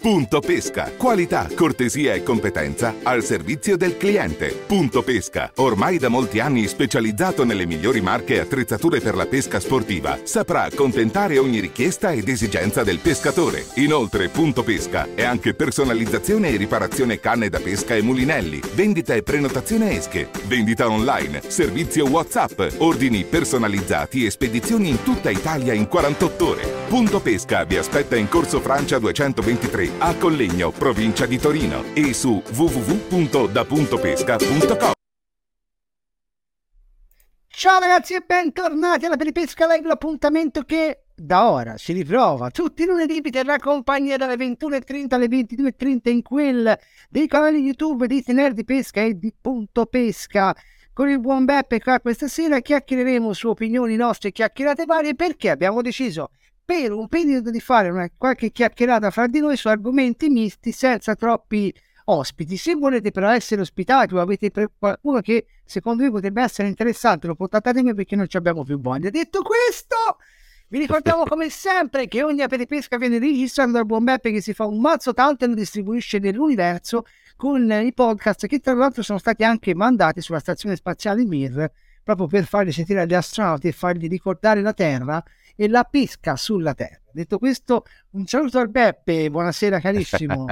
Punto 0.00 0.40
Pesca. 0.40 0.92
Qualità, 0.96 1.46
cortesia 1.54 2.14
e 2.14 2.22
competenza 2.22 2.94
al 3.02 3.22
servizio 3.22 3.76
del 3.76 3.98
cliente. 3.98 4.48
Punto 4.48 5.02
Pesca. 5.02 5.52
Ormai 5.56 5.98
da 5.98 6.08
molti 6.08 6.40
anni 6.40 6.66
specializzato 6.68 7.44
nelle 7.44 7.66
migliori 7.66 8.00
marche 8.00 8.36
e 8.36 8.38
attrezzature 8.38 9.00
per 9.00 9.14
la 9.14 9.26
pesca 9.26 9.60
sportiva, 9.60 10.20
saprà 10.22 10.62
accontentare 10.62 11.36
ogni 11.36 11.60
richiesta 11.60 12.12
ed 12.12 12.26
esigenza 12.30 12.82
del 12.82 12.98
pescatore. 12.98 13.66
Inoltre, 13.74 14.30
Punto 14.30 14.62
Pesca 14.62 15.06
è 15.14 15.22
anche 15.22 15.52
personalizzazione 15.52 16.48
e 16.48 16.56
riparazione 16.56 17.20
canne 17.20 17.50
da 17.50 17.60
pesca 17.60 17.94
e 17.94 18.00
mulinelli, 18.00 18.58
vendita 18.72 19.12
e 19.12 19.22
prenotazione 19.22 19.98
esche, 19.98 20.30
vendita 20.46 20.88
online, 20.88 21.42
servizio 21.46 22.08
WhatsApp, 22.08 22.76
ordini 22.78 23.24
personalizzati 23.24 24.24
e 24.24 24.30
spedizioni 24.30 24.88
in 24.88 25.02
tutta 25.02 25.28
Italia 25.28 25.74
in 25.74 25.88
48 25.88 26.48
ore. 26.48 26.79
Punto 26.90 27.20
Pesca 27.20 27.62
vi 27.62 27.76
aspetta 27.76 28.16
in 28.16 28.28
Corso 28.28 28.60
Francia 28.60 28.98
223 28.98 29.90
a 29.98 30.16
Collegno, 30.16 30.72
provincia 30.72 31.24
di 31.24 31.38
Torino 31.38 31.84
e 31.94 32.12
su 32.12 32.42
www.dapuntopesca.com. 32.52 34.90
Ciao 37.46 37.78
ragazzi 37.78 38.14
e 38.14 38.24
bentornati 38.26 39.04
alla 39.04 39.14
Peripesca 39.14 39.72
Live, 39.72 39.86
l'appuntamento 39.86 40.64
che 40.64 41.04
da 41.14 41.52
ora 41.52 41.76
si 41.76 41.92
ritrova 41.92 42.50
tutti 42.50 42.82
i 42.82 42.86
lunedì 42.86 43.20
vi 43.20 43.30
terrà 43.30 43.60
compagnia 43.60 44.16
dalle 44.16 44.34
21.30 44.34 45.14
alle 45.14 45.26
22.30 45.26 46.10
in 46.10 46.22
quel 46.22 46.76
dei 47.08 47.28
canali 47.28 47.60
YouTube 47.60 48.08
di 48.08 48.20
Tener 48.20 48.52
di 48.52 48.64
Pesca 48.64 49.00
e 49.00 49.16
di 49.16 49.32
Punto 49.40 49.86
Pesca. 49.86 50.52
Con 50.92 51.08
il 51.08 51.20
buon 51.20 51.44
Beppe 51.44 51.78
qua 51.78 52.00
questa 52.00 52.26
sera 52.26 52.58
chiacchiereremo 52.58 53.32
su 53.32 53.48
opinioni 53.48 53.94
nostre, 53.94 54.32
chiacchierate 54.32 54.86
varie 54.86 55.14
perché 55.14 55.50
abbiamo 55.50 55.82
deciso 55.82 56.30
per 56.64 56.92
un 56.92 57.08
periodo 57.08 57.50
di 57.50 57.60
fare 57.60 57.90
una 57.90 58.08
qualche 58.16 58.50
chiacchierata 58.50 59.10
fra 59.10 59.26
di 59.26 59.40
noi 59.40 59.56
su 59.56 59.68
argomenti 59.68 60.28
misti 60.28 60.72
senza 60.72 61.14
troppi 61.14 61.72
ospiti. 62.04 62.56
Se 62.56 62.74
volete 62.74 63.10
però 63.10 63.30
essere 63.30 63.60
ospitati 63.60 64.14
o 64.14 64.20
avete 64.20 64.50
qualcuno 64.78 65.20
che 65.20 65.46
secondo 65.64 66.02
voi 66.02 66.12
potrebbe 66.12 66.42
essere 66.42 66.68
interessante, 66.68 67.26
lo 67.26 67.36
contattatemi 67.36 67.94
perché 67.94 68.16
non 68.16 68.28
ci 68.28 68.36
abbiamo 68.36 68.64
più 68.64 68.80
voglia. 68.80 69.10
Detto 69.10 69.42
questo, 69.42 69.96
vi 70.68 70.78
ricordiamo 70.78 71.24
come 71.24 71.50
sempre 71.50 72.06
che 72.06 72.22
ogni 72.22 72.42
aperipesca 72.42 72.96
viene 72.96 73.18
registrata 73.18 73.72
dal 73.72 73.86
buon 73.86 74.04
Beppe 74.04 74.30
che 74.30 74.40
si 74.40 74.54
fa 74.54 74.66
un 74.66 74.80
mazzo 74.80 75.12
tanto 75.12 75.44
e 75.44 75.48
lo 75.48 75.54
distribuisce 75.54 76.18
nell'universo 76.18 77.04
con 77.36 77.68
i 77.72 77.92
podcast 77.92 78.46
che 78.46 78.60
tra 78.60 78.74
l'altro 78.74 79.02
sono 79.02 79.18
stati 79.18 79.42
anche 79.42 79.74
mandati 79.74 80.20
sulla 80.20 80.38
stazione 80.38 80.76
spaziale 80.76 81.24
Mir 81.24 81.70
proprio 82.04 82.26
per 82.26 82.44
farli 82.44 82.70
sentire 82.70 83.00
agli 83.00 83.14
astronauti 83.14 83.68
e 83.68 83.72
fargli 83.72 84.08
ricordare 84.08 84.62
la 84.62 84.72
Terra 84.72 85.22
e 85.60 85.68
la 85.68 85.84
pesca 85.84 86.36
sulla 86.36 86.72
Terra. 86.72 87.02
Detto 87.12 87.36
questo, 87.36 87.84
un 88.12 88.24
saluto 88.24 88.58
al 88.58 88.70
Beppe, 88.70 89.28
buonasera 89.28 89.78
carissimo. 89.78 90.46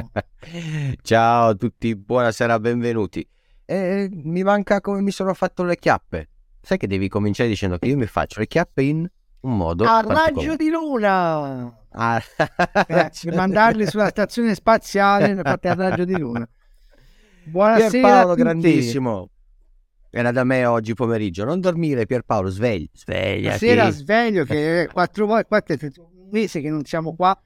Ciao 1.01 1.49
a 1.49 1.55
tutti, 1.55 1.97
buonasera, 1.97 2.61
benvenuti. 2.61 3.27
Eh, 3.65 4.11
mi 4.13 4.43
manca 4.43 4.83
come 4.83 5.01
mi 5.01 5.11
sono 5.11 5.33
fatto 5.33 5.65
le 5.65 5.77
chiappe. 5.77 6.29
Sai 6.61 6.77
che 6.77 6.87
devi 6.87 7.09
cominciare 7.09 7.49
dicendo 7.49 7.79
che 7.79 7.87
io 7.87 7.97
mi 7.97 8.05
faccio 8.05 8.41
le 8.41 8.49
chiappe 8.49 8.83
in 8.83 9.09
un 9.41 9.57
modo... 9.57 9.85
A 9.85 10.03
raggio 10.07 10.57
di 10.57 10.69
luna! 10.69 11.75
Ah. 11.93 12.23
per 12.87 13.11
mandarli 13.33 13.87
sulla 13.87 14.09
stazione 14.09 14.55
spaziale 14.55 15.41
a 15.41 15.59
raggio 15.75 16.05
di 16.05 16.19
luna. 16.19 16.47
Buonasera 17.45 17.89
Pierpaolo, 17.89 18.35
grandissimo. 18.35 19.31
Era 20.11 20.31
da 20.33 20.45
me 20.45 20.65
oggi 20.65 20.95
pomeriggio. 20.95 21.45
Non 21.45 21.61
dormire, 21.61 22.07
Pierpaolo, 22.07 22.49
svegli. 22.49 22.89
Svegliati. 22.93 23.59
Sera 23.59 23.91
sveglio 23.91 24.45
che 24.45 24.83
è 24.85 24.87
quattro 24.89 25.27
volte, 25.27 25.79
un 25.97 26.29
mese 26.31 26.61
che 26.61 26.71
non 26.71 26.85
siamo 26.85 27.15
qua. 27.15 27.39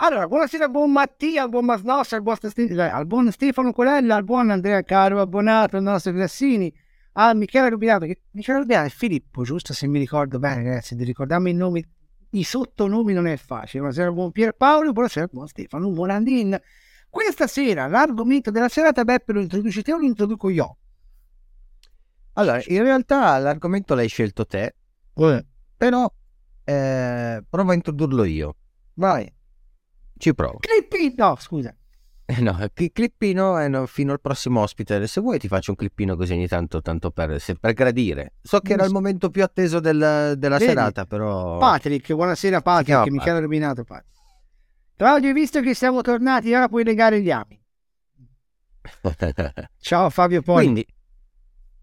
Allora, 0.00 0.28
buonasera 0.28 0.68
buon 0.68 0.92
Mattia, 0.92 1.48
buon 1.48 1.64
Masnossa, 1.64 2.14
al 2.14 2.22
buon, 2.22 2.38
al 2.76 3.06
buon 3.06 3.32
Stefano 3.32 3.72
Colella, 3.72 4.14
al 4.14 4.22
buon 4.22 4.48
Andrea 4.50 4.80
Caro, 4.82 5.20
abbonato, 5.20 5.76
al 5.76 5.82
nostro 5.82 6.12
Grassini, 6.12 6.72
a 7.14 7.34
Michele 7.34 7.68
Rubinato, 7.68 8.06
che 8.06 8.22
Michele 8.30 8.60
Rubinato 8.60 8.86
è 8.86 8.90
Filippo, 8.90 9.42
giusto 9.42 9.72
se 9.72 9.88
mi 9.88 9.98
ricordo 9.98 10.38
bene, 10.38 10.62
ragazzi, 10.62 10.94
di 10.94 11.02
ricordarmi 11.02 11.50
i 11.50 11.54
nomi, 11.54 11.84
i 12.30 12.44
sottonomi 12.44 13.12
non 13.12 13.26
è 13.26 13.36
facile. 13.36 13.80
Buonasera 13.80 14.12
buon 14.12 14.30
Pierpaolo, 14.30 14.92
buonasera 14.92 15.28
buon 15.32 15.48
Stefano, 15.48 15.90
buon 15.90 16.10
Andin. 16.10 16.56
Questa 17.10 17.48
sera 17.48 17.88
l'argomento 17.88 18.52
della 18.52 18.68
serata, 18.68 19.02
Beppe, 19.02 19.32
lo 19.32 19.40
introduci 19.40 19.82
te 19.82 19.92
o 19.92 19.98
lo 19.98 20.04
introduco 20.04 20.48
io? 20.48 20.76
Allora, 22.38 22.62
in 22.66 22.82
realtà 22.82 23.36
l'argomento 23.38 23.96
l'hai 23.96 24.06
scelto 24.06 24.46
te, 24.46 24.74
eh. 25.14 25.46
però 25.76 26.10
eh, 26.62 27.44
provo 27.48 27.70
a 27.72 27.74
introdurlo 27.74 28.22
io. 28.22 28.56
Vai. 28.94 29.30
Ci 30.16 30.34
provo. 30.34 30.58
Clippino, 30.58 31.36
scusa. 31.36 31.74
Eh 32.30 32.40
no, 32.40 32.58
clippino 32.92 33.60
eh, 33.60 33.68
no, 33.68 33.86
fino 33.86 34.12
al 34.12 34.20
prossimo 34.20 34.60
ospite. 34.60 35.04
Se 35.08 35.20
vuoi 35.20 35.40
ti 35.40 35.48
faccio 35.48 35.70
un 35.70 35.76
clippino 35.76 36.14
così 36.14 36.34
ogni 36.34 36.46
tanto, 36.46 36.80
tanto 36.80 37.10
per, 37.10 37.40
se, 37.40 37.56
per 37.56 37.72
gradire. 37.72 38.34
So 38.42 38.60
che 38.60 38.74
era 38.74 38.84
il 38.84 38.92
momento 38.92 39.30
più 39.30 39.42
atteso 39.42 39.80
del, 39.80 40.34
della 40.36 40.58
Vedi? 40.58 40.70
serata, 40.70 41.06
però... 41.06 41.58
Patrick, 41.58 42.12
buonasera 42.14 42.60
Patrick, 42.60 43.08
mi 43.08 43.18
chiama 43.18 43.40
rovinato 43.40 43.82
Patrick. 43.82 44.16
Claudio, 44.94 45.32
visto 45.32 45.60
che 45.60 45.74
siamo 45.74 46.02
tornati, 46.02 46.54
ora 46.54 46.68
puoi 46.68 46.84
legare 46.84 47.20
gli 47.20 47.30
ami. 47.32 47.60
Ciao 49.80 50.10
Fabio 50.10 50.42
Poi. 50.42 50.64
Quindi, 50.64 50.86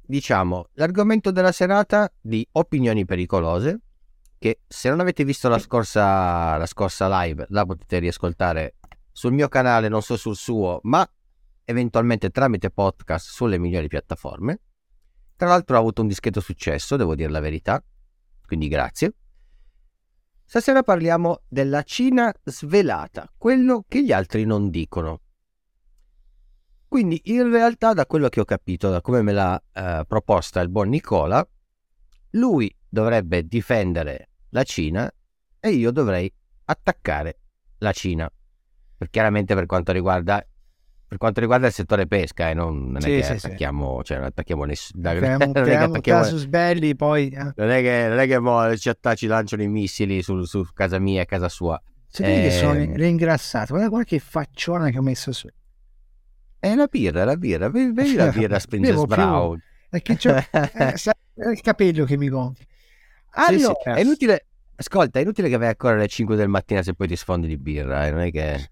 diciamo, 0.08 0.70
l'argomento 0.74 1.32
della 1.32 1.52
serata 1.52 2.12
di 2.20 2.48
opinioni 2.54 3.06
pericolose, 3.06 3.80
che 4.38 4.62
se 4.68 4.90
non 4.90 5.00
avete 5.00 5.24
visto 5.24 5.50
la 5.50 5.60
scorsa, 5.60 6.58
la 6.58 6.66
scorsa 6.66 7.08
live, 7.22 7.46
la 7.50 7.66
potete 7.66 8.00
riascoltare 8.00 8.76
sul 9.12 9.32
mio 9.34 9.48
canale, 9.48 9.88
non 9.88 10.02
so 10.02 10.18
sul 10.18 10.36
suo, 10.36 10.80
ma 10.84 11.08
eventualmente 11.64 12.30
tramite 12.30 12.70
podcast 12.70 13.30
sulle 13.30 13.58
migliori 13.58 13.88
piattaforme. 13.88 14.60
Tra 15.36 15.50
l'altro 15.50 15.76
ha 15.76 15.80
avuto 15.80 16.02
un 16.02 16.08
discreto 16.08 16.40
successo, 16.40 16.96
devo 16.96 17.16
dire 17.16 17.30
la 17.30 17.40
verità, 17.40 17.84
quindi 18.46 18.68
grazie. 18.68 19.14
Stasera 20.46 20.84
parliamo 20.84 21.42
della 21.48 21.82
Cina 21.82 22.32
svelata, 22.44 23.28
quello 23.36 23.84
che 23.88 24.04
gli 24.04 24.12
altri 24.12 24.46
non 24.46 24.70
dicono. 24.70 25.22
Quindi 26.96 27.20
in 27.26 27.52
realtà 27.52 27.92
da 27.92 28.06
quello 28.06 28.30
che 28.30 28.40
ho 28.40 28.46
capito, 28.46 28.90
da 28.90 29.02
come 29.02 29.22
me 29.22 29.34
l'ha 29.34 29.62
eh, 29.74 30.06
proposta 30.08 30.62
il 30.62 30.70
buon 30.70 30.88
Nicola, 30.88 31.46
lui 32.30 32.74
dovrebbe 32.88 33.46
difendere 33.46 34.30
la 34.52 34.64
Cina 34.64 35.14
e 35.60 35.70
io 35.72 35.92
dovrei 35.92 36.34
attaccare 36.64 37.40
la 37.80 37.92
Cina. 37.92 38.32
Per, 38.98 39.10
chiaramente 39.10 39.56
per 39.56 39.66
quanto 39.66 39.92
riguarda 39.92 40.42
per 41.06 41.18
quanto 41.18 41.42
riguarda 41.42 41.68
il 41.68 41.74
settore 41.74 42.08
pesca, 42.08 42.50
eh, 42.50 42.54
non, 42.54 42.92
non, 42.92 43.02
sì, 43.02 43.12
è 43.12 43.18
che 43.18 43.24
sì, 43.24 43.46
attacchiamo, 43.46 43.98
sì. 43.98 44.04
Cioè, 44.06 44.18
non 44.20 44.28
attacchiamo 44.28 44.64
nessuno. 44.64 45.02
Creiamo, 45.04 45.52
non 45.54 45.68
è 45.68 45.92
che 45.92 46.00
casus 46.00 46.46
belli, 46.46 46.96
poi. 46.96 47.28
Eh. 47.28 47.52
Non 47.58 47.72
è 47.72 47.82
che, 47.82 48.06
non 48.08 48.20
è 48.20 48.26
che 48.26 48.40
mo, 48.40 48.74
ci, 48.78 48.90
ci, 49.16 49.28
lanciano 49.28 49.64
i 49.64 49.68
missili 49.68 50.22
su, 50.22 50.46
su, 50.46 50.64
casa 50.74 50.98
mia 51.00 51.24
e 51.24 51.26
casa 51.26 51.50
sua. 51.50 51.78
Se 52.08 52.24
vedi 52.24 52.44
che 52.44 52.52
sono 52.52 52.76
ehm. 52.76 52.96
ringrassato, 52.96 53.74
guarda, 53.74 53.90
guarda 53.90 54.08
che 54.08 54.20
facciona 54.20 54.90
che 54.90 54.98
ho 54.98 55.02
messo 55.02 55.34
su. 55.34 55.50
È 56.66 56.74
la 56.74 56.88
birra, 56.88 57.26
la 57.26 57.38
birra, 57.38 57.70
vedi 57.70 58.16
la 58.16 58.32
birra 58.34 58.58
Springes 58.58 59.06
Brown. 59.06 59.62
Perché 59.88 60.16
c'è 60.16 60.44
eh, 60.52 61.52
il 61.52 61.62
capello 61.62 62.06
che 62.06 62.18
mi 62.18 62.28
gonfia. 62.28 62.66
Allora, 63.34 63.76
sì, 63.76 63.82
sì. 63.84 63.90
È 63.90 64.00
inutile, 64.00 64.46
ascolta, 64.76 65.20
è 65.20 65.22
inutile 65.22 65.48
che 65.48 65.58
vai 65.58 65.68
a 65.68 65.76
correre 65.76 66.00
alle 66.00 66.08
5 66.08 66.36
del 66.36 66.48
mattino 66.48 66.82
se 66.82 66.96
poi 66.96 67.08
ti 67.08 67.16
sfondi 67.16 67.46
di 67.46 67.58
birra, 67.58 68.08
eh? 68.08 68.10
non 68.10 68.22
è 68.22 68.32
che... 68.32 68.70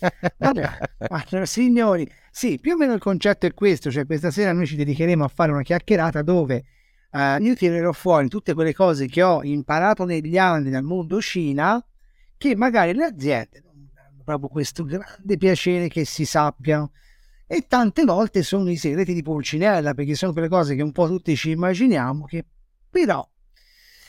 Allora, 0.38 0.76
allora, 1.08 1.46
signori, 1.46 2.10
sì, 2.30 2.58
più 2.58 2.72
o 2.72 2.76
meno 2.76 2.92
il 2.92 3.00
concetto 3.00 3.46
è 3.46 3.54
questo, 3.54 3.92
cioè 3.92 4.04
questa 4.04 4.32
sera 4.32 4.52
noi 4.52 4.66
ci 4.66 4.74
dedicheremo 4.74 5.24
a 5.24 5.28
fare 5.28 5.52
una 5.52 5.62
chiacchierata 5.62 6.22
dove 6.22 6.64
uh, 7.12 7.40
io 7.40 7.54
tirerò 7.54 7.92
fuori 7.92 8.28
tutte 8.28 8.52
quelle 8.52 8.74
cose 8.74 9.06
che 9.06 9.22
ho 9.22 9.42
imparato 9.44 10.04
negli 10.04 10.36
anni 10.36 10.70
dal 10.70 10.82
mondo 10.82 11.20
Cina 11.22 11.82
che 12.36 12.56
magari 12.56 12.92
le 12.92 13.04
aziende 13.04 13.63
proprio 14.24 14.48
questo 14.48 14.84
grande 14.84 15.36
piacere 15.36 15.88
che 15.88 16.04
si 16.04 16.24
sappiano. 16.24 16.90
E 17.46 17.66
tante 17.68 18.04
volte 18.04 18.42
sono 18.42 18.70
i 18.70 18.76
segreti 18.76 19.12
di 19.12 19.22
Pulcinella, 19.22 19.94
perché 19.94 20.14
sono 20.14 20.32
quelle 20.32 20.48
cose 20.48 20.74
che 20.74 20.82
un 20.82 20.92
po' 20.92 21.06
tutti 21.06 21.36
ci 21.36 21.50
immaginiamo, 21.50 22.24
che 22.24 22.44
però 22.88 23.28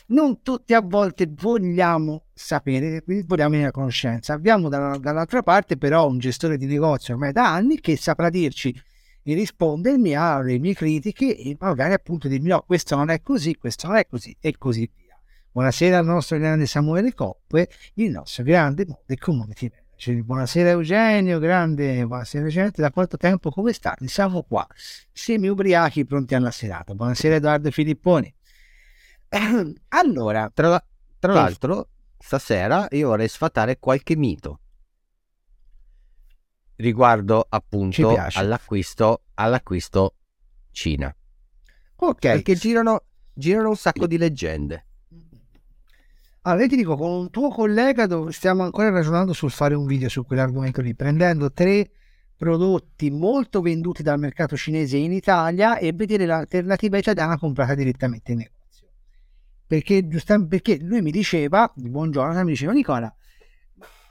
non 0.08 0.42
tutti 0.42 0.72
a 0.72 0.80
volte 0.80 1.28
vogliamo 1.28 2.26
sapere, 2.32 3.02
vogliamo 3.04 3.50
venire 3.50 3.68
a 3.68 3.72
conoscenza. 3.72 4.32
Abbiamo 4.32 4.68
dall'altra 4.68 5.42
parte 5.42 5.76
però 5.76 6.08
un 6.08 6.18
gestore 6.18 6.56
di 6.56 6.66
negozio 6.66 7.14
ormai 7.14 7.32
da 7.32 7.52
anni 7.52 7.80
che 7.80 7.96
saprà 7.96 8.30
dirci 8.30 8.74
e 9.22 9.34
rispondermi 9.34 10.14
alle 10.14 10.58
mie 10.58 10.74
critiche 10.74 11.36
e 11.36 11.56
magari 11.58 11.92
appunto 11.92 12.28
dirmi 12.28 12.48
no, 12.48 12.62
questo 12.62 12.94
non 12.94 13.10
è 13.10 13.20
così, 13.20 13.56
questo 13.56 13.88
non 13.88 13.96
è 13.96 14.06
così 14.06 14.36
e 14.40 14.56
così 14.56 14.88
via. 14.94 15.18
Buonasera 15.50 15.98
al 15.98 16.04
nostro 16.04 16.38
grande 16.38 16.66
Samuele 16.66 17.12
Coppe, 17.12 17.68
il 17.94 18.10
nostro 18.10 18.44
grande 18.44 18.86
mode 18.86 19.16
community 19.18 19.68
manager. 19.68 19.85
Buonasera 19.98 20.70
Eugenio, 20.70 21.38
grande, 21.38 22.04
buonasera 22.06 22.44
Eugenio, 22.44 22.70
da 22.74 22.90
quanto 22.90 23.16
tempo, 23.16 23.50
come 23.50 23.72
state? 23.72 24.06
Siamo 24.08 24.42
qua, 24.42 24.66
semi 25.10 25.48
ubriachi 25.48 26.04
pronti 26.04 26.34
alla 26.34 26.50
serata. 26.50 26.94
Buonasera 26.94 27.36
Edoardo 27.36 27.70
Filipponi. 27.70 28.32
Allora, 29.88 30.50
tra, 30.52 30.68
la, 30.68 30.84
tra 31.18 31.32
l'altro, 31.32 31.88
stasera 32.18 32.86
io 32.90 33.08
vorrei 33.08 33.28
sfatare 33.28 33.78
qualche 33.78 34.16
mito. 34.16 34.60
riguardo 36.76 37.46
appunto 37.48 38.14
all'acquisto, 38.32 39.22
all'acquisto 39.34 40.14
Cina. 40.70 41.14
Ok. 41.96 42.18
Perché 42.18 42.54
girano, 42.54 43.04
girano 43.32 43.70
un 43.70 43.76
sacco 43.76 44.06
di 44.06 44.18
leggende. 44.18 44.85
Allora, 46.46 46.62
io 46.62 46.68
ti 46.68 46.76
dico, 46.76 46.96
con 46.96 47.10
un 47.10 47.30
tuo 47.30 47.48
collega 47.48 48.06
dove 48.06 48.30
stiamo 48.30 48.62
ancora 48.62 48.88
ragionando 48.90 49.32
sul 49.32 49.50
fare 49.50 49.74
un 49.74 49.84
video 49.84 50.08
su 50.08 50.24
quell'argomento 50.24 50.80
lì, 50.80 50.94
prendendo 50.94 51.50
tre 51.50 51.90
prodotti 52.36 53.10
molto 53.10 53.60
venduti 53.60 54.04
dal 54.04 54.20
mercato 54.20 54.56
cinese 54.56 54.96
in 54.96 55.10
Italia 55.10 55.76
e 55.76 55.92
vedere 55.92 56.24
l'alternativa 56.24 56.98
italiana 56.98 57.36
comprata 57.36 57.74
direttamente 57.74 58.30
in 58.30 58.38
negozio. 58.38 58.86
Perché, 59.66 60.06
perché 60.48 60.78
lui 60.82 61.02
mi 61.02 61.10
diceva, 61.10 61.68
di 61.74 61.90
buongiorno, 61.90 62.44
mi 62.44 62.52
diceva 62.52 62.70
Nicola, 62.70 63.12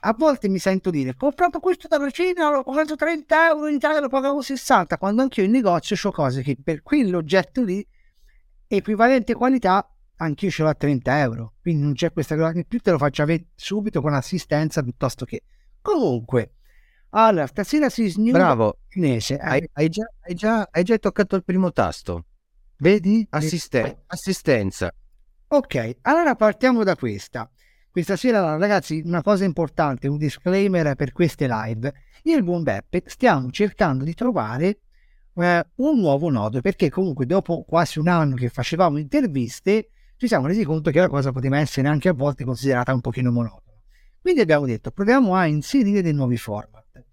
a 0.01 0.13
volte 0.17 0.49
mi 0.49 0.59
sento 0.59 0.89
dire, 0.89 1.15
comprato 1.15 1.61
questo 1.61 1.87
dalla 1.87 2.09
Cina, 2.09 2.51
l'ho 2.51 2.63
pagato 2.63 2.97
30 2.97 3.47
euro, 3.51 3.67
in 3.69 3.75
Italia 3.75 4.01
lo 4.01 4.09
pagavo 4.09 4.41
60, 4.41 4.97
quando 4.97 5.21
anch'io 5.21 5.45
in 5.45 5.51
negozio 5.51 5.95
ho 6.03 6.11
cose 6.11 6.41
che 6.41 6.57
per 6.61 6.81
quell'oggetto 6.81 7.63
lì, 7.63 7.87
equivalente 8.67 9.33
qualità, 9.35 9.89
anch'io 10.17 10.49
ce 10.49 10.63
l'ho 10.63 10.69
a 10.69 10.73
30 10.73 11.19
euro, 11.19 11.53
quindi 11.61 11.83
non 11.83 11.93
c'è 11.93 12.11
questa 12.11 12.35
cosa 12.35 12.51
che 12.51 12.65
più 12.65 12.79
te 12.79 12.91
lo 12.91 12.97
faccio 12.97 13.21
avere 13.21 13.47
subito 13.55 14.01
con 14.01 14.13
assistenza 14.13 14.81
piuttosto 14.81 15.25
che... 15.25 15.41
Comunque, 15.81 16.53
allora, 17.09 17.47
stasera 17.47 17.89
si 17.89 18.07
snuda 18.09 18.37
Bravo, 18.37 18.79
cinese, 18.87 19.35
eh, 19.35 19.39
hai, 19.41 19.69
hai 19.73 19.89
già, 19.89 20.03
hai 20.21 20.33
già- 20.33 20.67
hai 20.71 20.83
già 20.83 20.97
toccato 20.97 21.35
il 21.35 21.43
primo 21.43 21.71
tasto. 21.71 22.25
vedi? 22.77 23.25
Assiste- 23.29 24.03
assistenza. 24.07 24.93
Ok, 25.47 25.97
allora 26.01 26.35
partiamo 26.35 26.83
da 26.83 26.95
questa. 26.95 27.49
Questa 27.89 28.17
sera, 28.17 28.57
ragazzi, 28.57 29.01
una 29.05 29.21
cosa 29.21 29.45
importante, 29.45 30.09
un 30.09 30.17
disclaimer 30.17 30.95
per 30.95 31.13
queste 31.13 31.47
live. 31.47 31.93
Io 32.23 32.33
e 32.33 32.37
il 32.37 32.43
buon 32.43 32.63
Beppe 32.63 33.03
stiamo 33.05 33.49
cercando 33.51 34.03
di 34.03 34.13
trovare 34.13 34.79
eh, 35.35 35.65
un 35.75 35.99
nuovo 35.99 36.29
nodo, 36.29 36.59
perché 36.59 36.89
comunque 36.89 37.25
dopo 37.25 37.63
quasi 37.63 37.99
un 37.99 38.09
anno 38.09 38.35
che 38.35 38.49
facevamo 38.49 38.97
interviste, 38.97 39.91
ci 40.17 40.27
siamo 40.27 40.47
resi 40.47 40.63
conto 40.63 40.91
che 40.91 40.99
la 40.99 41.09
cosa 41.09 41.31
poteva 41.31 41.59
essere 41.59 41.87
anche 41.87 42.09
a 42.09 42.13
volte 42.13 42.43
considerata 42.43 42.93
un 42.93 43.01
pochino 43.01 43.31
monotona. 43.31 43.63
Quindi 44.21 44.41
abbiamo 44.41 44.65
detto, 44.65 44.91
proviamo 44.91 45.35
a 45.35 45.45
inserire 45.45 46.01
dei 46.01 46.13
nuovi 46.13 46.37
format. 46.37 47.03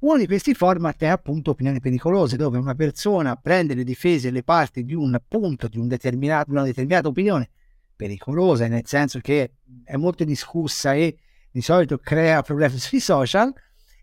Uno 0.00 0.18
di 0.18 0.26
questi 0.26 0.54
format 0.54 1.00
è 1.00 1.06
appunto 1.06 1.52
opinioni 1.52 1.80
pericolose, 1.80 2.36
dove 2.36 2.58
una 2.58 2.74
persona 2.74 3.36
prende 3.36 3.74
le 3.74 3.84
difese 3.84 4.28
e 4.28 4.30
le 4.30 4.42
parti 4.42 4.84
di 4.84 4.94
un 4.94 5.18
punto, 5.26 5.66
di 5.66 5.78
un 5.78 5.86
una 5.86 6.62
determinata 6.64 7.08
opinione 7.08 7.50
pericolosa, 7.96 8.68
nel 8.68 8.86
senso 8.86 9.18
che 9.18 9.54
è 9.82 9.96
molto 9.96 10.24
discussa 10.24 10.94
e 10.94 11.16
di 11.50 11.60
solito 11.62 11.98
crea 11.98 12.42
problemi 12.42 12.78
sui 12.78 13.00
social, 13.00 13.52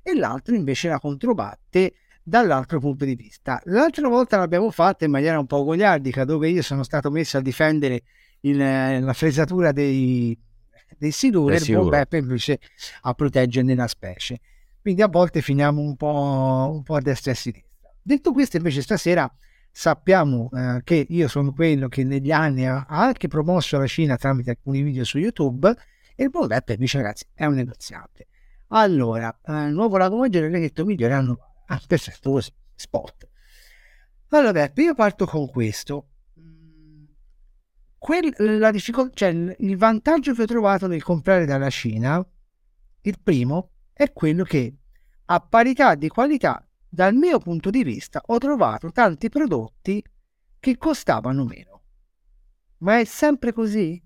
e 0.01 0.15
l'altro 0.15 0.53
invece 0.53 0.89
la 0.89 0.99
controbatte 0.99 1.93
dall'altro 2.21 2.79
punto 2.79 3.05
di 3.05 3.15
vista. 3.15 3.61
L'altra 3.65 4.07
volta 4.09 4.37
l'abbiamo 4.37 4.71
fatta 4.71 5.05
in 5.05 5.11
maniera 5.11 5.39
un 5.39 5.45
po' 5.45 5.63
goliardica, 5.63 6.25
dove 6.25 6.49
io 6.49 6.61
sono 6.61 6.83
stato 6.83 7.09
messo 7.09 7.37
a 7.37 7.41
difendere 7.41 8.03
il- 8.49 9.03
la 9.03 9.13
fresatura 9.13 9.71
dei, 9.71 10.37
dei 10.97 11.11
siluri, 11.11 11.57
Dei 11.57 11.67
e 11.67 11.71
il 11.71 11.77
buon. 11.77 11.89
Beppe 11.89 12.17
invece 12.17 12.59
a 13.01 13.13
proteggerne 13.13 13.75
la 13.75 13.87
specie. 13.87 14.39
Quindi 14.81 15.01
a 15.01 15.07
volte 15.07 15.41
finiamo 15.41 15.81
un 15.81 15.95
po', 15.95 16.69
un 16.73 16.83
po' 16.83 16.95
a 16.95 17.01
destra 17.01 17.31
e 17.31 17.33
a 17.33 17.37
sinistra. 17.37 17.91
Detto 18.01 18.31
questo, 18.31 18.57
invece, 18.57 18.81
stasera 18.81 19.31
sappiamo 19.71 20.49
eh, 20.53 20.81
che 20.83 21.05
io 21.09 21.27
sono 21.27 21.51
quello 21.51 21.87
che 21.89 22.03
negli 22.03 22.31
anni 22.31 22.65
ha 22.65 22.85
anche 22.87 23.27
promosso 23.27 23.77
la 23.77 23.87
Cina 23.87 24.15
tramite 24.15 24.51
alcuni 24.51 24.81
video 24.83 25.03
su 25.03 25.17
YouTube 25.17 25.73
e 26.15 26.23
il 26.23 26.29
buon 26.29 26.47
Beppe 26.47 26.73
invece, 26.73 26.97
ragazzi, 26.97 27.25
è 27.33 27.45
un 27.45 27.55
negoziante. 27.55 28.27
Allora, 28.69 29.37
eh, 29.43 29.69
nuovo 29.69 29.97
lago 29.97 30.17
maggiore, 30.17 30.49
detto 30.49 30.85
migliore 30.85 31.13
anno. 31.13 31.37
Ah, 31.67 31.81
perfetto, 31.85 32.31
così, 32.31 32.51
spot. 32.75 33.27
Allora, 34.29 34.51
Beppe, 34.51 34.81
io 34.83 34.93
parto 34.93 35.25
con 35.25 35.49
questo. 35.49 36.09
Quel- 38.05 38.59
la 38.59 38.69
difficol- 38.69 39.09
cioè, 39.15 39.29
il 39.29 39.77
vantaggio 39.77 40.35
che 40.35 40.43
ho 40.43 40.45
trovato 40.45 40.85
nel 40.85 41.01
comprare 41.01 41.47
dalla 41.47 41.71
Cina, 41.71 42.23
il 43.01 43.19
primo, 43.19 43.71
è 43.93 44.13
quello 44.13 44.43
che 44.43 44.75
a 45.25 45.39
parità 45.39 45.95
di 45.95 46.07
qualità, 46.07 46.63
dal 46.87 47.15
mio 47.15 47.39
punto 47.39 47.71
di 47.71 47.83
vista, 47.83 48.21
ho 48.23 48.37
trovato 48.37 48.91
tanti 48.91 49.27
prodotti 49.29 50.03
che 50.59 50.77
costavano 50.77 51.45
meno. 51.45 51.81
Ma 52.77 52.99
è 52.99 53.05
sempre 53.05 53.53
così? 53.53 53.99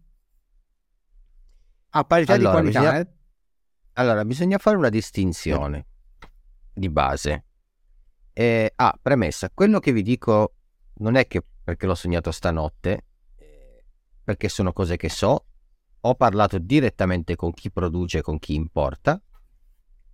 A 1.90 2.04
parità 2.06 2.36
Allora, 2.36 2.62
di 2.62 2.72
qualità, 2.72 2.80
bisogna- 2.80 3.00
eh? 3.00 3.14
Allora, 3.96 4.24
bisogna 4.24 4.58
fare 4.60 4.78
una 4.78 4.88
distinzione 4.88 5.88
di 6.74 6.88
base. 6.90 7.46
Eh, 8.32 8.72
ah, 8.78 8.98
premessa, 9.02 9.50
quello 9.54 9.80
che 9.80 9.92
vi 9.92 10.04
dico 10.04 10.54
non 11.00 11.16
è 11.16 11.28
che 11.28 11.44
perché 11.62 11.86
l'ho 11.86 11.96
sognato 11.96 12.32
stanotte, 12.32 13.08
perché 14.30 14.48
sono 14.48 14.74
cose 14.74 14.96
che 14.96 15.10
so, 15.10 15.46
ho 16.02 16.14
parlato 16.14 16.60
direttamente 16.60 17.36
con 17.36 17.52
chi 17.52 17.72
produce, 17.72 18.22
con 18.22 18.38
chi 18.38 18.54
importa 18.54 19.20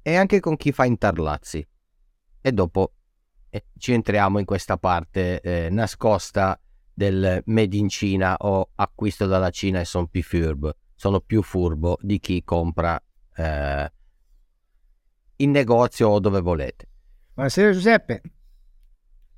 e 0.01 0.15
anche 0.15 0.39
con 0.39 0.55
chi 0.55 0.71
fa 0.71 0.85
intarlazzi. 0.85 1.67
E 2.39 2.51
dopo 2.53 2.93
eh, 3.49 3.65
ci 3.77 3.91
entriamo 3.91 4.39
in 4.39 4.45
questa 4.45 4.77
parte 4.77 5.41
eh, 5.41 5.69
nascosta 5.69 6.57
del 6.93 7.41
made 7.47 7.75
in 7.75 7.89
Cina 7.89 8.37
o 8.37 8.69
acquisto 8.75 9.25
dalla 9.25 9.49
Cina 9.49 9.81
e 9.81 9.85
sono 9.85 10.07
più 10.07 10.23
furbo, 10.23 10.75
sono 10.95 11.19
più 11.19 11.41
furbo 11.41 11.97
di 11.99 12.17
chi 12.17 12.41
compra 12.45 12.97
eh, 13.35 13.91
in 15.35 15.51
negozio 15.51 16.07
o 16.07 16.19
dove 16.21 16.39
volete. 16.39 16.87
Buonasera 17.33 17.71
Giuseppe. 17.73 18.21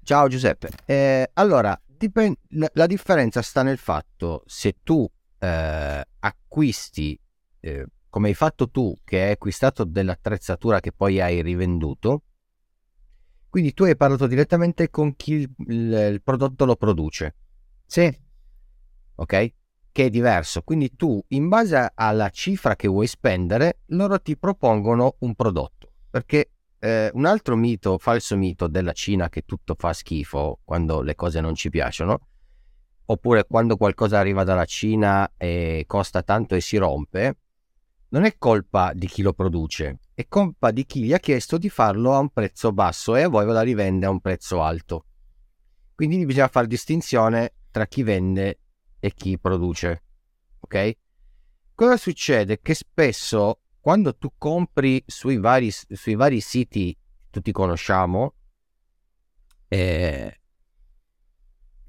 Ciao 0.04 0.28
Giuseppe. 0.28 0.70
Eh, 0.86 1.32
allora, 1.34 1.76
dipen- 1.98 2.36
la, 2.50 2.70
la 2.74 2.86
differenza 2.86 3.42
sta 3.42 3.64
nel 3.64 3.78
fatto 3.78 4.44
se 4.46 4.78
tu 4.84 5.10
eh, 5.40 6.04
acquisti, 6.20 7.20
eh, 7.60 7.86
come 8.10 8.30
hai 8.30 8.34
fatto 8.34 8.70
tu, 8.70 8.96
che 9.04 9.22
hai 9.24 9.32
acquistato 9.32 9.84
dell'attrezzatura 9.84 10.80
che 10.80 10.92
poi 10.92 11.22
hai 11.22 11.42
rivenduto, 11.42 12.24
quindi 13.50 13.74
tu 13.74 13.84
hai 13.84 13.96
parlato 13.96 14.28
direttamente 14.28 14.90
con 14.90 15.16
chi 15.16 15.34
il, 15.34 15.50
il- 15.68 16.10
il 16.14 16.22
prodotto 16.22 16.66
lo 16.66 16.76
produce, 16.76 17.36
Sì, 17.86 18.12
ok? 19.16 19.54
Che 19.92 20.06
è 20.06 20.10
diverso. 20.10 20.62
Quindi 20.62 20.96
tu, 20.96 21.24
in 21.30 21.48
base 21.48 21.92
alla 21.96 22.30
cifra 22.30 22.76
che 22.76 22.88
vuoi 22.88 23.08
spendere, 23.08 23.80
loro 23.88 24.22
ti 24.22 24.38
propongono 24.38 25.16
un 25.20 25.34
prodotto. 25.36 25.92
Perché 26.10 26.52
eh, 26.80 27.10
un 27.14 27.26
altro 27.26 27.56
mito, 27.56 27.98
falso 27.98 28.38
mito 28.38 28.68
della 28.68 28.94
Cina 28.94 29.30
che 29.30 29.44
tutto 29.44 29.76
fa 29.78 29.94
schifo 29.94 30.60
quando 30.64 31.02
le 31.02 31.16
cose 31.16 31.42
non 31.42 31.56
ci 31.56 31.70
piacciono, 31.70 32.28
oppure 33.06 33.46
quando 33.46 33.78
qualcosa 33.78 34.20
arriva 34.20 34.44
dalla 34.44 34.66
Cina 34.66 35.34
e 35.38 35.86
costa 35.88 36.22
tanto 36.24 36.56
e 36.56 36.62
si 36.62 36.78
rompe, 36.78 37.38
non 38.10 38.24
è 38.24 38.38
colpa 38.38 38.94
di 38.94 39.08
chi 39.08 39.22
lo 39.22 39.34
produce, 39.34 40.00
è 40.14 40.28
colpa 40.28 40.72
di 40.72 40.86
chi 40.86 41.04
gli 41.04 41.14
ha 41.14 41.20
chiesto 41.20 41.58
di 41.58 41.70
farlo 41.70 42.14
a 42.14 42.20
un 42.20 42.30
prezzo 42.30 42.72
basso 42.72 43.16
e 43.16 43.24
a 43.24 43.30
voi 43.30 43.46
ve 43.46 43.54
la 43.54 43.62
rivende 43.62 44.06
a 44.06 44.10
un 44.10 44.22
prezzo 44.22 44.62
alto. 44.62 45.06
Quindi 45.94 46.26
bisogna 46.26 46.48
fare 46.48 46.68
distinzione 46.68 47.54
tra 47.72 47.86
chi 47.88 48.04
vende 48.04 48.60
e 49.00 49.14
chi 49.14 49.38
produce. 49.40 50.04
Ok? 50.60 50.98
Cosa 51.74 51.98
succede? 51.98 52.60
Che 52.62 52.74
spesso 52.74 53.62
quando 53.88 54.18
tu 54.18 54.34
compri 54.38 55.02
sui 55.08 55.38
vari, 55.38 55.72
sui 55.72 56.16
vari 56.16 56.42
siti 56.42 56.94
tutti 57.30 57.54
conosciamo, 57.54 58.34
eh, 59.70 60.42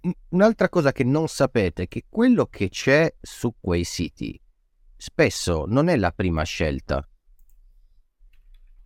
un- 0.03 0.15
un'altra 0.29 0.69
cosa 0.69 0.93
che 0.93 1.03
non 1.03 1.27
sapete 1.27 1.83
è 1.83 1.89
che 1.89 2.05
quello 2.09 2.47
che 2.47 2.69
c'è 2.69 3.13
su 3.21 3.53
quei 3.59 3.83
siti 3.83 4.41
spesso 4.97 5.65
non 5.67 5.89
è 5.89 5.97
la 5.97 6.13
prima 6.13 6.45
scelta. 6.45 7.05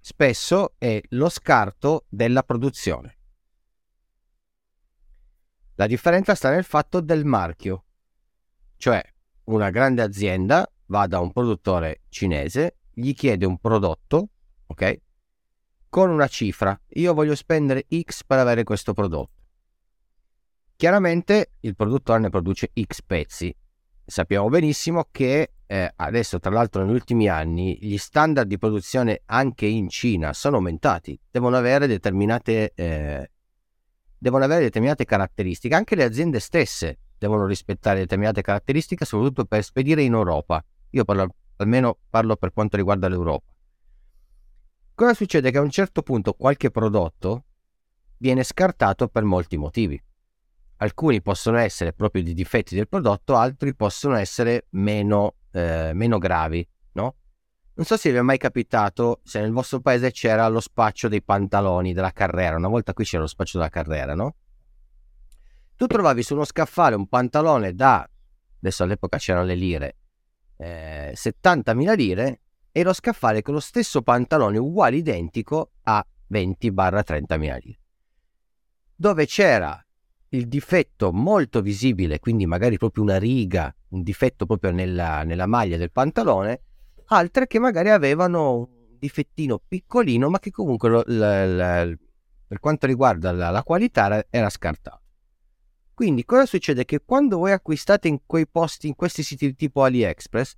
Spesso 0.00 0.76
è 0.78 0.98
lo 1.10 1.28
scarto 1.28 2.06
della 2.08 2.42
produzione. 2.42 3.18
La 5.74 5.86
differenza 5.86 6.34
sta 6.34 6.48
nel 6.48 6.64
fatto 6.64 7.02
del 7.02 7.26
marchio. 7.26 7.84
Cioè, 8.78 9.02
una 9.44 9.68
grande 9.68 10.00
azienda 10.00 10.66
va 10.86 11.06
da 11.06 11.20
un 11.20 11.30
produttore 11.30 12.04
cinese, 12.08 12.76
gli 12.94 13.14
chiede 13.14 13.46
un 13.46 13.58
prodotto, 13.58 14.28
ok? 14.66 15.00
Con 15.88 16.10
una 16.10 16.26
cifra. 16.26 16.78
Io 16.94 17.14
voglio 17.14 17.34
spendere 17.34 17.86
X 17.88 18.24
per 18.24 18.38
avere 18.38 18.64
questo 18.64 18.92
prodotto. 18.92 19.40
Chiaramente 20.76 21.52
il 21.60 21.76
produttore 21.76 22.18
ne 22.18 22.30
produce 22.30 22.72
X 22.74 23.02
pezzi. 23.06 23.54
Sappiamo 24.04 24.48
benissimo 24.48 25.06
che 25.10 25.52
eh, 25.64 25.92
adesso, 25.96 26.38
tra 26.38 26.50
l'altro, 26.50 26.84
negli 26.84 26.92
ultimi 26.92 27.28
anni, 27.28 27.78
gli 27.80 27.96
standard 27.96 28.48
di 28.48 28.58
produzione 28.58 29.22
anche 29.26 29.64
in 29.64 29.88
Cina 29.88 30.32
sono 30.32 30.56
aumentati. 30.56 31.18
Devono 31.30 31.56
avere 31.56 31.86
determinate, 31.86 32.72
eh, 32.74 33.30
devono 34.18 34.44
avere 34.44 34.62
determinate 34.62 35.04
caratteristiche. 35.04 35.74
Anche 35.74 35.94
le 35.94 36.04
aziende 36.04 36.40
stesse 36.40 36.98
devono 37.16 37.46
rispettare 37.46 38.00
determinate 38.00 38.42
caratteristiche, 38.42 39.04
soprattutto 39.04 39.44
per 39.44 39.62
spedire 39.62 40.02
in 40.02 40.12
Europa. 40.12 40.62
Io 40.90 41.04
parlo, 41.04 41.36
almeno 41.62 41.98
parlo 42.08 42.36
per 42.36 42.52
quanto 42.52 42.76
riguarda 42.76 43.08
l'Europa. 43.08 43.50
cosa 44.94 45.14
succede? 45.14 45.50
Che 45.50 45.58
a 45.58 45.62
un 45.62 45.70
certo 45.70 46.02
punto 46.02 46.34
qualche 46.34 46.70
prodotto 46.70 47.44
viene 48.18 48.44
scartato 48.44 49.08
per 49.08 49.24
molti 49.24 49.56
motivi. 49.56 50.00
Alcuni 50.76 51.22
possono 51.22 51.58
essere 51.58 51.92
proprio 51.92 52.22
di 52.22 52.34
difetti 52.34 52.74
del 52.74 52.88
prodotto, 52.88 53.36
altri 53.36 53.74
possono 53.74 54.16
essere 54.16 54.66
meno, 54.70 55.34
eh, 55.52 55.92
meno 55.94 56.18
gravi, 56.18 56.68
no? 56.92 57.16
Non 57.74 57.86
so 57.86 57.96
se 57.96 58.10
vi 58.10 58.18
è 58.18 58.20
mai 58.20 58.38
capitato 58.38 59.20
se 59.24 59.40
nel 59.40 59.50
vostro 59.52 59.80
paese 59.80 60.10
c'era 60.10 60.46
lo 60.48 60.60
spaccio 60.60 61.08
dei 61.08 61.22
pantaloni 61.22 61.92
della 61.92 62.12
carrera. 62.12 62.56
Una 62.56 62.68
volta 62.68 62.92
qui 62.92 63.04
c'era 63.04 63.22
lo 63.22 63.28
spaccio 63.28 63.58
della 63.58 63.70
carrera, 63.70 64.14
no? 64.14 64.36
Tu 65.76 65.86
trovavi 65.86 66.22
su 66.22 66.34
uno 66.34 66.44
scaffale 66.44 66.94
un 66.94 67.08
pantalone 67.08 67.74
da, 67.74 68.08
adesso 68.58 68.82
all'epoca 68.84 69.18
c'erano 69.18 69.46
le 69.46 69.54
lire, 69.54 69.96
eh, 70.62 71.12
70.000 71.14 71.96
lire 71.96 72.40
e 72.70 72.82
lo 72.82 72.92
scaffale 72.92 73.42
con 73.42 73.54
lo 73.54 73.60
stesso 73.60 74.02
pantalone 74.02 74.58
uguale 74.58 74.96
identico 74.96 75.72
a 75.82 76.04
20-30.000 76.30 77.36
lire. 77.38 77.78
Dove 78.94 79.26
c'era 79.26 79.84
il 80.30 80.48
difetto 80.48 81.12
molto 81.12 81.60
visibile, 81.60 82.20
quindi 82.20 82.46
magari 82.46 82.78
proprio 82.78 83.02
una 83.02 83.18
riga, 83.18 83.74
un 83.88 84.02
difetto 84.02 84.46
proprio 84.46 84.70
nella, 84.70 85.24
nella 85.24 85.46
maglia 85.46 85.76
del 85.76 85.90
pantalone, 85.90 86.62
altre 87.06 87.46
che 87.46 87.58
magari 87.58 87.90
avevano 87.90 88.56
un 88.56 88.96
difettino 88.98 89.60
piccolino, 89.66 90.30
ma 90.30 90.38
che 90.38 90.50
comunque 90.50 90.88
lo, 90.88 91.02
la, 91.06 91.44
la, 91.44 91.92
per 92.46 92.60
quanto 92.60 92.86
riguarda 92.86 93.32
la, 93.32 93.50
la 93.50 93.62
qualità 93.62 94.24
era 94.30 94.48
scartato. 94.48 95.01
Quindi 95.94 96.24
cosa 96.24 96.46
succede? 96.46 96.84
Che 96.84 97.00
quando 97.04 97.38
voi 97.38 97.52
acquistate 97.52 98.08
in 98.08 98.20
quei 98.24 98.46
posti, 98.48 98.88
in 98.88 98.94
questi 98.94 99.22
siti 99.22 99.54
tipo 99.54 99.82
AliExpress, 99.82 100.54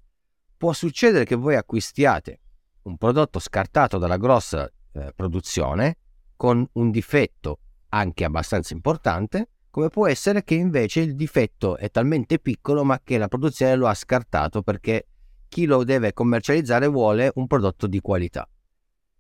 può 0.57 0.73
succedere 0.73 1.25
che 1.25 1.35
voi 1.35 1.57
acquistiate 1.57 2.41
un 2.83 2.97
prodotto 2.97 3.39
scartato 3.39 3.99
dalla 3.99 4.17
grossa 4.17 4.71
eh, 4.93 5.13
produzione 5.15 5.99
con 6.37 6.67
un 6.73 6.91
difetto 6.91 7.59
anche 7.89 8.25
abbastanza 8.25 8.75
importante 8.75 9.49
come 9.75 9.89
può 9.89 10.07
essere 10.07 10.45
che 10.45 10.55
invece 10.55 11.01
il 11.01 11.17
difetto 11.17 11.77
è 11.77 11.91
talmente 11.91 12.39
piccolo 12.39 12.85
ma 12.85 13.01
che 13.03 13.19
la 13.19 13.27
produzione 13.27 13.75
lo 13.75 13.89
ha 13.89 13.95
scartato 13.95 14.63
perché 14.63 15.09
chi 15.49 15.67
lo 15.67 15.83
deve 15.83 16.13
commercializzare 16.13 16.87
vuole 16.87 17.33
un 17.35 17.49
prodotto 17.49 17.89
di 17.89 18.01
qualità. 18.01 18.49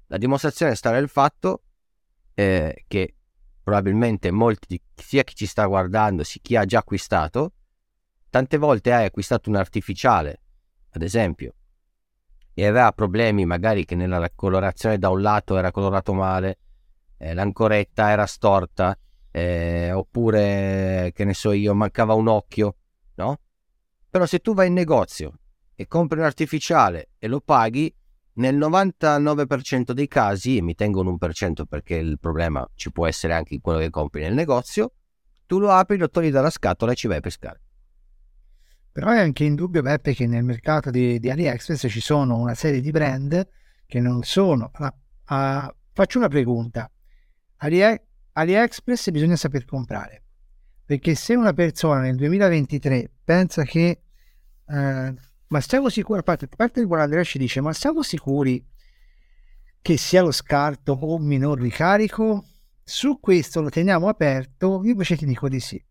La 0.06 0.16
dimostrazione 0.16 0.76
sta 0.76 0.92
nel 0.92 1.08
fatto 1.08 1.62
eh, 2.34 2.84
che 2.86 3.14
probabilmente 3.64 4.30
molti, 4.30 4.80
sia 4.94 5.24
chi 5.24 5.34
ci 5.34 5.46
sta 5.46 5.64
guardando, 5.64 6.22
sia 6.22 6.40
chi 6.42 6.54
ha 6.54 6.66
già 6.66 6.78
acquistato, 6.80 7.54
tante 8.28 8.58
volte 8.58 8.92
hai 8.92 9.06
acquistato 9.06 9.48
un 9.48 9.56
artificiale, 9.56 10.40
ad 10.90 11.02
esempio, 11.02 11.54
e 12.52 12.66
aveva 12.66 12.92
problemi 12.92 13.46
magari 13.46 13.86
che 13.86 13.94
nella 13.94 14.30
colorazione 14.34 14.98
da 14.98 15.08
un 15.08 15.22
lato 15.22 15.56
era 15.56 15.70
colorato 15.70 16.12
male, 16.12 16.58
eh, 17.16 17.32
l'ancoretta 17.32 18.10
era 18.10 18.26
storta, 18.26 18.96
eh, 19.30 19.90
oppure 19.92 21.10
che 21.14 21.24
ne 21.24 21.34
so 21.34 21.52
io, 21.52 21.74
mancava 21.74 22.12
un 22.12 22.28
occhio, 22.28 22.76
no? 23.14 23.40
Però 24.10 24.26
se 24.26 24.40
tu 24.40 24.52
vai 24.52 24.68
in 24.68 24.74
negozio 24.74 25.38
e 25.74 25.86
compri 25.86 26.18
un 26.18 26.26
artificiale 26.26 27.12
e 27.18 27.26
lo 27.28 27.40
paghi, 27.40 27.92
nel 28.34 28.56
99% 28.56 29.92
dei 29.92 30.08
casi, 30.08 30.56
e 30.56 30.62
mi 30.62 30.74
tengo 30.74 31.00
un 31.00 31.16
1% 31.20 31.64
perché 31.68 31.96
il 31.96 32.18
problema 32.18 32.68
ci 32.74 32.90
può 32.90 33.06
essere 33.06 33.34
anche 33.34 33.54
in 33.54 33.60
quello 33.60 33.78
che 33.78 33.90
compri 33.90 34.22
nel 34.22 34.34
negozio, 34.34 34.92
tu 35.46 35.58
lo 35.58 35.70
apri, 35.70 35.96
lo 35.96 36.08
togli 36.08 36.30
dalla 36.30 36.50
scatola 36.50 36.92
e 36.92 36.94
ci 36.94 37.06
vai 37.06 37.18
a 37.18 37.20
pescare. 37.20 37.60
Però 38.92 39.10
è 39.10 39.18
anche 39.18 39.44
indubbio, 39.44 39.82
Beppe, 39.82 40.14
che 40.14 40.26
nel 40.26 40.44
mercato 40.44 40.90
di, 40.90 41.18
di 41.18 41.30
AliExpress 41.30 41.88
ci 41.88 42.00
sono 42.00 42.38
una 42.38 42.54
serie 42.54 42.80
di 42.80 42.90
brand 42.90 43.48
che 43.86 44.00
non 44.00 44.22
sono... 44.22 44.70
Ah, 44.72 44.94
ah, 45.24 45.74
faccio 45.92 46.18
una 46.18 46.28
pregunta. 46.28 46.88
AliExpress 47.56 48.12
AliExpress 48.34 49.10
bisogna 49.10 49.36
saper 49.36 49.64
comprare. 49.64 50.22
Perché 50.84 51.14
se 51.14 51.34
una 51.34 51.52
persona 51.52 52.00
nel 52.00 52.16
2023 52.16 53.10
pensa 53.24 53.64
che, 53.64 54.02
eh, 54.66 55.14
ma 55.48 55.60
siamo 55.60 55.88
sicuri, 55.88 56.20
a 56.20 56.22
parte, 56.22 56.46
a 56.46 56.56
parte 56.56 56.80
il 56.80 56.86
buon 56.86 57.00
Andrea 57.00 57.22
ci 57.22 57.38
dice, 57.38 57.60
ma 57.60 57.72
siamo 57.72 58.02
sicuri 58.02 58.64
che 59.80 59.96
sia 59.96 60.22
lo 60.22 60.32
scarto 60.32 60.92
o 60.92 61.18
minor 61.18 61.60
ricarico? 61.60 62.46
Su 62.82 63.18
questo 63.20 63.60
lo 63.60 63.68
teniamo 63.68 64.08
aperto, 64.08 64.80
io 64.82 64.92
invece 64.92 65.16
ti 65.16 65.26
dico 65.26 65.48
di 65.48 65.60
sì. 65.60 65.82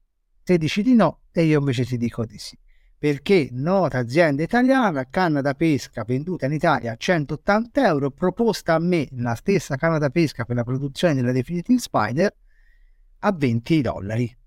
Te 0.43 0.57
dici 0.57 0.81
di 0.81 0.95
no 0.95 1.21
e 1.31 1.43
io 1.43 1.59
invece 1.59 1.85
ti 1.85 1.97
dico 1.97 2.25
di 2.25 2.37
sì. 2.37 2.57
Perché 2.97 3.49
nota 3.51 3.99
azienda 3.99 4.43
italiana, 4.43 5.07
canna 5.09 5.41
da 5.41 5.53
pesca 5.53 6.03
venduta 6.03 6.45
in 6.45 6.53
Italia 6.53 6.93
a 6.93 6.95
180 6.95 7.85
euro, 7.85 8.11
proposta 8.11 8.75
a 8.75 8.79
me 8.79 9.07
la 9.11 9.35
stessa 9.35 9.75
canna 9.75 9.97
da 9.97 10.09
pesca 10.09 10.45
per 10.45 10.55
la 10.55 10.63
produzione 10.63 11.13
della 11.13 11.31
Definitive 11.31 11.79
Spider 11.79 12.35
a 13.19 13.31
20 13.31 13.81
dollari. 13.81 14.37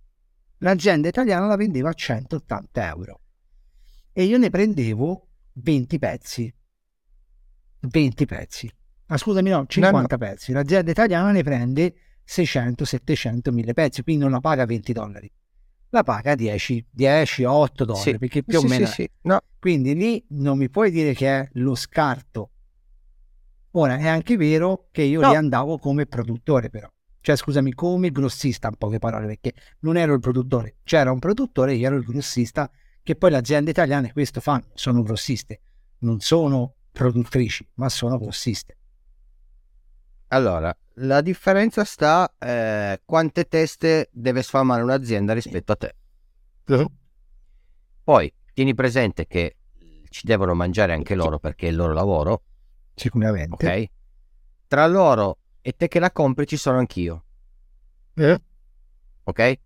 L'azienda 0.59 1.09
italiana 1.09 1.47
la 1.47 1.57
vendeva 1.57 1.91
a 1.91 1.95
180 1.95 2.87
euro 2.89 3.21
e 4.19 4.25
io 4.25 4.39
ne 4.39 4.49
prendevo 4.49 5.29
20 5.53 5.99
pezzi. 5.99 6.55
20 7.81 8.25
pezzi. 8.25 8.73
Ma 9.09 9.19
scusami, 9.19 9.51
no, 9.51 9.67
50 9.67 10.01
no, 10.01 10.07
no. 10.09 10.17
pezzi. 10.17 10.53
L'azienda 10.53 10.91
italiana 10.91 11.33
ne 11.33 11.43
prende 11.43 11.95
600, 12.25 12.87
700, 12.87 13.53
1000 13.53 13.75
pezzi, 13.75 14.03
quindi 14.03 14.23
non 14.23 14.33
la 14.33 14.41
paga 14.41 14.65
20 14.65 14.93
dollari. 14.95 15.31
La 15.91 16.03
paga 16.03 16.35
10, 16.35 16.87
10 16.91 17.45
8 17.45 17.85
dollari, 17.85 18.11
sì. 18.13 18.19
perché 18.19 18.43
più 18.43 18.59
sì, 18.61 18.65
o 18.65 18.69
meno... 18.71 18.87
Sì, 18.87 19.11
no. 19.25 19.39
Quindi 19.59 19.95
lì 19.95 20.25
non 20.31 20.57
mi 20.57 20.71
puoi 20.71 20.91
dire 20.91 21.13
che 21.13 21.29
è 21.29 21.49
lo 21.53 21.75
scarto. 21.75 22.53
Ora, 23.73 23.99
è 23.99 24.09
anche 24.09 24.39
vero 24.39 24.89
che 24.93 25.03
io 25.03 25.21
no. 25.21 25.29
lì 25.29 25.37
andavo 25.37 25.77
come 25.77 26.07
produttore, 26.07 26.71
però 26.71 26.91
cioè 27.21 27.37
scusami, 27.37 27.75
come 27.75 28.11
grossista 28.11 28.69
in 28.69 28.77
poche 28.77 28.99
parole, 28.99 29.27
perché 29.27 29.53
non 29.81 29.99
ero 29.99 30.15
il 30.15 30.21
produttore, 30.21 30.77
c'era 30.85 31.11
un 31.11 31.19
produttore, 31.19 31.75
io 31.75 31.89
ero 31.89 31.97
il 31.97 32.05
grossista, 32.05 32.71
che 33.07 33.15
poi 33.15 33.31
le 33.31 33.37
aziende 33.37 33.71
italiane 33.71 34.13
questo 34.13 34.41
fanno, 34.41 34.65
sono 34.75 35.01
grossiste, 35.05 35.61
non 35.99 36.19
sono 36.19 36.75
produttrici, 36.91 37.65
ma 37.75 37.89
sono 37.89 38.19
grossiste. 38.19 38.77
Allora, 40.29 40.77
la 40.95 41.21
differenza 41.21 41.85
sta 41.85 42.35
eh, 42.37 43.01
quante 43.05 43.45
teste 43.45 44.09
deve 44.11 44.43
sfamare 44.43 44.83
un'azienda 44.83 45.35
rispetto 45.35 45.71
a 45.71 45.77
te. 45.77 45.95
Uh-huh. 46.67 46.91
Poi 48.03 48.33
tieni 48.53 48.75
presente 48.75 49.29
che 49.29 49.55
ci 50.09 50.27
devono 50.27 50.55
mangiare 50.55 50.93
anche 50.93 51.15
loro 51.15 51.39
perché 51.39 51.69
è 51.69 51.71
il 51.71 51.77
loro 51.77 51.93
lavoro. 51.93 52.43
Sicuramente. 52.93 53.67
Ok. 53.69 53.87
Tra 54.67 54.89
loro 54.89 55.39
e 55.61 55.77
te 55.77 55.87
che 55.87 56.01
la 56.01 56.11
compri 56.11 56.45
ci 56.45 56.57
sono 56.57 56.79
anch'io. 56.79 57.25
Eh? 58.15 58.41
Ok? 59.23 59.59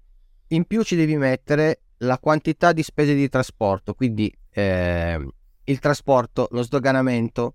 In 0.48 0.66
più 0.66 0.82
ci 0.82 0.94
devi 0.94 1.16
mettere 1.16 1.80
la 2.02 2.18
quantità 2.18 2.72
di 2.72 2.82
spese 2.82 3.14
di 3.14 3.28
trasporto, 3.28 3.94
quindi 3.94 4.32
eh, 4.50 5.28
il 5.64 5.78
trasporto, 5.78 6.48
lo 6.52 6.62
sdoganamento, 6.62 7.54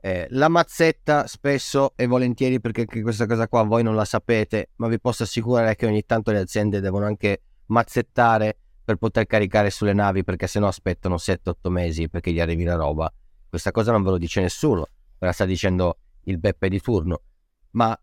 eh, 0.00 0.26
la 0.30 0.48
mazzetta 0.48 1.26
spesso 1.26 1.92
e 1.96 2.06
volentieri 2.06 2.60
perché 2.60 2.86
questa 2.86 3.26
cosa 3.26 3.48
qua 3.48 3.62
voi 3.62 3.82
non 3.82 3.94
la 3.94 4.04
sapete, 4.04 4.70
ma 4.76 4.88
vi 4.88 5.00
posso 5.00 5.24
assicurare 5.24 5.74
che 5.74 5.86
ogni 5.86 6.04
tanto 6.04 6.30
le 6.30 6.38
aziende 6.38 6.80
devono 6.80 7.06
anche 7.06 7.42
mazzettare 7.66 8.56
per 8.84 8.96
poter 8.96 9.26
caricare 9.26 9.70
sulle 9.70 9.92
navi 9.92 10.22
perché 10.22 10.46
sennò 10.46 10.68
aspettano 10.68 11.16
7-8 11.16 11.68
mesi 11.68 12.08
perché 12.08 12.32
gli 12.32 12.40
arrivi 12.40 12.62
la 12.62 12.76
roba. 12.76 13.12
Questa 13.48 13.72
cosa 13.72 13.90
non 13.90 14.02
ve 14.02 14.10
lo 14.10 14.18
dice 14.18 14.40
nessuno, 14.40 14.88
ve 15.18 15.26
la 15.26 15.32
sta 15.32 15.44
dicendo 15.44 15.98
il 16.24 16.38
Beppe 16.38 16.68
di 16.68 16.80
turno 16.80 17.22
ma 17.76 17.98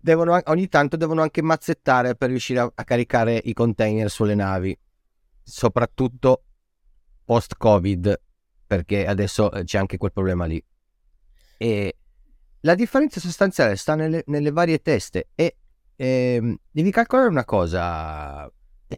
devono, 0.00 0.40
ogni 0.46 0.68
tanto 0.68 0.96
devono 0.96 1.22
anche 1.22 1.42
mazzettare 1.42 2.16
per 2.16 2.30
riuscire 2.30 2.60
a, 2.60 2.72
a 2.74 2.84
caricare 2.84 3.40
i 3.44 3.52
container 3.52 4.10
sulle 4.10 4.34
navi, 4.34 4.76
soprattutto 5.42 6.44
post-Covid, 7.24 8.20
perché 8.66 9.06
adesso 9.06 9.50
eh, 9.52 9.64
c'è 9.64 9.78
anche 9.78 9.96
quel 9.96 10.12
problema 10.12 10.46
lì. 10.46 10.62
E 11.56 11.96
la 12.60 12.74
differenza 12.74 13.20
sostanziale 13.20 13.76
sta 13.76 13.94
nelle, 13.94 14.22
nelle 14.26 14.50
varie 14.50 14.80
teste 14.80 15.28
e 15.34 15.56
eh, 15.96 16.58
devi 16.70 16.90
calcolare 16.90 17.28
una 17.28 17.44
cosa, 17.44 18.50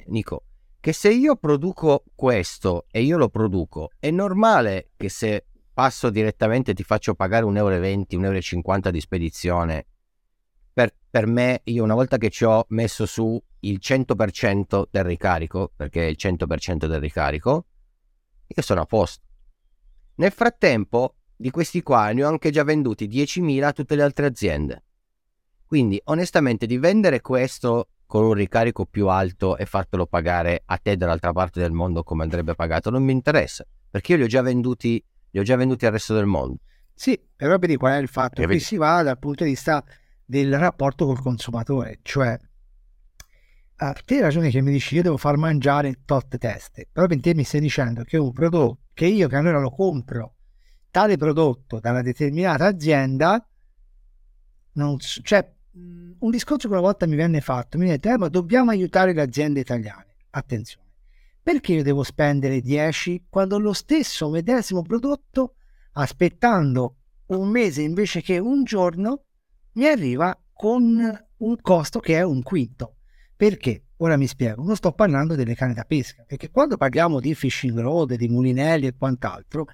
Nico, 0.06 0.44
che 0.80 0.92
se 0.92 1.12
io 1.12 1.36
produco 1.36 2.04
questo 2.14 2.86
e 2.90 3.02
io 3.02 3.16
lo 3.16 3.28
produco, 3.28 3.90
è 3.98 4.10
normale 4.10 4.90
che 4.96 5.08
se 5.08 5.46
passo 5.72 6.10
direttamente 6.10 6.74
ti 6.74 6.82
faccio 6.82 7.14
pagare 7.14 7.44
1,20 7.44 7.54
euro, 7.56 7.76
1,50 7.78 8.62
euro 8.62 8.90
di 8.90 9.00
spedizione 9.00 9.86
per, 10.72 10.94
per 11.08 11.26
me, 11.26 11.60
io 11.64 11.84
una 11.84 11.94
volta 11.94 12.16
che 12.16 12.30
ci 12.30 12.44
ho 12.44 12.64
messo 12.68 13.06
su 13.06 13.40
il 13.60 13.78
100% 13.80 14.84
del 14.90 15.04
ricarico, 15.04 15.72
perché 15.74 16.06
è 16.06 16.08
il 16.08 16.16
100% 16.18 16.86
del 16.86 17.00
ricarico, 17.00 17.66
io 18.46 18.62
sono 18.62 18.80
a 18.80 18.86
posto. 18.86 19.24
Nel 20.16 20.32
frattempo, 20.32 21.16
di 21.36 21.50
questi 21.50 21.82
qua 21.82 22.12
ne 22.12 22.24
ho 22.24 22.28
anche 22.28 22.50
già 22.50 22.64
venduti 22.64 23.08
10.000 23.08 23.62
a 23.62 23.72
tutte 23.72 23.96
le 23.96 24.02
altre 24.02 24.26
aziende. 24.26 24.84
Quindi, 25.66 26.00
onestamente, 26.04 26.66
di 26.66 26.78
vendere 26.78 27.20
questo 27.20 27.88
con 28.06 28.24
un 28.24 28.34
ricarico 28.34 28.84
più 28.84 29.08
alto 29.08 29.56
e 29.56 29.64
fartelo 29.64 30.06
pagare 30.06 30.62
a 30.66 30.76
te 30.76 30.96
dall'altra 30.96 31.32
parte 31.32 31.60
del 31.60 31.72
mondo 31.72 32.02
come 32.02 32.24
andrebbe 32.24 32.54
pagato 32.54 32.90
non 32.90 33.02
mi 33.02 33.12
interessa, 33.12 33.64
perché 33.90 34.12
io 34.12 34.18
li 34.18 34.24
ho 34.24 34.26
già 34.26 34.42
venduti, 34.42 35.02
li 35.30 35.40
ho 35.40 35.42
già 35.42 35.56
venduti 35.56 35.86
al 35.86 35.92
resto 35.92 36.12
del 36.12 36.26
mondo. 36.26 36.58
Sì, 36.94 37.18
però 37.34 37.56
vedi 37.56 37.76
qual 37.76 37.94
è 37.94 37.96
il 37.96 38.08
fatto? 38.08 38.42
Vedi. 38.42 38.60
si 38.60 38.76
va 38.76 39.02
dal 39.02 39.18
punto 39.18 39.44
di 39.44 39.50
vista 39.50 39.82
del 40.24 40.56
rapporto 40.58 41.06
col 41.06 41.20
consumatore, 41.20 41.98
cioè 42.02 42.38
a 43.76 43.92
te 44.04 44.14
hai 44.14 44.20
ragione 44.20 44.50
che 44.50 44.60
mi 44.60 44.70
dici 44.70 44.94
io 44.94 45.02
devo 45.02 45.16
far 45.16 45.36
mangiare 45.36 46.02
tot 46.04 46.38
teste, 46.38 46.88
però 46.90 47.06
per 47.06 47.20
te 47.20 47.34
mi 47.34 47.42
stai 47.42 47.60
dicendo 47.60 48.04
che 48.04 48.16
un 48.16 48.32
prodotto 48.32 48.78
che 48.94 49.06
io 49.06 49.26
che 49.28 49.36
allora 49.36 49.58
lo 49.58 49.70
compro, 49.70 50.34
tale 50.90 51.16
prodotto 51.16 51.80
da 51.80 51.90
una 51.90 52.02
determinata 52.02 52.66
azienda, 52.66 53.44
non 54.74 54.98
s- 55.00 55.20
cioè 55.22 55.50
mh, 55.72 56.10
un 56.18 56.30
discorso 56.30 56.68
che 56.68 56.74
una 56.74 56.82
volta 56.82 57.06
mi 57.06 57.16
venne 57.16 57.40
fatto, 57.40 57.78
mi 57.78 57.86
detto, 57.88 58.08
eh, 58.08 58.18
ma 58.18 58.28
dobbiamo 58.28 58.70
aiutare 58.70 59.12
le 59.12 59.22
aziende 59.22 59.60
italiane. 59.60 60.10
Attenzione, 60.30 60.86
perché 61.42 61.74
io 61.74 61.82
devo 61.82 62.02
spendere 62.02 62.60
10 62.60 63.26
quando 63.28 63.58
lo 63.58 63.72
stesso 63.72 64.30
medesimo 64.30 64.82
prodotto, 64.82 65.54
aspettando 65.92 66.96
un 67.26 67.48
mese 67.48 67.82
invece 67.82 68.22
che 68.22 68.38
un 68.38 68.64
giorno, 68.64 69.24
mi 69.74 69.86
arriva 69.86 70.38
con 70.52 71.26
un 71.36 71.56
costo 71.60 72.00
che 72.00 72.16
è 72.16 72.22
un 72.22 72.42
quinto. 72.42 72.96
Perché? 73.36 73.86
Ora 73.98 74.16
mi 74.16 74.26
spiego, 74.26 74.62
non 74.64 74.74
sto 74.74 74.92
parlando 74.92 75.36
delle 75.36 75.54
canne 75.54 75.74
da 75.74 75.84
pesca, 75.84 76.24
perché 76.26 76.50
quando 76.50 76.76
parliamo 76.76 77.20
di 77.20 77.34
fishing 77.34 77.78
rod, 77.78 78.14
di 78.14 78.28
mulinelli 78.28 78.86
e 78.86 78.96
quant'altro, 78.96 79.66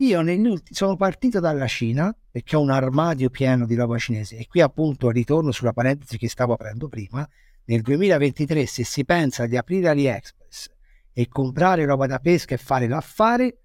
io 0.00 0.20
ultimi 0.20 0.60
sono 0.70 0.96
partito 0.96 1.40
dalla 1.40 1.66
Cina 1.66 2.16
perché 2.30 2.54
ho 2.54 2.60
un 2.60 2.70
armadio 2.70 3.30
pieno 3.30 3.66
di 3.66 3.74
roba 3.74 3.98
cinese 3.98 4.36
e 4.36 4.46
qui 4.46 4.60
appunto 4.60 5.10
ritorno 5.10 5.50
sulla 5.50 5.72
parentesi 5.72 6.18
che 6.18 6.28
stavo 6.28 6.52
aprendo 6.52 6.88
prima. 6.88 7.28
Nel 7.64 7.82
2023 7.82 8.66
se 8.66 8.84
si 8.84 9.04
pensa 9.04 9.46
di 9.46 9.56
aprire 9.56 9.88
AliExpress 9.88 10.70
e 11.12 11.28
comprare 11.28 11.84
roba 11.84 12.06
da 12.06 12.20
pesca 12.20 12.54
e 12.54 12.58
fare 12.58 12.86
l'affare, 12.86 13.58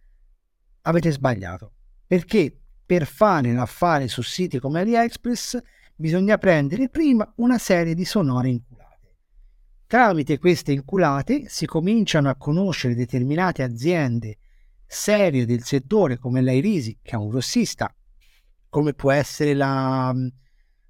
avete 0.82 1.12
sbagliato. 1.12 1.74
Perché 2.08 2.63
per 2.94 3.08
fare 3.08 3.52
l'affare 3.54 4.08
su 4.08 4.22
siti 4.22 4.60
come 4.60 4.82
AliExpress 4.82 5.58
bisogna 5.96 6.38
prendere 6.38 6.90
prima 6.90 7.28
una 7.38 7.58
serie 7.58 7.96
di 7.96 8.06
sonore 8.06 8.50
inculate. 8.50 9.16
Tramite 9.88 10.38
queste 10.38 10.74
inculate 10.74 11.46
si 11.48 11.66
cominciano 11.66 12.30
a 12.30 12.36
conoscere 12.36 12.94
determinate 12.94 13.64
aziende 13.64 14.38
serie 14.86 15.48
del 15.48 15.64
settore 15.64 16.20
come 16.20 16.42
l'Airisi, 16.42 17.00
che 17.02 17.14
è 17.14 17.16
un 17.16 17.30
grossista, 17.30 17.92
come 18.70 18.94
può 18.94 19.10
essere 19.10 19.56
la... 19.56 20.14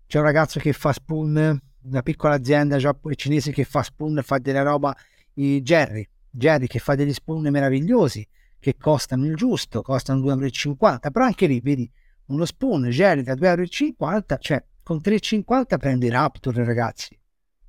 c'è 0.05 0.17
un 0.17 0.25
ragazzo 0.25 0.59
che 0.59 0.73
fa 0.73 0.91
spoon, 0.91 1.57
una 1.83 2.01
piccola 2.01 2.33
azienda 2.33 2.77
cinese 3.15 3.53
che 3.53 3.63
fa 3.63 3.81
spoon, 3.81 4.19
fa 4.23 4.39
della 4.39 4.61
roba, 4.61 4.93
Jerry, 5.33 6.05
Jerry 6.29 6.67
che 6.67 6.79
fa 6.79 6.95
degli 6.95 7.13
spoon 7.13 7.47
meravigliosi, 7.49 8.27
che 8.63 8.77
costano 8.77 9.25
il 9.25 9.35
giusto, 9.35 9.81
costano 9.81 10.21
2,50 10.21 10.75
euro, 10.79 10.99
però 11.11 11.25
anche 11.25 11.45
lì, 11.47 11.59
vedi, 11.59 11.91
uno 12.27 12.45
spoon 12.45 12.85
Jerry 12.85 13.21
da 13.21 13.33
2,50 13.33 13.93
euro, 13.99 14.23
cioè 14.39 14.63
con 14.81 15.01
3,50 15.03 15.77
prendi 15.77 16.09
Raptor 16.09 16.55
ragazzi, 16.55 17.19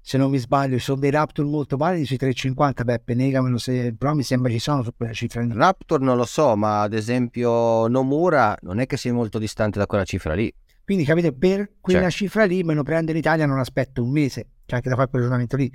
se 0.00 0.18
non 0.18 0.30
mi 0.30 0.38
sbaglio, 0.38 0.78
sono 0.78 1.00
dei 1.00 1.10
Raptor 1.10 1.46
molto 1.46 1.76
validi 1.76 2.04
sui 2.04 2.16
3,50, 2.16 2.84
Beppe, 2.84 3.14
negamelo 3.14 3.58
se, 3.58 3.92
però 3.98 4.14
mi 4.14 4.22
sembra 4.22 4.52
ci 4.52 4.60
sono 4.60 4.84
su 4.84 4.94
quella 4.96 5.12
cifra. 5.12 5.44
Raptor 5.50 6.00
non 6.00 6.16
lo 6.16 6.24
so, 6.24 6.54
ma 6.54 6.82
ad 6.82 6.94
esempio 6.94 7.88
Nomura 7.88 8.56
non 8.60 8.78
è 8.78 8.86
che 8.86 8.96
sia 8.96 9.12
molto 9.12 9.38
distante 9.40 9.80
da 9.80 9.86
quella 9.86 10.04
cifra 10.04 10.34
lì. 10.34 10.54
Quindi 10.84 11.04
capite, 11.04 11.32
per 11.32 11.72
quella 11.80 12.02
Cioè. 12.02 12.10
cifra 12.10 12.44
lì 12.44 12.62
me 12.62 12.74
lo 12.74 12.84
prendo 12.84 13.10
in 13.10 13.16
Italia 13.16 13.46
non 13.46 13.58
aspetto 13.58 14.02
un 14.02 14.10
mese, 14.10 14.48
c'è 14.66 14.76
anche 14.76 14.90
da 14.90 14.94
fare 14.94 15.08
quel 15.08 15.22
ragionamento 15.22 15.56
lì. 15.56 15.72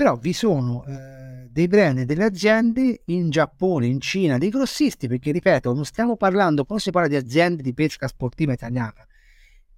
Però 0.00 0.16
vi 0.16 0.32
sono 0.32 0.82
eh, 0.86 1.46
dei 1.50 1.68
brand 1.68 1.98
e 1.98 2.04
delle 2.06 2.24
aziende 2.24 3.02
in 3.04 3.28
Giappone, 3.28 3.84
in 3.84 4.00
Cina, 4.00 4.38
dei 4.38 4.48
grossisti, 4.48 5.08
perché 5.08 5.30
ripeto, 5.30 5.74
non 5.74 5.84
stiamo 5.84 6.16
parlando, 6.16 6.64
quando 6.64 6.82
si 6.82 6.90
parla 6.90 7.06
di 7.06 7.16
aziende 7.16 7.62
di 7.62 7.74
pesca 7.74 8.08
sportiva 8.08 8.54
italiana, 8.54 9.06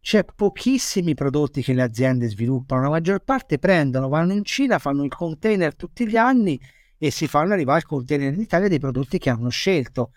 c'è 0.00 0.24
pochissimi 0.24 1.14
prodotti 1.14 1.60
che 1.60 1.72
le 1.72 1.82
aziende 1.82 2.28
sviluppano, 2.28 2.82
la 2.82 2.90
maggior 2.90 3.24
parte 3.24 3.58
prendono, 3.58 4.08
vanno 4.08 4.32
in 4.32 4.44
Cina, 4.44 4.78
fanno 4.78 5.02
il 5.02 5.12
container 5.12 5.74
tutti 5.74 6.06
gli 6.06 6.16
anni 6.16 6.56
e 6.98 7.10
si 7.10 7.26
fanno 7.26 7.52
arrivare 7.54 7.78
il 7.78 7.86
container 7.86 8.32
in 8.32 8.40
Italia 8.40 8.68
dei 8.68 8.78
prodotti 8.78 9.18
che 9.18 9.28
hanno 9.28 9.48
scelto. 9.48 10.12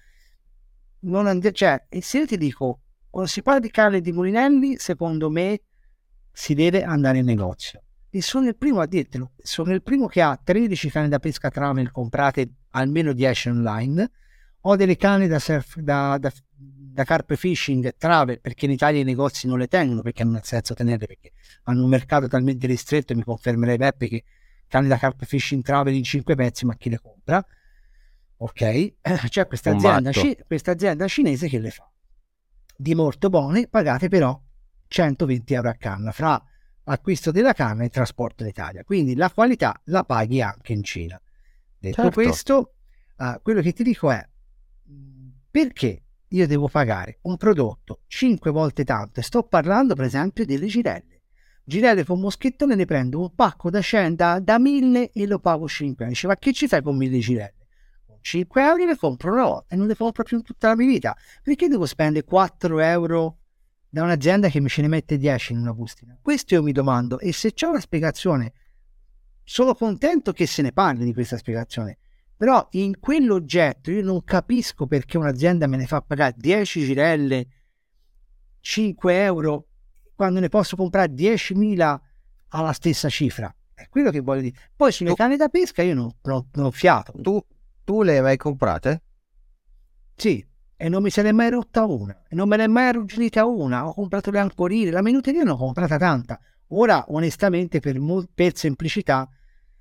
Non 0.99 1.25
and- 1.25 1.51
cioè, 1.51 1.83
e 1.89 2.03
se 2.03 2.19
io 2.19 2.25
ti 2.27 2.37
dico, 2.37 2.81
quando 3.09 3.27
si 3.27 3.41
parla 3.41 3.59
di 3.59 3.71
carne 3.71 4.01
di 4.01 4.11
mulinelli, 4.11 4.77
secondo 4.77 5.31
me 5.31 5.61
si 6.31 6.53
deve 6.53 6.83
andare 6.83 7.17
in 7.17 7.25
negozio. 7.25 7.84
E 8.15 8.21
sono 8.21 8.47
il 8.47 8.55
primo 8.55 8.79
a 8.79 8.85
dirtelo, 8.85 9.33
sono 9.35 9.73
il 9.73 9.83
primo 9.83 10.07
che 10.07 10.21
ha 10.21 10.39
13 10.41 10.89
canne 10.89 11.09
da 11.09 11.19
pesca 11.19 11.49
travel 11.49 11.91
comprate 11.91 12.49
almeno 12.69 13.11
10 13.11 13.49
online, 13.49 14.09
ho 14.61 14.77
delle 14.77 14.95
canne 14.95 15.27
da, 15.27 15.37
surf, 15.37 15.79
da, 15.79 16.17
da, 16.17 16.31
da 16.55 17.03
carpe 17.03 17.35
fishing 17.35 17.93
travel 17.97 18.39
perché 18.39 18.67
in 18.67 18.71
Italia 18.71 19.01
i 19.01 19.03
negozi 19.03 19.47
non 19.47 19.59
le 19.59 19.67
tengono 19.67 20.01
perché 20.01 20.23
non 20.23 20.35
ha 20.35 20.41
senso 20.41 20.73
tenerle 20.73 21.07
perché 21.07 21.33
hanno 21.63 21.83
un 21.83 21.89
mercato 21.89 22.29
talmente 22.29 22.67
ristretto 22.67 23.11
e 23.11 23.17
mi 23.17 23.23
confermerei 23.23 23.75
Beppe 23.75 24.07
che 24.07 24.23
canne 24.69 24.87
da 24.87 24.97
carpe 24.97 25.25
fishing 25.25 25.61
travel 25.61 25.93
in 25.93 26.03
5 26.03 26.35
pezzi 26.35 26.65
ma 26.65 26.75
chi 26.75 26.89
le 26.89 27.01
compra? 27.01 27.45
Ok, 28.37 28.93
c'è 29.27 29.45
questa 29.45 29.71
azienda, 29.71 30.11
questa 30.47 30.71
azienda 30.71 31.05
cinese 31.09 31.49
che 31.49 31.59
le 31.59 31.69
fa. 31.69 31.91
Di 32.77 32.95
molto 32.95 33.29
buone, 33.29 33.67
pagate 33.67 34.07
però 34.07 34.41
120 34.87 35.53
euro 35.53 35.67
a 35.67 35.73
canna 35.73 36.13
fra 36.13 36.41
acquisto 36.85 37.31
della 37.31 37.53
canna 37.53 37.83
e 37.83 37.89
trasporto 37.89 38.43
in 38.43 38.49
Italia. 38.49 38.83
Quindi 38.83 39.15
la 39.15 39.31
qualità 39.31 39.79
la 39.85 40.03
paghi 40.03 40.41
anche 40.41 40.73
in 40.73 40.83
Cina. 40.83 41.19
Detto 41.77 42.01
Certo. 42.01 42.11
questo, 42.11 42.73
eh, 43.17 43.39
quello 43.41 43.61
che 43.61 43.73
ti 43.73 43.83
dico 43.83 44.11
è 44.11 44.27
perché 45.49 46.03
io 46.27 46.47
devo 46.47 46.67
pagare 46.67 47.19
un 47.21 47.37
prodotto 47.37 48.01
5 48.07 48.51
volte 48.51 48.83
tanto? 48.83 49.21
Sto 49.21 49.43
parlando 49.43 49.95
per 49.95 50.05
esempio 50.05 50.45
delle 50.45 50.65
girelle. 50.65 51.21
Girelle 51.63 52.03
con 52.03 52.19
moschettone 52.19 52.75
ne 52.75 52.85
prendo 52.85 53.21
un 53.21 53.33
pacco 53.33 53.69
da 53.69 53.81
100 53.81 54.15
da, 54.15 54.39
da 54.39 54.59
1000 54.59 55.11
e 55.11 55.25
lo 55.25 55.39
pago 55.39 55.67
5 55.67 56.03
euro. 56.03 56.09
Dice, 56.13 56.27
ma 56.27 56.35
che 56.35 56.53
ci 56.53 56.67
fai 56.67 56.81
con 56.81 56.97
1000 56.97 57.19
girelle? 57.19 57.67
Con 58.05 58.17
5 58.19 58.61
euro 58.61 58.85
le 58.85 58.97
compro 58.97 59.31
una 59.31 59.45
volta 59.45 59.73
e 59.73 59.77
non 59.77 59.87
le 59.87 59.95
compro 59.95 60.23
più 60.23 60.37
in 60.37 60.43
tutta 60.43 60.67
la 60.67 60.75
mia 60.75 60.87
vita. 60.87 61.15
Perché 61.41 61.67
devo 61.67 61.85
spendere 61.85 62.25
4 62.25 62.79
euro 62.79 63.37
da 63.95 64.03
un'azienda 64.03 64.49
che 64.49 64.59
mi 64.59 64.67
ce 64.67 64.81
ne 64.81 64.89
mette 64.89 65.17
10 65.17 65.53
in 65.53 65.59
una 65.59 65.73
bustina? 65.73 66.17
Questo 66.21 66.53
io 66.53 66.61
mi 66.61 66.73
domando 66.73 67.17
e 67.17 67.31
se 67.31 67.53
c'è 67.53 67.65
una 67.65 67.79
spiegazione, 67.79 68.51
sono 69.41 69.73
contento 69.73 70.33
che 70.33 70.45
se 70.45 70.61
ne 70.61 70.73
parli 70.73 71.05
di 71.05 71.13
questa 71.13 71.37
spiegazione. 71.37 71.97
Però 72.35 72.67
in 72.71 72.99
quell'oggetto 72.99 73.91
io 73.91 74.03
non 74.03 74.21
capisco 74.25 74.85
perché 74.85 75.17
un'azienda 75.17 75.65
me 75.67 75.77
ne 75.77 75.85
fa 75.85 76.01
pagare 76.01 76.33
10 76.35 76.83
girelle 76.83 77.47
5 78.59 79.23
euro 79.23 79.67
quando 80.13 80.41
ne 80.41 80.49
posso 80.49 80.75
comprare 80.75 81.13
10.000 81.13 81.97
alla 82.49 82.73
stessa 82.73 83.07
cifra. 83.07 83.55
È 83.73 83.87
quello 83.87 84.11
che 84.11 84.19
voglio 84.19 84.41
dire. 84.41 84.57
Poi 84.75 84.91
sulle 84.91 85.11
Tu- 85.11 85.15
canne 85.15 85.37
da 85.37 85.47
pesca 85.47 85.81
io 85.83 85.95
non, 85.95 86.11
non, 86.23 86.49
non 86.51 86.65
ho 86.65 86.71
fiato. 86.71 87.13
Tu, 87.21 87.41
tu 87.85 88.01
le 88.01 88.17
hai 88.17 88.21
mai 88.21 88.35
comprate? 88.35 89.03
Sì, 90.15 90.45
e 90.85 90.89
non 90.89 91.01
mi 91.01 91.09
se 91.09 91.23
n'è 91.23 91.31
mai 91.31 91.49
rotta 91.49 91.83
una, 91.83 92.15
e 92.29 92.35
non 92.35 92.47
me 92.47 92.57
ne 92.57 92.65
è 92.65 92.67
mai 92.67 92.89
arrugginita 92.89 93.43
una. 93.43 93.87
Ho 93.87 93.93
comprato 93.95 94.29
le 94.29 94.37
ancorine, 94.37 94.91
la 94.91 95.01
minuteria 95.01 95.41
ne 95.41 95.49
ho 95.49 95.57
comprata 95.57 95.97
tanta. 95.97 96.39
Ora, 96.67 97.05
onestamente, 97.07 97.79
per, 97.79 97.99
mol- 97.99 98.29
per 98.31 98.55
semplicità, 98.55 99.27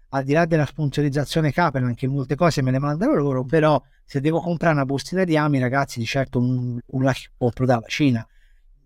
al 0.08 0.24
di 0.24 0.32
là 0.32 0.46
della 0.46 0.64
sponsorizzazione 0.64 1.52
Capernaum, 1.52 1.92
che 1.92 2.08
molte 2.08 2.36
cose 2.36 2.62
me 2.62 2.70
le 2.70 2.78
mandano 2.78 3.12
loro, 3.16 3.44
però 3.44 3.78
se 4.02 4.22
devo 4.22 4.40
comprare 4.40 4.72
una 4.72 4.86
bustina 4.86 5.24
di 5.24 5.36
ami, 5.36 5.58
ragazzi, 5.58 5.98
di 5.98 6.06
certo 6.06 6.38
un, 6.38 6.80
un 6.82 7.02
la 7.02 7.14
compro 7.36 7.66
dalla 7.66 7.84
Cina. 7.86 8.26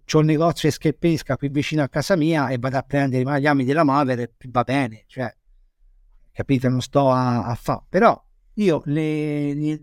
C'ho 0.04 0.18
un 0.18 0.24
negozio 0.24 0.68
esca 0.68 0.88
e 0.88 0.94
pesca 0.94 1.36
qui 1.36 1.50
vicino 1.50 1.84
a 1.84 1.88
casa 1.88 2.16
mia 2.16 2.48
e 2.48 2.58
vado 2.58 2.78
a 2.78 2.82
prendere 2.82 3.38
i 3.38 3.46
ami 3.46 3.64
della 3.64 3.84
Maver 3.84 4.18
e 4.18 4.32
va 4.48 4.64
bene, 4.64 5.04
cioè, 5.06 5.32
capite, 6.32 6.68
non 6.68 6.80
sto 6.80 7.12
a, 7.12 7.44
a 7.44 7.54
fare. 7.54 7.82
Però 7.88 8.20
io 8.54 8.82
le, 8.86 9.54
gli, 9.54 9.80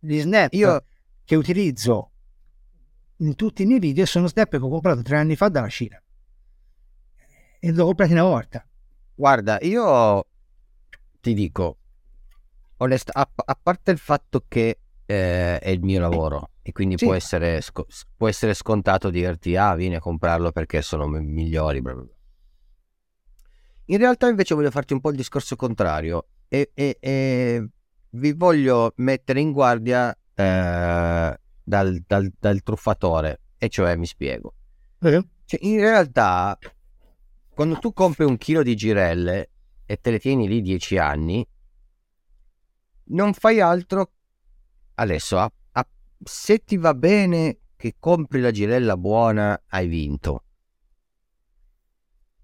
gli 0.00 0.20
snap 0.20 0.52
Io, 0.52 0.84
che 1.24 1.34
utilizzo 1.36 2.10
in 3.18 3.34
tutti 3.36 3.62
i 3.62 3.66
miei 3.66 3.78
video 3.78 4.04
sono 4.06 4.26
snap 4.26 4.50
che 4.50 4.56
ho 4.56 4.68
comprato 4.68 5.02
tre 5.02 5.18
anni 5.18 5.36
fa 5.36 5.48
dalla 5.48 5.68
Cina 5.68 6.00
e 7.60 7.70
li 7.70 7.78
ho 7.78 7.84
comprati 7.84 8.12
una 8.12 8.24
volta. 8.24 8.66
guarda, 9.14 9.58
io 9.62 10.26
ti 11.20 11.32
dico, 11.34 11.76
onest- 12.78 13.10
a, 13.12 13.28
a 13.34 13.58
parte 13.62 13.92
il 13.92 13.98
fatto 13.98 14.44
che 14.48 14.78
eh, 15.06 15.58
è 15.60 15.68
il 15.68 15.80
mio 15.82 16.00
lavoro 16.00 16.50
e 16.62 16.72
quindi 16.72 16.98
Sì. 16.98 17.04
può, 17.04 17.14
essere 17.14 17.60
sco- 17.60 17.86
può 18.16 18.26
essere 18.26 18.54
scontato 18.54 19.10
dirti, 19.10 19.54
ah, 19.54 19.74
vieni 19.76 19.94
a 19.94 20.00
comprarlo 20.00 20.50
perché 20.50 20.82
sono 20.82 21.06
mi- 21.06 21.20
migliori. 21.20 21.80
bla 21.80 21.94
bla. 21.94 22.06
In 23.86 23.98
realtà 23.98 24.28
invece 24.28 24.54
voglio 24.54 24.70
farti 24.70 24.92
un 24.92 25.00
po' 25.00 25.10
il 25.10 25.16
discorso 25.16 25.54
contrario 25.54 26.26
e, 26.48 26.70
e- 26.74 26.96
e 26.98 27.68
vi 28.10 28.32
voglio 28.32 28.92
mettere 28.96 29.40
in 29.40 29.52
guardia 29.52 30.16
eh, 30.34 31.38
dal, 31.62 32.02
dal- 32.06 32.32
dal 32.38 32.62
truffatore, 32.62 33.40
e 33.58 33.68
cioè 33.68 33.96
mi 33.96 34.06
spiego. 34.06 34.54
Cioè, 35.44 35.60
in 35.62 35.78
realtà, 35.80 36.58
quando 37.54 37.78
tu 37.78 37.92
compri 37.92 38.24
un 38.24 38.36
chilo 38.38 38.62
di 38.62 38.74
girelle 38.74 39.50
e 39.86 39.96
te 40.00 40.10
le 40.10 40.18
tieni 40.18 40.48
lì 40.48 40.60
10 40.62 40.96
anni, 40.98 41.46
non 43.04 43.32
fai 43.34 43.60
altro 43.60 44.10
adesso. 44.94 45.38
a- 45.38 45.52
a- 45.72 45.86
se 46.22 46.58
ti 46.64 46.76
va 46.76 46.94
bene, 46.94 47.58
che 47.76 47.96
compri 47.98 48.40
la 48.40 48.50
girella 48.50 48.96
buona 48.96 49.60
hai 49.68 49.88
vinto. 49.88 50.44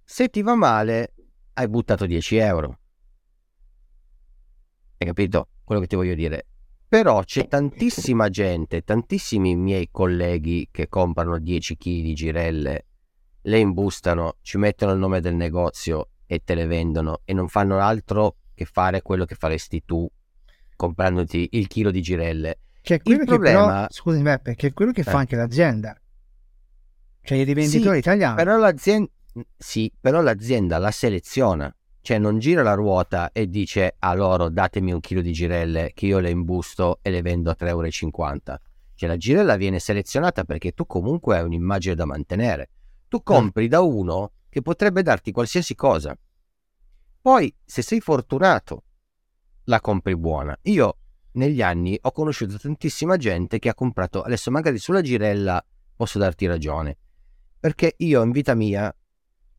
Se 0.05 0.29
ti 0.29 0.43
va 0.43 0.57
male 0.57 1.15
hai 1.55 1.69
buttato 1.69 2.05
10 2.07 2.37
euro. 2.37 2.79
Hai 4.99 5.07
capito 5.07 5.49
quello 5.65 5.81
che 5.81 5.87
ti 5.87 5.97
voglio 5.97 6.15
dire? 6.15 6.47
Però 6.89 7.23
c'è 7.23 7.47
tantissima 7.49 8.31
gente, 8.31 8.83
tantissimi 8.83 9.55
miei 9.55 9.89
colleghi 9.91 10.69
che 10.71 10.89
comprano 10.89 11.39
10 11.39 11.77
kg 11.77 11.83
di 11.83 12.15
girelle, 12.15 12.87
le 13.43 13.59
imbustano, 13.59 14.37
ci 14.41 14.57
mettono 14.57 14.93
il 14.93 14.99
nome 14.99 15.21
del 15.21 15.35
negozio 15.35 16.11
e 16.27 16.43
te 16.45 16.55
le 16.55 16.67
vendono 16.67 17.21
e 17.25 17.35
non 17.35 17.49
fanno 17.49 17.79
altro 17.79 18.37
che 18.55 18.65
fare 18.65 19.03
quello 19.03 19.25
che 19.25 19.35
faresti 19.35 19.83
tu 19.85 20.09
comprandoti 20.77 21.49
il 21.53 21.67
chilo 21.67 21.91
di 21.91 22.01
girelle. 22.01 22.59
Che 22.81 22.95
è 22.95 23.03
quello 23.03 23.23
il 23.23 23.25
che 23.27 23.35
problema... 23.35 23.67
però, 23.67 23.87
scusami 23.91 24.23
Beppe, 24.23 24.55
che 24.55 24.69
è 24.69 24.73
quello 24.73 24.93
che 24.93 25.01
eh. 25.01 25.05
fa 25.05 25.19
anche 25.19 25.37
l'azienda. 25.37 26.01
Cioè 27.23 27.37
i 27.37 27.45
rivenditori 27.45 27.95
sì, 27.95 27.99
italiani. 27.99 28.37
Però 28.37 28.57
l'azienda, 28.57 29.11
sì, 29.57 29.93
però 30.01 30.23
l'azienda 30.23 30.79
la 30.79 30.91
seleziona. 30.91 31.75
Cioè 32.01 32.19
non 32.19 32.39
gira 32.39 32.63
la 32.63 32.75
ruota 32.75 33.33
e 33.33 33.49
dice 33.49 33.97
a 33.99 34.15
loro 34.15 34.49
datemi 34.49 34.93
un 34.93 35.01
chilo 35.01 35.21
di 35.21 35.33
girelle 35.33 35.93
che 35.95 36.07
io 36.07 36.19
le 36.21 36.31
imbusto 36.31 37.01
e 37.03 37.11
le 37.11 37.23
vendo 37.23 37.51
a 37.51 37.57
3,50 37.59 37.67
euro. 37.69 37.91
Cioè 38.95 39.09
la 39.09 39.17
girella 39.17 39.57
viene 39.57 39.79
selezionata 39.79 40.45
perché 40.45 40.73
tu 40.73 40.87
comunque 40.87 41.37
hai 41.37 41.45
un'immagine 41.45 41.95
da 41.95 42.05
mantenere. 42.05 42.71
Tu 43.09 43.23
compri 43.23 43.67
mm. 43.67 43.69
da 43.69 43.81
uno 43.81 44.33
che 44.49 44.63
potrebbe 44.63 45.03
darti 45.03 45.33
qualsiasi 45.33 45.75
cosa. 45.75 46.19
Poi, 47.21 47.55
se 47.65 47.83
sei 47.83 48.01
fortunato, 48.01 48.85
la 49.65 49.81
compri 49.81 50.17
buona. 50.17 50.57
Io 50.63 50.99
negli 51.33 51.63
anni 51.63 51.99
ho 52.01 52.11
conosciuto 52.11 52.59
tantissima 52.59 53.17
gente 53.17 53.59
che 53.59 53.69
ha 53.69 53.75
comprato, 53.75 54.23
adesso 54.23 54.51
magari 54.51 54.79
sulla 54.79 55.03
girella 55.03 55.65
posso 55.95 56.19
darti 56.19 56.47
ragione, 56.47 56.97
perché 57.61 57.95
io 57.99 58.23
in 58.23 58.31
vita 58.31 58.55
mia 58.55 58.93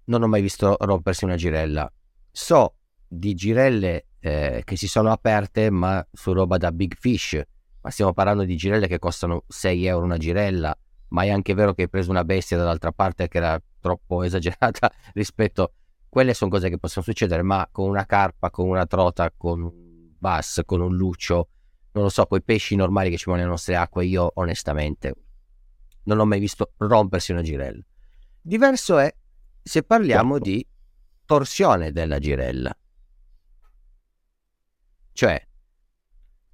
non 0.05 0.23
ho 0.23 0.27
mai 0.27 0.41
visto 0.41 0.75
rompersi 0.79 1.25
una 1.25 1.35
girella 1.35 1.91
so 2.31 2.75
di 3.07 3.33
girelle 3.33 4.05
eh, 4.19 4.61
che 4.65 4.75
si 4.75 4.87
sono 4.87 5.11
aperte 5.11 5.69
ma 5.69 6.05
su 6.11 6.33
roba 6.33 6.57
da 6.57 6.71
big 6.71 6.95
fish. 6.97 7.41
Ma 7.81 7.89
stiamo 7.89 8.13
parlando 8.13 8.43
di 8.43 8.55
girelle 8.55 8.87
che 8.87 8.99
costano 8.99 9.43
6 9.47 9.85
euro 9.85 10.05
una 10.05 10.17
girella. 10.17 10.77
Ma 11.09 11.23
è 11.23 11.29
anche 11.29 11.53
vero 11.53 11.73
che 11.73 11.83
hai 11.83 11.89
preso 11.89 12.11
una 12.11 12.23
bestia 12.23 12.57
dall'altra 12.57 12.91
parte 12.91 13.27
che 13.27 13.37
era 13.37 13.59
troppo 13.79 14.21
esagerata 14.23 14.91
rispetto 15.13 15.73
quelle 16.07 16.33
sono 16.33 16.49
cose 16.49 16.69
che 16.69 16.77
possono 16.77 17.05
succedere 17.05 17.43
ma 17.43 17.67
con 17.71 17.87
una 17.87 18.05
carpa 18.05 18.49
con 18.49 18.67
una 18.67 18.85
trota 18.87 19.31
con 19.35 19.61
un 19.61 20.09
bass 20.17 20.61
con 20.65 20.81
un 20.81 20.95
luccio 20.95 21.49
non 21.91 22.03
lo 22.03 22.09
so 22.09 22.25
con 22.25 22.39
i 22.39 22.43
pesci 22.43 22.75
normali 22.75 23.11
che 23.11 23.17
ci 23.17 23.25
vogliono 23.25 23.43
nelle 23.43 23.55
nostre 23.55 23.75
acque 23.75 24.05
io 24.05 24.31
onestamente 24.35 25.13
non 26.03 26.19
ho 26.19 26.25
mai 26.25 26.39
visto 26.39 26.73
rompersi 26.77 27.31
una 27.31 27.43
girella. 27.43 27.83
Diverso 28.41 28.97
è 28.97 29.13
se 29.61 29.83
parliamo 29.83 30.35
certo. 30.35 30.49
di 30.49 30.67
torsione 31.29 31.91
della 31.91 32.17
girella. 32.17 32.75
Cioè, 35.13 35.47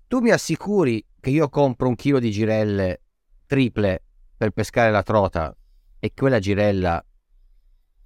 tu 0.06 0.20
mi 0.20 0.32
assicuri 0.32 1.02
che 1.18 1.30
io 1.30 1.48
compro 1.48 1.88
un 1.88 1.96
chilo 1.96 2.20
di 2.20 2.30
girelle 2.30 3.04
triple 3.46 4.04
per 4.36 4.50
pescare 4.50 4.92
la 4.92 5.02
trota 5.02 5.56
e 5.98 6.12
quella 6.14 6.40
girella 6.40 7.02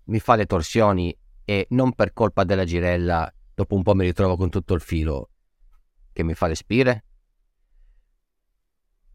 mi 0.03 0.19
fa 0.19 0.35
le 0.35 0.45
torsioni 0.45 1.17
e 1.43 1.65
non 1.71 1.93
per 1.93 2.13
colpa 2.13 2.43
della 2.43 2.65
girella 2.65 3.33
dopo 3.55 3.73
un 3.73 3.81
po' 3.81 3.95
mi 3.95 4.05
ritrovo 4.05 4.37
con 4.37 4.51
tutto 4.51 4.75
il 4.75 4.81
filo 4.81 5.31
che 6.13 6.21
mi 6.21 6.35
fa 6.35 6.45
le 6.45 6.55
spire? 6.55 7.03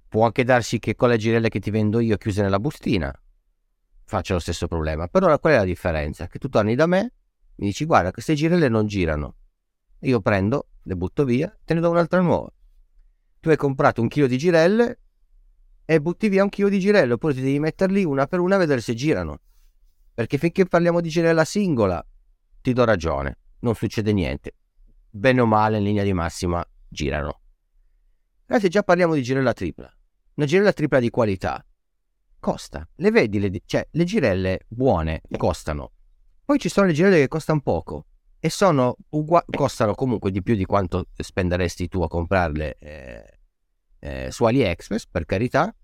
Può 0.08 0.24
anche 0.24 0.42
darsi 0.42 0.80
che 0.80 0.96
con 0.96 1.08
le 1.08 1.18
girelle 1.18 1.48
che 1.48 1.60
ti 1.60 1.70
vendo 1.70 2.00
io 2.00 2.16
chiuse 2.16 2.42
nella 2.42 2.58
bustina 2.58 3.16
faccia 4.06 4.34
lo 4.34 4.40
stesso 4.40 4.66
problema. 4.66 5.06
Però 5.06 5.38
qual 5.38 5.52
è 5.52 5.56
la 5.58 5.64
differenza? 5.64 6.26
Che 6.26 6.40
tu 6.40 6.48
torni 6.48 6.74
da 6.74 6.86
me 6.86 7.12
mi 7.56 7.66
dici 7.66 7.84
guarda 7.84 8.10
queste 8.10 8.34
girelle 8.34 8.68
non 8.68 8.86
girano. 8.86 9.36
Io 10.00 10.20
prendo, 10.20 10.68
le 10.82 10.96
butto 10.96 11.24
via, 11.24 11.56
te 11.64 11.74
ne 11.74 11.80
do 11.80 11.90
un'altra 11.90 12.20
nuova. 12.20 12.50
Tu 13.40 13.48
hai 13.48 13.56
comprato 13.56 14.00
un 14.00 14.08
chilo 14.08 14.26
di 14.26 14.38
girelle 14.38 15.00
e 15.84 16.00
butti 16.00 16.28
via 16.28 16.42
un 16.42 16.48
chilo 16.48 16.68
di 16.68 16.80
girelle, 16.80 17.12
oppure 17.14 17.34
ti 17.34 17.40
devi 17.40 17.58
metterli 17.58 18.04
una 18.04 18.26
per 18.26 18.40
una 18.40 18.56
a 18.56 18.58
vedere 18.58 18.80
se 18.80 18.94
girano. 18.94 19.40
Perché 20.14 20.38
finché 20.38 20.66
parliamo 20.66 21.00
di 21.00 21.08
girella 21.08 21.44
singola, 21.44 22.04
ti 22.60 22.72
do 22.72 22.84
ragione, 22.84 23.38
non 23.60 23.74
succede 23.74 24.12
niente. 24.12 24.56
Bene 25.10 25.40
o 25.40 25.46
male, 25.46 25.78
in 25.78 25.84
linea 25.84 26.04
di 26.04 26.12
massima, 26.12 26.64
girano. 26.88 27.40
Ragazzi, 28.46 28.68
già 28.68 28.82
parliamo 28.82 29.14
di 29.14 29.22
girella 29.22 29.52
tripla. 29.52 29.92
Una 30.34 30.46
girella 30.46 30.72
tripla 30.72 30.98
di 30.98 31.10
qualità. 31.10 31.64
Costa. 32.40 32.86
Le 32.96 33.10
vedi, 33.10 33.38
le, 33.38 33.50
cioè, 33.64 33.86
le 33.90 34.04
girelle 34.04 34.60
buone 34.68 35.22
costano 35.36 35.92
poi 36.44 36.58
ci 36.58 36.68
sono 36.68 36.86
le 36.86 36.92
girelle 36.92 37.18
che 37.18 37.28
costano 37.28 37.60
poco 37.60 38.06
e 38.38 38.50
sono 38.50 38.96
uguali, 39.10 39.46
costano 39.50 39.94
comunque 39.94 40.30
di 40.30 40.42
più 40.42 40.54
di 40.54 40.66
quanto 40.66 41.06
spenderesti 41.16 41.88
tu 41.88 42.02
a 42.02 42.08
comprarle 42.08 42.76
eh, 42.78 43.38
eh, 44.00 44.30
su 44.30 44.44
AliExpress, 44.44 45.06
per 45.06 45.24
carità, 45.24 45.74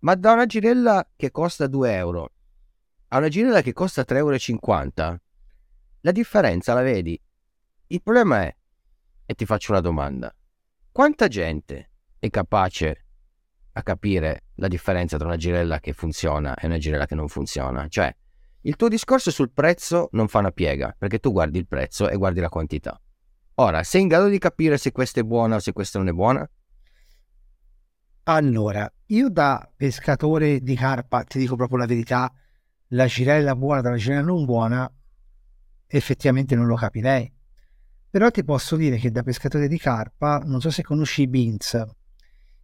ma 0.00 0.14
da 0.14 0.32
una 0.32 0.46
girella 0.46 1.06
che 1.14 1.30
costa 1.30 1.66
2 1.66 1.94
euro 1.94 2.32
a 3.08 3.18
una 3.18 3.28
girella 3.28 3.60
che 3.60 3.72
costa 3.72 4.02
3,50 4.02 4.16
euro, 4.16 5.20
la 6.00 6.12
differenza 6.12 6.72
la 6.72 6.82
vedi. 6.82 7.20
Il 7.88 8.02
problema 8.02 8.42
è, 8.42 8.56
e 9.26 9.34
ti 9.34 9.44
faccio 9.44 9.72
una 9.72 9.80
domanda, 9.80 10.34
quanta 10.90 11.28
gente 11.28 11.90
è 12.18 12.30
capace 12.30 13.04
a 13.72 13.82
capire 13.82 14.44
la 14.54 14.68
differenza 14.68 15.18
tra 15.18 15.26
una 15.26 15.36
girella 15.36 15.78
che 15.80 15.92
funziona 15.92 16.54
e 16.54 16.66
una 16.66 16.78
girella 16.78 17.06
che 17.06 17.14
non 17.14 17.28
funziona? 17.28 17.86
Cioè, 17.88 18.14
il 18.66 18.74
tuo 18.74 18.88
discorso 18.88 19.30
sul 19.30 19.52
prezzo 19.52 20.08
non 20.12 20.26
fa 20.26 20.40
una 20.40 20.50
piega, 20.50 20.94
perché 20.98 21.20
tu 21.20 21.30
guardi 21.30 21.58
il 21.58 21.68
prezzo 21.68 22.08
e 22.08 22.16
guardi 22.16 22.40
la 22.40 22.48
quantità. 22.48 23.00
Ora, 23.58 23.84
sei 23.84 24.02
in 24.02 24.08
grado 24.08 24.26
di 24.26 24.38
capire 24.38 24.76
se 24.76 24.90
questa 24.90 25.20
è 25.20 25.22
buona 25.22 25.56
o 25.56 25.58
se 25.60 25.72
questa 25.72 25.98
non 25.98 26.08
è 26.08 26.12
buona? 26.12 26.48
Allora, 28.24 28.92
io 29.06 29.30
da 29.30 29.70
pescatore 29.74 30.60
di 30.60 30.74
carpa 30.74 31.22
ti 31.22 31.38
dico 31.38 31.54
proprio 31.54 31.78
la 31.78 31.86
verità, 31.86 32.32
la 32.88 33.06
girella 33.06 33.54
buona 33.54 33.82
dalla 33.82 33.96
girella 33.96 34.22
non 34.22 34.44
buona 34.44 34.92
effettivamente 35.86 36.56
non 36.56 36.66
lo 36.66 36.74
capirei. 36.74 37.32
Però 38.10 38.30
ti 38.32 38.42
posso 38.42 38.74
dire 38.74 38.96
che 38.96 39.12
da 39.12 39.22
pescatore 39.22 39.68
di 39.68 39.78
carpa, 39.78 40.42
non 40.44 40.60
so 40.60 40.70
se 40.70 40.82
conosci 40.82 41.22
i 41.22 41.28
beans. 41.28 41.86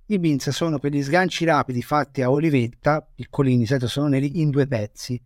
I 0.06 0.18
beans 0.18 0.48
sono 0.50 0.80
quegli 0.80 1.00
sganci 1.00 1.44
rapidi 1.44 1.80
fatti 1.80 2.22
a 2.22 2.30
olivetta, 2.30 3.00
piccolini, 3.00 3.58
di 3.58 3.66
solito 3.66 3.86
sono 3.86 4.08
neri, 4.08 4.40
in 4.40 4.50
due 4.50 4.66
pezzi 4.66 5.22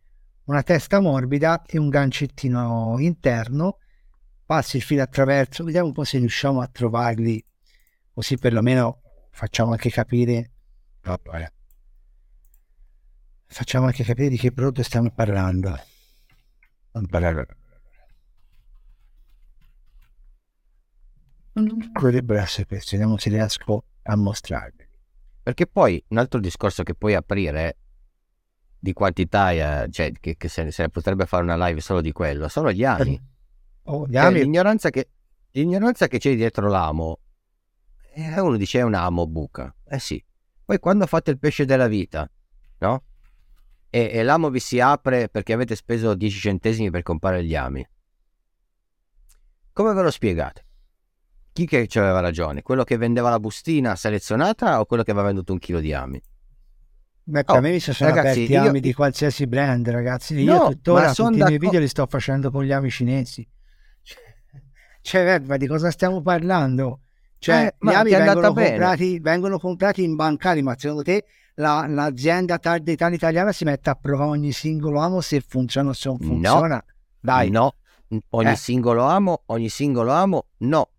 una 0.47 0.63
testa 0.63 1.01
morbida 1.01 1.63
e 1.65 1.79
un 1.79 1.89
gancettino 1.89 2.97
interno, 2.99 3.79
passi 4.45 4.77
il 4.77 4.83
filo 4.83 5.03
attraverso, 5.03 5.65
vediamo 5.65 5.89
un 5.89 5.93
po' 5.93 6.05
se 6.05 6.19
riusciamo 6.19 6.61
a 6.61 6.69
trovarli, 6.69 7.45
così 8.13 8.37
perlomeno 8.37 9.03
facciamo 9.31 9.73
anche 9.73 9.91
capire, 9.91 10.51
vabbè, 11.03 11.53
facciamo 13.47 13.87
anche 13.87 14.05
capire 14.05 14.29
di 14.29 14.37
che 14.37 14.53
prodotto 14.53 14.83
stiamo 14.83 15.11
parlando. 15.11 15.79
Dovrebbero 21.53 22.41
essere 22.41 22.67
questi, 22.67 22.97
vediamo 22.97 23.19
se 23.19 23.31
riesco 23.31 23.85
a 24.03 24.17
mostrarvi. 24.17 24.87
Perché 25.43 25.67
poi 25.67 26.03
un 26.09 26.19
altro 26.19 26.39
discorso 26.39 26.83
che 26.83 26.95
puoi 26.95 27.15
aprire 27.15 27.79
di 28.79 28.93
quantità, 28.93 29.53
eh, 29.53 29.91
cioè 29.91 30.13
che, 30.19 30.37
che 30.37 30.49
se, 30.49 30.71
se, 30.71 30.83
ne 30.83 30.89
potrebbe 30.89 31.27
fare 31.27 31.43
una 31.43 31.57
live 31.67 31.81
solo 31.81 32.01
di 32.01 32.13
quello, 32.13 32.49
sono 32.49 32.73
gli 32.73 32.85
ami. 32.85 33.21
Oh, 33.89 34.05
gli 34.05 34.15
cioè, 34.15 34.25
ami. 34.25 34.41
l'ignoranza, 34.41 34.91
che, 34.91 35.11
l'ignoranza 35.53 36.09
che 36.09 36.19
c'è 36.19 36.35
dietro 36.35 36.69
l'amo, 36.69 37.21
eh, 38.15 38.41
uno 38.41 38.57
dice 38.57 38.81
è 38.81 38.83
un 38.83 38.95
amo 38.95 39.29
buca, 39.29 39.73
eh 39.87 40.01
sì. 40.01 40.21
Poi 40.65 40.81
quando 40.81 41.07
fate 41.07 41.31
il 41.31 41.39
pesce 41.39 41.65
della 41.65 41.87
vita, 41.87 42.29
no? 42.79 43.05
E, 43.89 44.11
e 44.13 44.23
l'amo 44.25 44.51
vi 44.51 44.59
si 44.59 44.81
apre 44.81 45.29
perché 45.29 45.53
avete 45.53 45.77
speso 45.77 46.17
10 46.17 46.37
centesimi 46.37 46.91
per 46.91 47.03
comprare 47.03 47.45
gli 47.45 47.55
ami. 47.55 47.87
Come 49.73 49.93
ve 49.93 50.03
lo 50.03 50.11
spiegate? 50.11 50.65
Chi 51.53 51.67
che 51.67 51.87
aveva 51.95 52.21
ragione? 52.21 52.63
Quello 52.63 52.83
che 52.83 52.97
vendeva 52.97 53.31
la 53.31 53.39
bustina 53.39 53.95
selezionata 53.95 54.81
o 54.81 54.85
quello 54.85 55.03
che 55.05 55.13
aveva 55.13 55.27
venduto 55.27 55.53
un 55.53 55.59
chilo 55.59 55.81
di 55.81 55.93
ami? 55.93 56.21
Beh, 57.29 57.43
per 57.43 57.57
oh, 57.57 57.61
me 57.61 57.73
mi 57.73 57.81
sono 57.81 57.97
ragazzi, 57.99 58.45
aperti 58.45 58.53
io... 58.53 58.69
ami 58.69 58.81
di 58.81 58.93
qualsiasi 58.95 59.49
brand, 59.49 59.89
ragazzi. 59.91 60.39
Io 60.39 60.57
no, 60.57 60.69
tuttora 60.69 61.13
tutti 61.13 61.41
i 61.41 61.43
miei 61.43 61.59
video 61.59 61.81
li 61.81 61.89
sto 61.89 62.07
facendo 62.07 62.53
con 62.53 62.63
gli 62.63 62.71
ami 62.71 62.89
cinesi. 62.89 63.47
Cioè, 65.01 65.41
ma 65.45 65.57
di 65.57 65.67
cosa 65.67 65.91
stiamo 65.91 66.23
parlando? 66.23 67.01
Cioè, 67.39 67.67
eh, 67.67 67.75
gli 67.81 67.93
ami 67.93 68.11
vengono 68.11 68.53
comprati, 68.53 69.19
vengono 69.19 69.59
comprati, 69.59 70.05
in 70.05 70.15
bancari, 70.15 70.63
ma 70.63 70.77
secondo 70.79 71.03
te 71.03 71.25
la, 71.55 71.87
l'azienda 71.89 72.59
targetale 72.59 73.17
italiana 73.17 73.51
si 73.51 73.65
mette 73.65 73.91
a 73.91 73.97
provare 73.97 74.31
ogni 74.31 74.53
singolo 74.53 75.01
amo 75.01 75.21
se 75.21 75.43
funziona 75.45 75.91
o 75.91 75.95
se 75.95 76.09
non 76.09 76.19
funziona? 76.19 76.77
No, 76.77 76.85
Dai. 77.19 77.51
No, 77.51 77.75
ogni 78.31 78.53
eh. 78.53 78.57
singolo 78.57 79.03
amo, 79.03 79.43
ogni 79.47 79.69
singolo 79.69 80.13
amo, 80.13 80.47
no. 80.59 80.91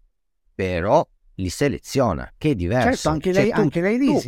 Però 0.54 1.08
li 1.36 1.50
seleziona, 1.50 2.34
che 2.38 2.52
è 2.52 2.56
diverso. 2.56 2.90
Certo, 2.90 3.10
anche 3.10 3.32
cioè, 3.32 3.44
lei, 3.44 3.52
tu, 3.52 3.60
anche 3.62 3.82
lei 3.82 3.98
tu, 3.98 4.22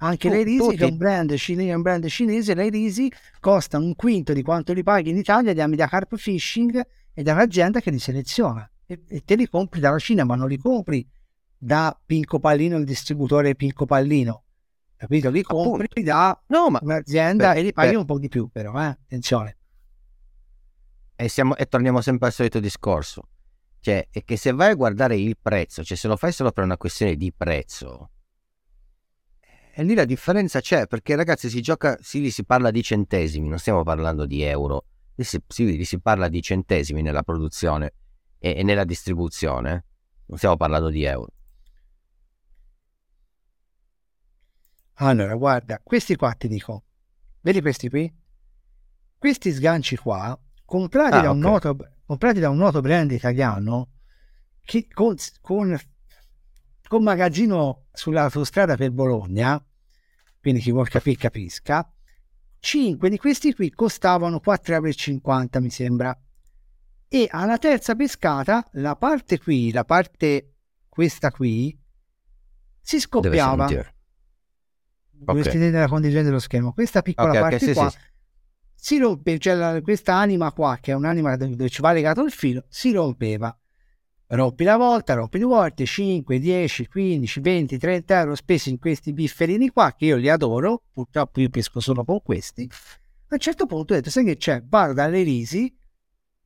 Anche 0.00 0.28
le 0.28 0.42
Risi, 0.42 0.76
che 0.76 0.86
è 0.86 0.90
un 0.90 0.96
brand, 0.96 1.34
cinese, 1.34 1.72
un 1.74 1.82
brand 1.82 2.06
cinese, 2.06 2.54
le 2.54 2.68
Risi 2.68 3.10
costano 3.40 3.84
un 3.84 3.94
quinto 3.94 4.32
di 4.32 4.42
quanto 4.42 4.72
li 4.72 4.82
paghi 4.82 5.10
in 5.10 5.16
Italia 5.16 5.52
da 5.52 5.66
da 5.66 5.86
Carp 5.88 6.16
Fishing 6.16 6.86
e 7.12 7.22
da 7.22 7.32
un'azienda 7.32 7.80
che 7.80 7.90
li 7.90 7.98
seleziona 7.98 8.70
e, 8.86 9.02
e 9.08 9.24
te 9.24 9.34
li 9.34 9.48
compri 9.48 9.80
dalla 9.80 9.98
Cina, 9.98 10.24
ma 10.24 10.36
non 10.36 10.48
li 10.48 10.56
compri 10.56 11.06
da 11.56 11.98
Pinco 12.06 12.38
Pallino, 12.38 12.76
il 12.76 12.84
distributore 12.84 13.56
Pinco 13.56 13.86
Pallino, 13.86 14.44
capito? 14.96 15.30
Li 15.30 15.42
compri 15.42 15.86
Appunto. 15.86 16.08
da 16.10 16.42
No, 16.46 16.70
ma 16.70 16.78
un'azienda 16.80 17.52
Beh, 17.52 17.58
e 17.58 17.62
li 17.62 17.72
paghi 17.72 17.90
beh. 17.90 17.96
un 17.96 18.04
po' 18.04 18.18
di 18.20 18.28
più, 18.28 18.48
però, 18.48 18.80
eh? 18.80 18.86
attenzione. 18.86 19.56
e, 21.16 21.28
siamo- 21.28 21.56
e 21.56 21.66
torniamo 21.66 22.00
sempre 22.00 22.28
al 22.28 22.32
solito 22.32 22.60
discorso. 22.60 23.28
Cioè, 23.80 24.06
è 24.10 24.22
che 24.22 24.36
se 24.36 24.52
vai 24.52 24.70
a 24.70 24.74
guardare 24.74 25.16
il 25.16 25.36
prezzo, 25.40 25.82
cioè 25.82 25.96
se 25.96 26.06
lo 26.08 26.16
fai 26.16 26.30
solo 26.32 26.52
per 26.52 26.62
una 26.64 26.76
questione 26.76 27.16
di 27.16 27.32
prezzo, 27.36 28.10
e 29.78 29.84
lì 29.84 29.94
la 29.94 30.04
differenza 30.04 30.60
c'è, 30.60 30.88
perché 30.88 31.14
ragazzi 31.14 31.48
si 31.48 31.60
gioca, 31.60 31.96
sì, 32.00 32.20
lì 32.20 32.30
si 32.32 32.44
parla 32.44 32.72
di 32.72 32.82
centesimi, 32.82 33.46
non 33.46 33.58
stiamo 33.60 33.84
parlando 33.84 34.26
di 34.26 34.42
euro, 34.42 34.86
lì 35.14 35.22
si, 35.22 35.40
sì, 35.46 35.66
lì 35.76 35.84
si 35.84 36.00
parla 36.00 36.26
di 36.26 36.42
centesimi 36.42 37.00
nella 37.00 37.22
produzione 37.22 37.92
e, 38.40 38.56
e 38.56 38.64
nella 38.64 38.82
distribuzione, 38.82 39.84
non 40.26 40.36
stiamo 40.36 40.56
parlando 40.56 40.90
di 40.90 41.04
euro. 41.04 41.28
Allora, 44.94 45.36
guarda, 45.36 45.80
questi 45.80 46.16
qua 46.16 46.32
ti 46.32 46.48
dico, 46.48 46.82
vedi 47.42 47.60
questi 47.60 47.88
qui? 47.88 48.12
Questi 49.16 49.52
sganci 49.52 49.94
qua, 49.96 50.36
comprati, 50.64 51.18
Ah, 51.18 51.20
da, 51.20 51.30
un 51.30 51.38
ok. 51.38 51.44
noto, 51.44 51.76
comprati 52.04 52.40
da 52.40 52.50
un 52.50 52.56
noto 52.56 52.80
brand 52.80 53.12
italiano, 53.12 53.90
che 54.60 54.88
con, 54.92 55.14
con, 55.40 55.78
con 56.88 57.02
magazzino 57.04 57.84
sull'autostrada 57.92 58.76
per 58.76 58.90
Bologna, 58.90 59.62
quindi 60.40 60.60
chi 60.60 60.70
vuol 60.70 60.88
capire 60.88 61.16
capisca, 61.16 61.90
5 62.60 63.08
di 63.08 63.18
questi 63.18 63.54
qui 63.54 63.70
costavano 63.70 64.40
4,50 64.40 65.56
euro 65.56 65.60
mi 65.60 65.70
sembra. 65.70 66.18
E 67.10 67.26
alla 67.30 67.58
terza 67.58 67.94
pescata, 67.94 68.66
la 68.72 68.96
parte 68.96 69.38
qui, 69.38 69.72
la 69.72 69.84
parte 69.84 70.54
questa 70.88 71.30
qui, 71.30 71.76
si 72.80 73.00
scoppiava. 73.00 73.66
Dovresti 75.10 75.56
Ok. 75.56 75.58
vedere 75.58 75.80
la 75.80 75.88
condivisione 75.88 76.24
dello 76.24 76.38
schermo. 76.38 76.72
Questa 76.72 77.02
piccola 77.02 77.30
Ok, 77.30 77.34
ok, 77.36 77.40
parte 77.40 77.58
sì, 77.58 77.72
qua 77.72 77.90
sì. 77.90 77.98
si 78.74 78.98
rompe, 78.98 79.38
cioè 79.38 79.54
la- 79.54 79.80
questa 79.82 80.14
anima 80.14 80.52
qua, 80.52 80.78
che 80.80 80.92
è 80.92 80.94
un'anima 80.94 81.36
dove 81.36 81.68
ci 81.68 81.82
va 81.82 81.92
legato 81.92 82.22
il 82.24 82.30
filo, 82.30 82.64
si 82.68 82.92
rompeva. 82.92 83.56
Rompi 84.30 84.64
una 84.64 84.76
volta, 84.76 85.14
rompi 85.14 85.38
due 85.38 85.48
volte, 85.48 85.86
5, 85.86 86.38
10, 86.38 86.86
15, 86.86 87.40
20, 87.40 87.78
30 87.78 88.18
euro 88.18 88.34
spesi 88.34 88.68
in 88.68 88.78
questi 88.78 89.14
bifferini 89.14 89.70
qua, 89.70 89.94
che 89.96 90.04
io 90.04 90.16
li 90.16 90.28
adoro, 90.28 90.82
purtroppo 90.92 91.40
io 91.40 91.48
pesco 91.48 91.80
solo 91.80 92.04
con 92.04 92.20
questi. 92.22 92.68
A 92.70 93.34
un 93.34 93.38
certo 93.38 93.64
punto 93.64 93.94
ho 93.94 93.96
detto, 93.96 94.10
sai 94.10 94.26
che 94.26 94.36
c'è? 94.36 94.62
Vado 94.62 94.92
dalle 94.92 95.22
Risi 95.22 95.74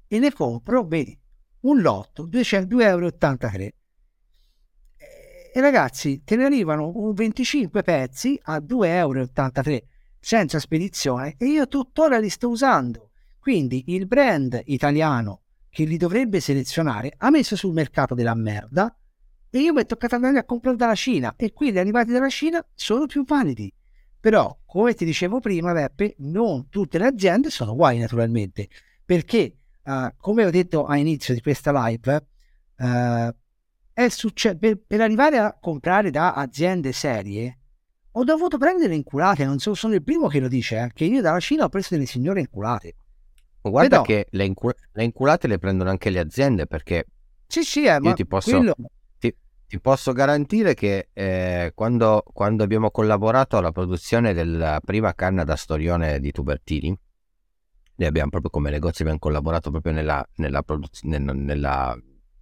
e 0.07 0.19
ne 0.21 0.33
compro, 0.33 0.85
vedi, 0.85 1.19
un 1.63 1.81
lotto, 1.81 2.25
200 2.25 2.77
2,83 2.77 2.85
euro. 2.85 3.07
E 5.55 5.61
ragazzi, 5.61 6.23
te 6.23 6.37
ne 6.37 6.45
arrivano 6.45 6.93
un 6.95 7.13
25 7.13 7.83
pezzi 7.83 8.39
a 8.45 8.59
2,83 8.59 8.87
euro 8.87 9.29
senza 10.21 10.61
spedizione 10.61 11.35
e 11.37 11.47
io 11.47 11.67
tuttora 11.67 12.19
li 12.19 12.29
sto 12.29 12.49
usando. 12.49 13.11
Quindi 13.41 13.83
il 13.89 14.07
brand 14.07 14.61
italiano 14.67 15.42
che 15.73 15.85
li 15.85 15.97
dovrebbe 15.97 16.39
selezionare 16.39 17.15
ha 17.17 17.31
messo 17.31 17.57
sul 17.57 17.73
mercato 17.73 18.15
della 18.15 18.35
merda 18.35 18.95
e 19.49 19.59
io 19.59 19.73
mi 19.73 19.81
è 19.81 19.87
toccato 19.87 20.17
andare 20.17 20.39
a 20.39 20.45
comprare 20.45 20.77
dalla 20.77 20.95
Cina 20.95 21.33
e 21.35 21.55
quelli 21.55 21.79
arrivati 21.79 22.13
dalla 22.13 22.29
Cina 22.29 22.63
sono 22.75 23.07
più 23.07 23.25
validi. 23.25 23.73
Però, 24.21 24.59
come 24.67 24.93
ti 24.93 25.07
dicevo 25.07 25.41
prima, 25.41 25.73
Beppe, 25.73 26.15
non 26.19 26.69
tutte 26.69 26.99
le 26.99 27.07
aziende 27.07 27.49
sono 27.49 27.73
uguali 27.73 27.99
naturalmente, 27.99 28.69
perché, 29.03 29.57
eh, 29.83 30.15
come 30.19 30.45
ho 30.45 30.51
detto 30.51 30.85
a 30.85 30.99
inizio 30.99 31.33
di 31.33 31.41
questa 31.41 31.73
live, 31.87 32.27
è 33.95 34.09
succe- 34.09 34.57
per, 34.57 34.79
per 34.87 35.01
arrivare 35.01 35.39
a 35.39 35.57
comprare 35.59 36.11
da 36.11 36.35
aziende 36.35 36.93
serie 36.93 37.59
ho 38.15 38.25
dovuto 38.25 38.59
prendere 38.59 38.95
inculate, 38.95 39.47
non 39.47 39.59
so, 39.59 39.73
sono 39.73 39.95
il 39.95 40.03
primo 40.03 40.29
che 40.29 40.39
lo 40.39 40.49
dice, 40.49 40.79
eh, 40.79 40.91
che 40.93 41.05
io 41.05 41.23
dalla 41.23 41.41
Cina 41.41 41.65
ho 41.65 41.71
preso 41.71 41.95
delle 41.95 42.05
signore 42.05 42.41
inculate. 42.41 42.97
Guarda 43.63 43.89
Però- 43.89 44.03
che 44.03 44.27
le, 44.31 44.45
incu- 44.45 44.75
le 44.93 45.05
inculate 45.05 45.47
le 45.47 45.59
prendono 45.59 45.91
anche 45.91 46.11
le 46.11 46.19
aziende 46.19 46.67
perché 46.67 47.07
Sì, 47.47 47.63
sì, 47.63 47.85
eh, 47.85 48.01
ma 48.01 48.13
ti 48.13 48.27
posso- 48.27 48.57
quello... 48.57 48.75
ti 49.19 49.81
posso 49.81 50.13
garantire 50.13 50.75
che 50.75 51.09
eh, 51.15 51.73
quando, 51.75 52.23
quando 52.31 52.63
abbiamo 52.63 52.91
collaborato 52.91 53.57
alla 53.57 53.73
produzione 53.73 54.35
della 54.35 54.81
prima 54.85 55.15
canna 55.15 55.45
da 55.45 55.57
storione 55.57 56.21
di 56.21 56.31
Tubertini, 56.31 56.89
noi 57.95 58.09
abbiamo 58.09 58.29
proprio 58.31 58.51
come 58.51 58.71
negozio 58.71 59.05
abbiamo 59.05 59.19
collaborato 59.21 59.71
proprio 59.71 59.93
nella, 59.93 60.27
nella, 60.37 60.63
produz- 60.63 61.05
nel- 61.05 61.23
nella 61.23 61.97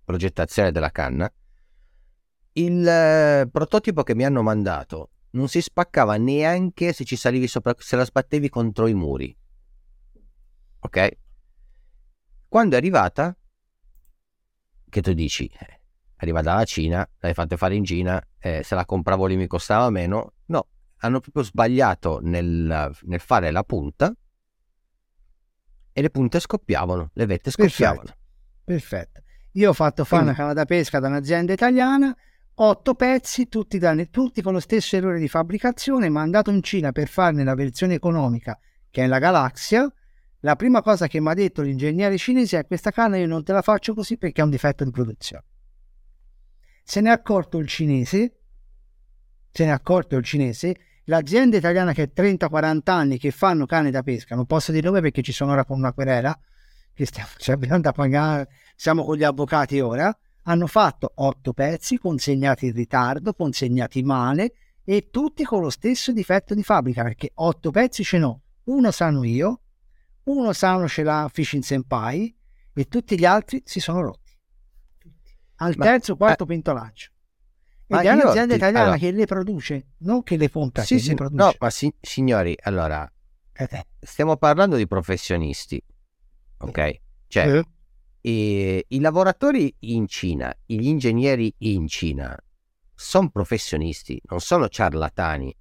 progettazione 0.05 0.73
della 0.73 0.91
canna, 0.91 1.33
il 2.55 2.87
eh, 2.89 3.49
prototipo 3.49 4.03
che 4.03 4.15
mi 4.17 4.25
hanno 4.25 4.43
mandato 4.43 5.11
non 5.33 5.47
si 5.47 5.61
spaccava 5.61 6.17
neanche 6.17 6.93
se 6.93 7.05
ci 7.05 7.15
salivi 7.15 7.47
sopra, 7.47 7.75
se 7.79 7.95
la 7.95 8.05
sbattevi 8.05 8.49
contro 8.49 8.89
i 8.89 8.95
muri. 8.95 9.37
Ok? 10.81 11.19
Quando 12.49 12.75
è 12.75 12.79
arrivata, 12.79 13.37
che 14.89 15.01
tu 15.01 15.13
dici, 15.13 15.47
eh, 15.47 15.81
arriva 16.17 16.43
dalla 16.43 16.65
Cina, 16.65 17.09
l'hai 17.19 17.35
fatta 17.35 17.57
fare 17.57 17.75
in 17.75 17.85
Cina, 17.85 18.23
eh, 18.39 18.63
se 18.65 18.75
la 18.75 18.85
compravo 18.85 19.27
lì 19.27 19.37
mi 19.37 19.47
costava 19.47 19.89
meno. 19.91 20.35
No, 20.47 20.67
hanno 20.99 21.21
proprio 21.21 21.43
sbagliato 21.43 22.21
nel, 22.23 22.93
nel 23.03 23.21
fare 23.21 23.51
la 23.51 23.63
punta 23.63 24.13
e 25.93 26.03
le 26.03 26.11
punte 26.11 26.41
scoppiavano, 26.41 27.11
le 27.13 27.27
vette 27.27 27.51
scoppiavano. 27.51 28.17
Perfetto. 28.65 29.23
Io 29.55 29.71
ho 29.71 29.73
fatto 29.73 30.05
fare 30.05 30.23
una 30.23 30.35
canna 30.35 30.53
da 30.53 30.65
pesca 30.65 31.01
da 31.01 31.09
un'azienda 31.09 31.53
italiana, 31.53 32.17
otto 32.55 32.95
pezzi, 32.95 33.49
tutti, 33.49 33.79
da- 33.79 33.97
tutti 34.07 34.43
con 34.43 34.53
lo 34.53 34.61
stesso 34.61 34.97
errore 34.97 35.19
di 35.19 35.29
fabbricazione, 35.29 36.09
mandato 36.09 36.51
in 36.51 36.63
Cina 36.63 36.93
per 36.93 37.09
farne 37.09 37.43
la 37.43 37.55
versione 37.55 37.95
economica, 37.95 38.59
che 38.91 39.05
è 39.05 39.07
la 39.07 39.19
Galaxia. 39.19 39.93
La 40.41 40.57
prima 40.57 40.81
cosa 40.81 41.07
che 41.07 41.21
mi 41.21 41.29
ha 41.29 41.35
detto 41.35 41.61
l'ingegnere 41.61 42.17
cinese 42.17 42.59
è 42.59 42.67
questa 42.67 42.91
canna 42.91 43.19
io 43.19 43.27
non 43.27 43.45
te 43.45 43.53
la 43.53 43.61
faccio 43.61 43.93
così 43.93 44.17
perché 44.17 44.41
è 44.41 44.45
un 44.45 44.51
difetto 44.51 44.85
di 44.85 44.91
produzione. 44.91 45.45
Se 46.83 47.01
ne 47.01 47.11
è 47.11 47.13
accorto 47.13 47.59
il 47.59 47.67
cinese, 47.67 48.39
se 49.53 49.65
ne 49.65 49.71
è 49.71 49.73
accorto 49.73 50.17
il 50.17 50.25
cinese, 50.25 50.77
l'azienda 51.05 51.59
italiana 51.59 51.93
che 51.93 52.03
ha 52.03 52.11
30-40 52.15 52.81
anni 52.85 53.19
che 53.19 53.31
fanno 53.31 53.67
canne 53.67 53.91
da 53.91 54.03
pesca, 54.03 54.35
non 54.35 54.47
posso 54.47 54.73
dire 54.73 54.87
nome 54.87 55.03
perché 55.03 55.21
ci 55.21 55.33
sono 55.33 55.53
ora 55.53 55.65
con 55.67 55.77
una 55.77 55.93
querela, 55.93 56.37
che 56.95 57.05
stiamo, 57.05 57.29
ci 57.37 57.51
abbiamo 57.51 57.81
da 57.81 57.93
pagare, 57.93 58.49
siamo 58.77 59.05
con 59.05 59.17
gli 59.17 59.25
avvocati 59.25 59.79
ora, 59.79 60.17
hanno 60.45 60.67
fatto 60.67 61.13
otto 61.17 61.53
pezzi 61.53 61.99
consegnati 61.99 62.67
in 62.67 62.73
ritardo, 62.73 63.35
consegnati 63.35 64.03
male 64.03 64.53
e 64.85 65.11
tutti 65.11 65.45
con 65.45 65.61
lo 65.61 65.71
stesso 65.71 66.13
difetto 66.13 66.55
di 66.55 66.63
fabbrica 66.63 67.03
perché 67.03 67.31
otto 67.35 67.71
pezzi 67.71 68.03
ce 68.03 68.19
n'ho, 68.19 68.41
uno 68.65 68.91
sano 68.91 69.23
io, 69.23 69.61
uno 70.37 70.53
sano 70.53 70.87
ce 70.89 71.03
l'ha 71.03 71.29
Fishing 71.33 71.63
Senpai 71.63 72.35
e 72.73 72.85
tutti 72.89 73.19
gli 73.19 73.25
altri 73.25 73.63
si 73.65 73.81
sono 73.81 74.01
rotti. 74.03 74.33
Al 75.57 75.75
Ma- 75.77 75.85
terzo, 75.85 76.17
quarto 76.17 76.47
pentolaggio. 76.47 77.11
ma 77.89 78.01
Ed 78.01 78.07
è 78.07 78.13
un'azienda 78.13 78.53
ti- 78.55 78.59
italiana 78.59 78.85
allora- 78.85 78.99
che 78.99 79.11
le 79.11 79.27
produce, 79.27 79.87
non 79.99 80.23
che 80.23 80.37
le 80.37 80.49
compra, 80.51 80.83
Sì, 80.83 80.95
che 80.97 81.01
sì, 81.03 81.15
le 81.17 81.27
no, 81.33 81.53
ma 81.59 81.71
si- 81.71 81.93
signori, 82.01 82.57
allora, 82.63 83.11
Eh, 83.53 83.69
eh. 83.71 83.87
stiamo 84.01 84.37
parlando 84.37 84.77
di 84.77 84.87
professionisti, 84.87 85.83
ok? 86.59 87.01
Cioè, 87.27 87.49
Eh, 87.57 87.65
i, 88.23 88.85
i 88.89 89.01
lavoratori 89.01 89.75
in 89.81 90.07
Cina, 90.07 90.55
gli 90.65 90.87
ingegneri 90.87 91.53
in 91.59 91.87
Cina, 91.89 92.37
sono 92.95 93.29
professionisti, 93.31 94.21
non 94.29 94.41
sono 94.41 94.69
ciarlatani. 94.69 95.55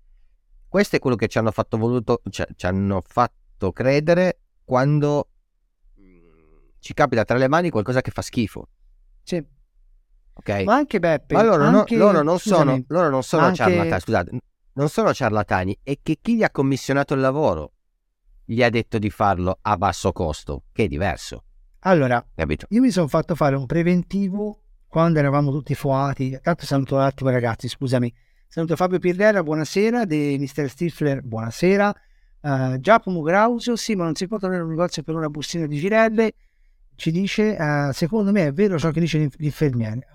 Questo 0.67 0.97
è 0.97 0.99
quello 0.99 1.15
che 1.15 1.27
ci 1.27 1.37
hanno 1.39 1.51
fatto, 1.51 1.77
voluto, 1.77 2.21
ci, 2.29 2.43
ci 2.55 2.65
hanno 2.67 3.01
fatto 3.05 3.71
credere 3.71 4.39
quando 4.69 5.29
mm, 5.99 6.67
ci 6.79 6.93
capita 6.93 7.25
tra 7.25 7.37
le 7.37 7.47
mani 7.47 7.71
qualcosa 7.71 8.01
che 8.01 8.11
fa 8.11 8.21
schifo, 8.21 8.67
sì. 9.23 9.43
ok? 10.33 10.63
Ma 10.63 10.75
anche 10.75 10.99
Beppe, 10.99 11.33
Ma 11.33 11.41
loro, 11.43 11.67
no- 11.69 11.79
anche- 11.79 11.95
loro 11.97 12.21
non 12.21 12.37
sono, 12.37 12.57
scusami, 12.63 12.85
loro 12.89 13.09
non 13.09 13.23
sono 13.23 13.45
anche- 13.45 13.55
ciarlatani, 13.57 14.01
scusate, 14.01 14.37
non 14.73 14.89
sono 14.89 15.11
ciarlatani, 15.11 15.79
è 15.81 15.97
che 16.03 16.19
chi 16.21 16.35
gli 16.35 16.43
ha 16.43 16.51
commissionato 16.51 17.15
il 17.15 17.19
lavoro 17.19 17.71
gli 18.45 18.61
ha 18.61 18.69
detto 18.69 18.99
di 18.99 19.09
farlo 19.09 19.57
a 19.59 19.75
basso 19.75 20.11
costo, 20.11 20.65
che 20.71 20.83
è 20.83 20.87
diverso, 20.87 21.45
Allora, 21.79 22.23
capito? 22.35 22.67
io 22.69 22.81
mi 22.81 22.91
sono 22.91 23.07
fatto 23.07 23.33
fare 23.33 23.55
un 23.55 23.65
preventivo 23.65 24.61
quando 24.87 25.17
eravamo 25.17 25.49
tutti 25.51 25.73
fuati. 25.73 26.37
Tanto 26.41 26.65
saluto 26.67 26.93
un 26.95 27.01
attimo 27.01 27.29
ragazzi, 27.31 27.67
scusami. 27.67 28.13
Saluto 28.47 28.75
Fabio 28.75 28.97
Pirrera, 28.99 29.41
buonasera, 29.43 30.05
di 30.05 30.37
Mr. 30.39 30.67
Stifler, 30.69 31.21
buonasera. 31.23 31.93
Eh, 32.41 32.77
Giacomo 32.79 33.21
Grausio, 33.21 33.75
sì, 33.75 33.95
ma 33.95 34.03
non 34.05 34.15
si 34.15 34.27
può 34.27 34.37
tornare 34.37 34.61
a 34.61 34.65
un 34.65 34.69
negozio 34.71 35.03
per 35.03 35.15
una 35.15 35.29
bustina 35.29 35.65
di 35.65 35.77
girelle. 35.77 36.33
Ci 36.95 37.11
dice, 37.11 37.55
eh, 37.55 37.89
secondo 37.93 38.31
me 38.31 38.47
è 38.47 38.53
vero 38.53 38.77
ciò 38.77 38.91
che 38.91 38.99
dice 38.99 39.17
l'inf- 39.17 39.37
l'infermiere. 39.39 40.07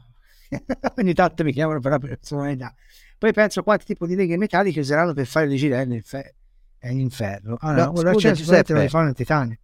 Ogni 0.98 1.14
tanto 1.14 1.42
mi 1.44 1.52
chiamano 1.52 1.80
per 1.80 1.92
la 1.92 1.98
personalità. 1.98 2.74
Poi 3.18 3.32
penso 3.32 3.62
quanti 3.62 3.86
tipi 3.86 4.06
di 4.06 4.14
leghe 4.14 4.36
metalliche 4.36 4.80
useranno 4.80 5.12
per 5.14 5.26
fare 5.26 5.46
le 5.46 5.56
girelle 5.56 5.94
in, 5.94 6.02
fe- 6.02 6.34
in 6.82 7.08
ferro. 7.10 7.56
Allora, 7.60 7.84
No, 7.86 7.92
ora 7.98 8.12
scusa, 8.12 8.32
Giuseppe. 8.32 8.74
le 8.74 8.88
fanno 8.88 9.08
in 9.08 9.14
titanio. 9.14 9.58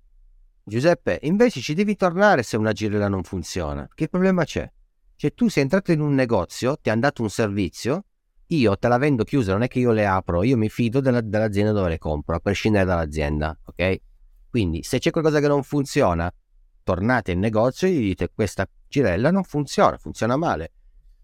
Giuseppe, 0.64 1.18
invece 1.22 1.60
ci 1.60 1.74
devi 1.74 1.96
tornare 1.96 2.42
se 2.42 2.56
una 2.56 2.72
girella 2.72 3.08
non 3.08 3.22
funziona. 3.22 3.88
Che 3.92 4.08
problema 4.08 4.44
c'è? 4.44 4.70
Cioè 5.16 5.34
tu 5.34 5.48
sei 5.48 5.64
entrato 5.64 5.92
in 5.92 6.00
un 6.00 6.14
negozio, 6.14 6.78
ti 6.80 6.88
hanno 6.88 7.00
dato 7.00 7.20
un 7.22 7.28
servizio, 7.28 8.04
io 8.52 8.76
te 8.76 8.88
la 8.88 8.98
vendo 8.98 9.24
chiusa, 9.24 9.52
non 9.52 9.62
è 9.62 9.68
che 9.68 9.78
io 9.78 9.92
le 9.92 10.06
apro, 10.06 10.42
io 10.42 10.56
mi 10.56 10.68
fido 10.68 11.00
della- 11.00 11.20
dell'azienda 11.20 11.72
dove 11.72 11.90
le 11.90 11.98
compro, 11.98 12.34
a 12.34 12.40
prescindere 12.40 12.84
dall'azienda, 12.84 13.56
ok? 13.64 14.00
Quindi 14.48 14.82
se 14.82 14.98
c'è 14.98 15.10
qualcosa 15.10 15.38
che 15.38 15.46
non 15.46 15.62
funziona, 15.62 16.32
tornate 16.82 17.32
in 17.32 17.38
negozio 17.38 17.86
e 17.86 17.92
gli 17.92 18.00
dite 18.00 18.30
questa 18.34 18.68
girella 18.88 19.30
non 19.30 19.44
funziona, 19.44 19.96
funziona 19.98 20.36
male. 20.36 20.72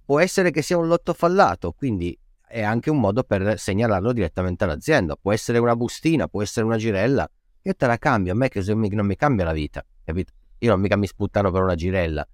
Può 0.04 0.20
essere 0.20 0.52
che 0.52 0.62
sia 0.62 0.78
un 0.78 0.86
lotto 0.86 1.12
fallato, 1.12 1.72
quindi 1.72 2.16
è 2.46 2.62
anche 2.62 2.90
un 2.90 3.00
modo 3.00 3.24
per 3.24 3.58
segnalarlo 3.58 4.12
direttamente 4.12 4.62
all'azienda. 4.62 5.16
Può 5.16 5.32
essere 5.32 5.58
una 5.58 5.74
bustina, 5.74 6.28
può 6.28 6.42
essere 6.42 6.64
una 6.64 6.76
girella. 6.76 7.28
Io 7.62 7.74
te 7.74 7.86
la 7.88 7.96
cambio, 7.96 8.32
a 8.32 8.36
me 8.36 8.48
che 8.48 8.62
non 8.64 9.06
mi 9.06 9.16
cambia 9.16 9.44
la 9.44 9.52
vita, 9.52 9.84
capito? 10.04 10.32
Io 10.58 10.70
non 10.70 10.80
mica 10.80 10.96
mi 10.96 11.08
sputtano 11.08 11.50
per 11.50 11.62
una 11.62 11.74
girella. 11.74 12.24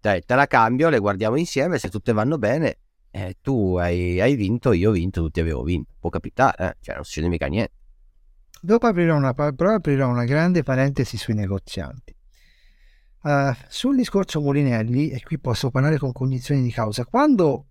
Dai, 0.00 0.22
te 0.22 0.34
la 0.34 0.46
cambio, 0.46 0.88
le 0.88 0.98
guardiamo 0.98 1.36
insieme, 1.36 1.76
se 1.76 1.90
tutte 1.90 2.12
vanno 2.12 2.38
bene, 2.38 2.78
eh, 3.12 3.36
tu 3.42 3.76
hai, 3.76 4.20
hai 4.20 4.34
vinto, 4.34 4.72
io 4.72 4.88
ho 4.88 4.92
vinto, 4.92 5.22
tutti 5.22 5.40
abbiamo 5.40 5.62
vinto. 5.62 5.92
Può 6.00 6.08
capitare, 6.08 6.70
eh? 6.70 6.76
cioè 6.80 6.94
non 6.94 7.04
succede 7.04 7.28
mica 7.28 7.46
niente. 7.46 7.72
Dopo 8.60 8.86
aprirò 8.86 9.16
una, 9.16 9.34
però 9.34 9.74
aprirò 9.74 10.08
una 10.08 10.24
grande 10.24 10.62
parentesi 10.62 11.18
sui 11.18 11.34
negozianti. 11.34 12.16
Eh, 13.24 13.56
sul 13.68 13.96
discorso 13.96 14.40
Molinelli, 14.40 15.10
e 15.10 15.20
qui 15.22 15.38
posso 15.38 15.70
parlare 15.70 15.98
con 15.98 16.12
cognizione 16.12 16.62
di 16.62 16.70
causa, 16.70 17.04
quando 17.04 17.66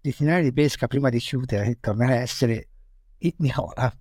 l'itinerari 0.00 0.42
di 0.44 0.52
pesca 0.52 0.88
prima 0.88 1.08
di 1.08 1.18
chiudere 1.18 1.78
tornare 1.78 2.18
a 2.18 2.20
essere 2.20 2.68
Nicola, 3.36 3.94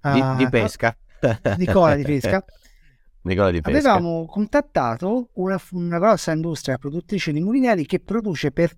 Di, 0.00 0.18
eh, 0.18 0.34
di 0.38 0.48
pesca. 0.48 0.96
Nicola 1.56 1.94
di 1.94 2.02
pesca, 2.02 2.44
Nicola 3.22 3.50
di 3.50 3.60
pesca. 3.60 3.78
avevamo 3.78 4.26
contattato 4.26 5.30
una, 5.34 5.60
una 5.70 5.98
grossa 5.98 6.32
industria 6.32 6.78
produttrice 6.78 7.32
di 7.32 7.40
mulinelli 7.40 7.86
che 7.86 8.00
produce 8.00 8.50
per 8.50 8.76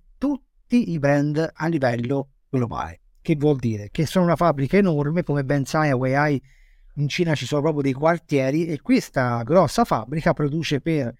tutti 0.69 0.91
i 0.91 0.99
brand 0.99 1.51
a 1.51 1.67
livello 1.67 2.29
globale. 2.47 2.99
Che 3.21 3.35
vuol 3.35 3.57
dire? 3.57 3.89
Che 3.89 4.05
sono 4.05 4.25
una 4.25 4.35
fabbrica 4.35 4.77
enorme, 4.77 5.23
come 5.23 5.43
ben 5.43 5.65
sai 5.65 5.89
a 5.89 5.95
Weihai 5.95 6.39
in 6.97 7.07
Cina 7.07 7.33
ci 7.33 7.47
sono 7.47 7.61
proprio 7.61 7.81
dei 7.81 7.93
quartieri 7.93 8.67
e 8.67 8.79
questa 8.79 9.41
grossa 9.41 9.83
fabbrica 9.83 10.33
produce 10.33 10.79
per 10.79 11.11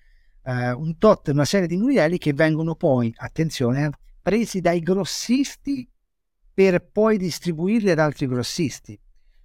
eh, 0.44 0.72
un 0.72 0.98
tot 1.00 1.30
una 1.30 1.46
serie 1.46 1.66
di 1.66 1.78
mulinelli 1.78 2.20
che 2.20 2.34
vengono 2.34 2.76
poi, 2.76 3.12
attenzione, 3.18 3.86
eh, 3.86 3.90
presi 4.22 4.62
dai 4.62 4.82
grossisti 4.82 5.90
per 6.54 6.88
poi 6.92 7.18
distribuirli 7.18 7.90
ad 7.90 8.00
altri 8.00 8.28
grossisti. 8.28 9.00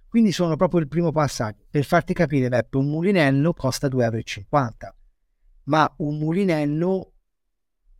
Quindi 0.07 0.31
sono 0.31 0.55
proprio 0.55 0.81
il 0.81 0.87
primo 0.87 1.11
passaggio. 1.11 1.65
Per 1.67 1.83
farti 1.83 2.13
capire, 2.13 2.47
Beppe, 2.47 2.77
un 2.77 2.89
mulinello 2.89 3.53
costa 3.53 3.87
2,50 3.87 4.03
euro, 4.03 4.95
ma 5.63 5.91
un 5.97 6.19
mulinello 6.19 7.13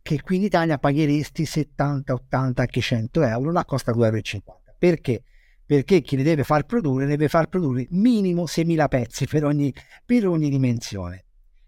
che 0.06 0.22
qui 0.22 0.36
in 0.36 0.44
Italia 0.44 0.78
pagheresti 0.78 1.44
70, 1.44 2.12
80, 2.12 2.62
anche 2.62 2.80
100 2.80 3.22
euro, 3.24 3.50
la 3.50 3.64
costa 3.64 3.90
2,50 3.90 4.02
euro. 4.04 4.60
Perché? 4.78 5.24
Perché 5.66 6.00
chi 6.00 6.16
le 6.16 6.22
deve 6.22 6.44
far 6.44 6.64
produrre 6.64 7.06
deve 7.06 7.26
far 7.26 7.48
produrre 7.48 7.88
minimo 7.90 8.44
6.000 8.44 8.86
pezzi 8.86 9.26
per 9.26 9.44
ogni, 9.44 9.74
per 10.04 10.28
ogni 10.28 10.48
dimensione. 10.48 11.24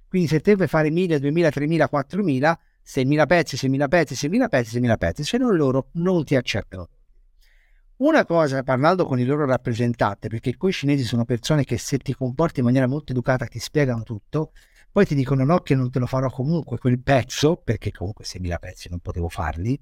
Quindi 0.08 0.28
se 0.28 0.38
te 0.38 0.54
vuoi 0.54 0.68
fare 0.68 0.88
1.000, 0.88 1.16
2.000, 1.16 1.48
3.000, 1.48 1.86
4.000, 1.90 2.54
6.000 2.86 3.26
pezzi, 3.26 3.56
6.000 3.56 3.88
pezzi, 3.88 4.28
6.000 4.28 4.48
pezzi, 4.48 4.78
6.000 4.78 4.96
pezzi, 4.98 5.24
se 5.24 5.36
no 5.38 5.50
loro 5.50 5.88
non 5.94 6.22
ti 6.22 6.36
accettano. 6.36 6.88
Una 7.96 8.24
cosa, 8.24 8.62
parlando 8.62 9.04
con 9.04 9.18
il 9.18 9.26
loro 9.26 9.46
rappresentante, 9.46 10.28
perché 10.28 10.56
quei 10.56 10.72
cinesi 10.72 11.02
sono 11.02 11.24
persone 11.24 11.64
che 11.64 11.76
se 11.76 11.98
ti 11.98 12.14
comporti 12.14 12.60
in 12.60 12.66
maniera 12.66 12.86
molto 12.86 13.10
educata 13.10 13.46
ti 13.46 13.58
spiegano 13.58 14.04
tutto, 14.04 14.52
poi 14.90 15.06
ti 15.06 15.14
dicono 15.14 15.44
no 15.44 15.60
che 15.60 15.74
non 15.74 15.90
te 15.90 15.98
lo 15.98 16.06
farò 16.06 16.30
comunque 16.30 16.78
quel 16.78 17.00
pezzo, 17.00 17.56
perché 17.56 17.92
comunque 17.92 18.24
6.000 18.24 18.58
pezzi 18.58 18.88
non 18.88 19.00
potevo 19.00 19.28
farli, 19.28 19.78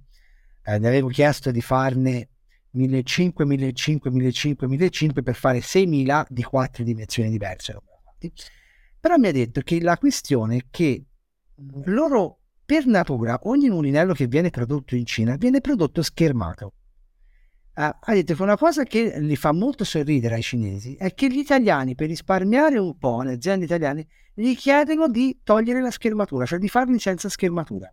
eh, 0.64 0.78
ne 0.78 0.88
avevo 0.88 1.08
chiesto 1.08 1.50
di 1.50 1.60
farne 1.60 2.28
1.500, 2.74 3.46
1.500, 3.46 4.10
1.500, 4.10 4.66
1.500 4.66 5.22
per 5.22 5.34
fare 5.34 5.60
6.000 5.60 6.26
di 6.28 6.42
quattro 6.42 6.84
dimensioni 6.84 7.30
diverse. 7.30 7.78
Però 9.00 9.16
mi 9.16 9.28
ha 9.28 9.32
detto 9.32 9.60
che 9.60 9.80
la 9.80 9.96
questione 9.96 10.56
è 10.56 10.64
che 10.70 11.04
loro 11.84 12.40
per 12.64 12.86
natura 12.86 13.38
ogni 13.44 13.70
mulinello 13.70 14.12
che 14.12 14.26
viene 14.26 14.50
prodotto 14.50 14.96
in 14.96 15.06
Cina 15.06 15.36
viene 15.36 15.60
prodotto 15.60 16.02
schermato. 16.02 16.72
Ah, 17.74 17.98
ha 18.00 18.12
detto 18.12 18.34
che 18.34 18.42
una 18.42 18.56
cosa 18.56 18.84
che 18.84 19.20
li 19.20 19.36
fa 19.36 19.52
molto 19.52 19.84
sorridere 19.84 20.34
ai 20.34 20.42
cinesi 20.42 20.94
è 20.96 21.14
che 21.14 21.28
gli 21.28 21.38
italiani, 21.38 21.94
per 21.94 22.08
risparmiare 22.08 22.78
un 22.78 22.96
po', 22.96 23.22
le 23.22 23.34
aziende 23.34 23.66
italiane, 23.66 24.06
gli 24.38 24.54
chiedono 24.54 25.08
di 25.08 25.40
togliere 25.42 25.80
la 25.80 25.90
schermatura, 25.90 26.44
cioè 26.44 26.58
di 26.58 26.68
farli 26.68 26.98
senza 26.98 27.30
schermatura. 27.30 27.90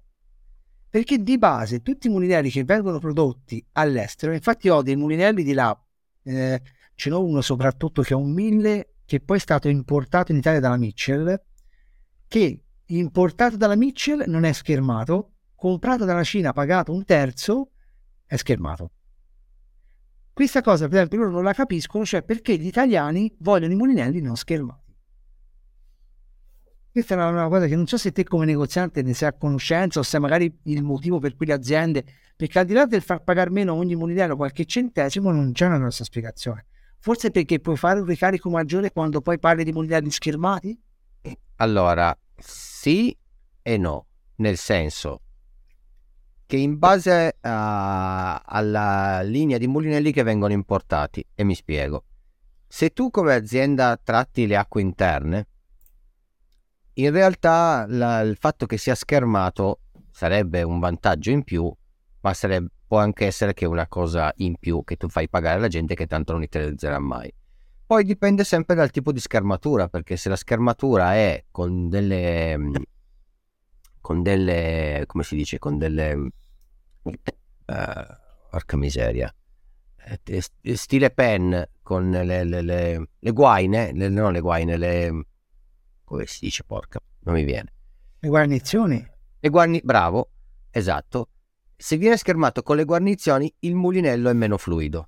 Perché 0.89 1.23
di 1.23 1.37
base 1.37 1.81
tutti 1.81 2.07
i 2.07 2.09
mulinelli 2.09 2.49
che 2.49 2.65
vengono 2.65 2.99
prodotti 2.99 3.65
all'estero, 3.71 4.33
infatti 4.33 4.67
ho 4.67 4.81
dei 4.81 4.97
mulinelli 4.97 5.41
di 5.41 5.53
là, 5.53 5.75
eh, 6.23 6.61
ce 6.95 7.09
n'ho 7.09 7.23
uno 7.23 7.39
soprattutto 7.39 8.01
che 8.01 8.13
è 8.13 8.15
un 8.15 8.31
1000 8.33 8.95
che 9.05 9.21
poi 9.21 9.37
è 9.37 9.39
stato 9.39 9.69
importato 9.69 10.33
in 10.33 10.39
Italia 10.39 10.59
dalla 10.59 10.77
Mitchell, 10.77 11.41
che 12.27 12.63
importato 12.87 13.55
dalla 13.55 13.75
Mitchell 13.77 14.25
non 14.27 14.43
è 14.43 14.51
schermato, 14.51 15.35
comprato 15.55 16.03
dalla 16.03 16.23
Cina, 16.23 16.51
pagato 16.51 16.91
un 16.91 17.05
terzo, 17.05 17.71
è 18.25 18.35
schermato. 18.35 18.91
Questa 20.33 20.61
cosa, 20.61 20.87
per 20.87 20.95
esempio, 20.97 21.19
loro 21.19 21.31
non 21.31 21.43
la 21.43 21.53
capiscono, 21.53 22.03
cioè 22.03 22.21
perché 22.21 22.57
gli 22.57 22.67
italiani 22.67 23.33
vogliono 23.39 23.71
i 23.71 23.77
mulinelli 23.77 24.19
non 24.19 24.35
schermati. 24.35 24.82
Questa 26.93 27.15
è 27.15 27.25
una 27.27 27.47
cosa 27.47 27.65
che 27.65 27.75
non 27.75 27.87
so 27.87 27.97
se 27.97 28.11
te 28.11 28.23
come 28.23 28.45
negoziante 28.45 29.01
ne 29.01 29.15
sei 29.15 29.27
a 29.27 29.33
conoscenza 29.33 29.99
o 29.99 30.03
se 30.03 30.19
magari 30.19 30.59
il 30.65 30.83
motivo 30.83 31.17
per 31.17 31.35
cui 31.35 31.47
le 31.47 31.53
aziende, 31.53 32.05
perché 32.35 32.59
al 32.59 32.65
di 32.67 32.73
là 32.73 32.85
del 32.85 33.01
far 33.01 33.23
pagare 33.23 33.49
meno 33.49 33.73
ogni 33.73 33.95
mulinello 33.95 34.35
qualche 34.35 34.65
centesimo 34.65 35.31
non 35.31 35.53
c'è 35.53 35.65
una 35.65 35.79
grossa 35.79 36.03
spiegazione. 36.03 36.67
Forse 36.99 37.31
perché 37.31 37.59
puoi 37.59 37.77
fare 37.77 37.99
un 37.99 38.05
ricarico 38.05 38.47
maggiore 38.51 38.91
quando 38.91 39.21
poi 39.21 39.39
parli 39.39 39.63
di 39.63 39.71
mulinelli 39.71 40.11
schermati? 40.11 40.79
Allora, 41.55 42.15
sì 42.37 43.17
e 43.63 43.77
no, 43.77 44.05
nel 44.35 44.57
senso 44.57 45.21
che 46.45 46.57
in 46.57 46.77
base 46.77 47.37
a- 47.41 48.35
alla 48.35 49.21
linea 49.23 49.57
di 49.57 49.65
mulinelli 49.65 50.11
che 50.11 50.21
vengono 50.21 50.53
importati, 50.53 51.25
e 51.33 51.43
mi 51.43 51.55
spiego, 51.55 52.03
se 52.67 52.91
tu 52.91 53.09
come 53.09 53.33
azienda 53.33 53.99
tratti 54.01 54.45
le 54.45 54.57
acque 54.57 54.81
interne, 54.81 55.47
in 56.95 57.11
realtà 57.11 57.85
la- 57.87 58.21
il 58.21 58.37
fatto 58.37 58.65
che 58.65 58.77
sia 58.77 58.95
schermato 58.95 59.79
sarebbe 60.11 60.61
un 60.63 60.79
vantaggio 60.79 61.31
in 61.31 61.43
più, 61.43 61.71
ma 62.21 62.33
sarebbe- 62.33 62.69
può 62.87 62.99
anche 62.99 63.25
essere 63.25 63.53
che 63.53 63.65
una 63.65 63.87
cosa 63.87 64.31
in 64.37 64.55
più 64.57 64.83
che 64.83 64.95
tu 64.97 65.09
fai 65.09 65.27
pagare 65.27 65.57
alla 65.57 65.67
gente 65.67 65.95
che 65.95 66.05
tanto 66.05 66.33
non 66.33 66.41
utilizzerà 66.43 66.99
mai. 66.99 67.33
Poi 67.85 68.03
dipende 68.03 68.43
sempre 68.43 68.75
dal 68.75 68.91
tipo 68.91 69.11
di 69.11 69.19
schermatura, 69.19 69.87
perché 69.87 70.15
se 70.15 70.29
la 70.29 70.35
schermatura 70.35 71.15
è 71.15 71.43
con 71.51 71.89
delle. 71.89 72.57
con 73.99 74.21
delle. 74.21 75.03
come 75.07 75.23
si 75.23 75.35
dice? 75.35 75.59
con 75.59 75.77
delle. 75.77 76.29
eh, 77.65 78.05
porca 78.49 78.77
miseria. 78.77 79.33
Eh, 80.23 80.75
Stile 80.75 81.11
pen 81.11 81.69
con 81.81 82.09
le, 82.09 82.43
le, 82.43 82.61
le, 82.61 83.07
le 83.19 83.31
guaine, 83.31 83.91
non 83.91 84.31
le 84.31 84.39
guaine, 84.39 84.77
le. 84.77 85.25
Come 86.13 86.25
si 86.27 86.39
dice? 86.41 86.63
Porca, 86.63 86.99
non 87.21 87.33
mi 87.35 87.43
viene. 87.43 87.73
Le 88.19 88.29
guarnizioni? 88.29 89.11
Le 89.39 89.49
guarni, 89.49 89.81
bravo, 89.83 90.29
esatto. 90.69 91.29
Se 91.75 91.97
viene 91.97 92.17
schermato 92.17 92.61
con 92.61 92.75
le 92.75 92.85
guarnizioni, 92.85 93.53
il 93.59 93.75
mulinello 93.75 94.29
è 94.29 94.33
meno 94.33 94.57
fluido. 94.57 95.07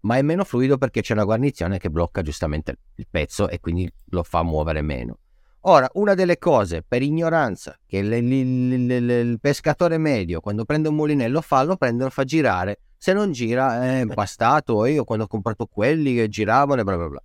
Ma 0.00 0.16
è 0.16 0.22
meno 0.22 0.44
fluido 0.44 0.76
perché 0.76 1.02
c'è 1.02 1.12
una 1.12 1.24
guarnizione 1.24 1.78
che 1.78 1.90
blocca 1.90 2.22
giustamente 2.22 2.76
il 2.96 3.06
pezzo 3.08 3.48
e 3.48 3.60
quindi 3.60 3.90
lo 4.06 4.22
fa 4.22 4.42
muovere 4.42 4.82
meno. 4.82 5.18
Ora, 5.64 5.88
una 5.94 6.14
delle 6.14 6.38
cose 6.38 6.82
per 6.82 7.02
ignoranza 7.02 7.78
che 7.86 8.00
le- 8.00 8.20
le- 8.22 9.00
le- 9.00 9.20
il 9.20 9.38
pescatore 9.40 9.98
medio 9.98 10.40
quando 10.40 10.64
prende 10.64 10.88
un 10.88 10.94
mulinello 10.94 11.42
fa, 11.42 11.62
lo 11.64 11.76
prende 11.76 12.02
e 12.02 12.04
lo 12.06 12.10
fa 12.10 12.24
girare. 12.24 12.80
Se 12.96 13.12
non 13.12 13.30
gira 13.32 13.82
è 13.82 14.00
impastato. 14.00 14.84
Io 14.86 15.04
quando 15.04 15.24
ho 15.24 15.28
comprato 15.28 15.66
quelli 15.66 16.14
che 16.14 16.28
giravano 16.28 16.80
e 16.80 16.84
bla 16.84 16.96
bla 16.96 17.08
bla. 17.08 17.22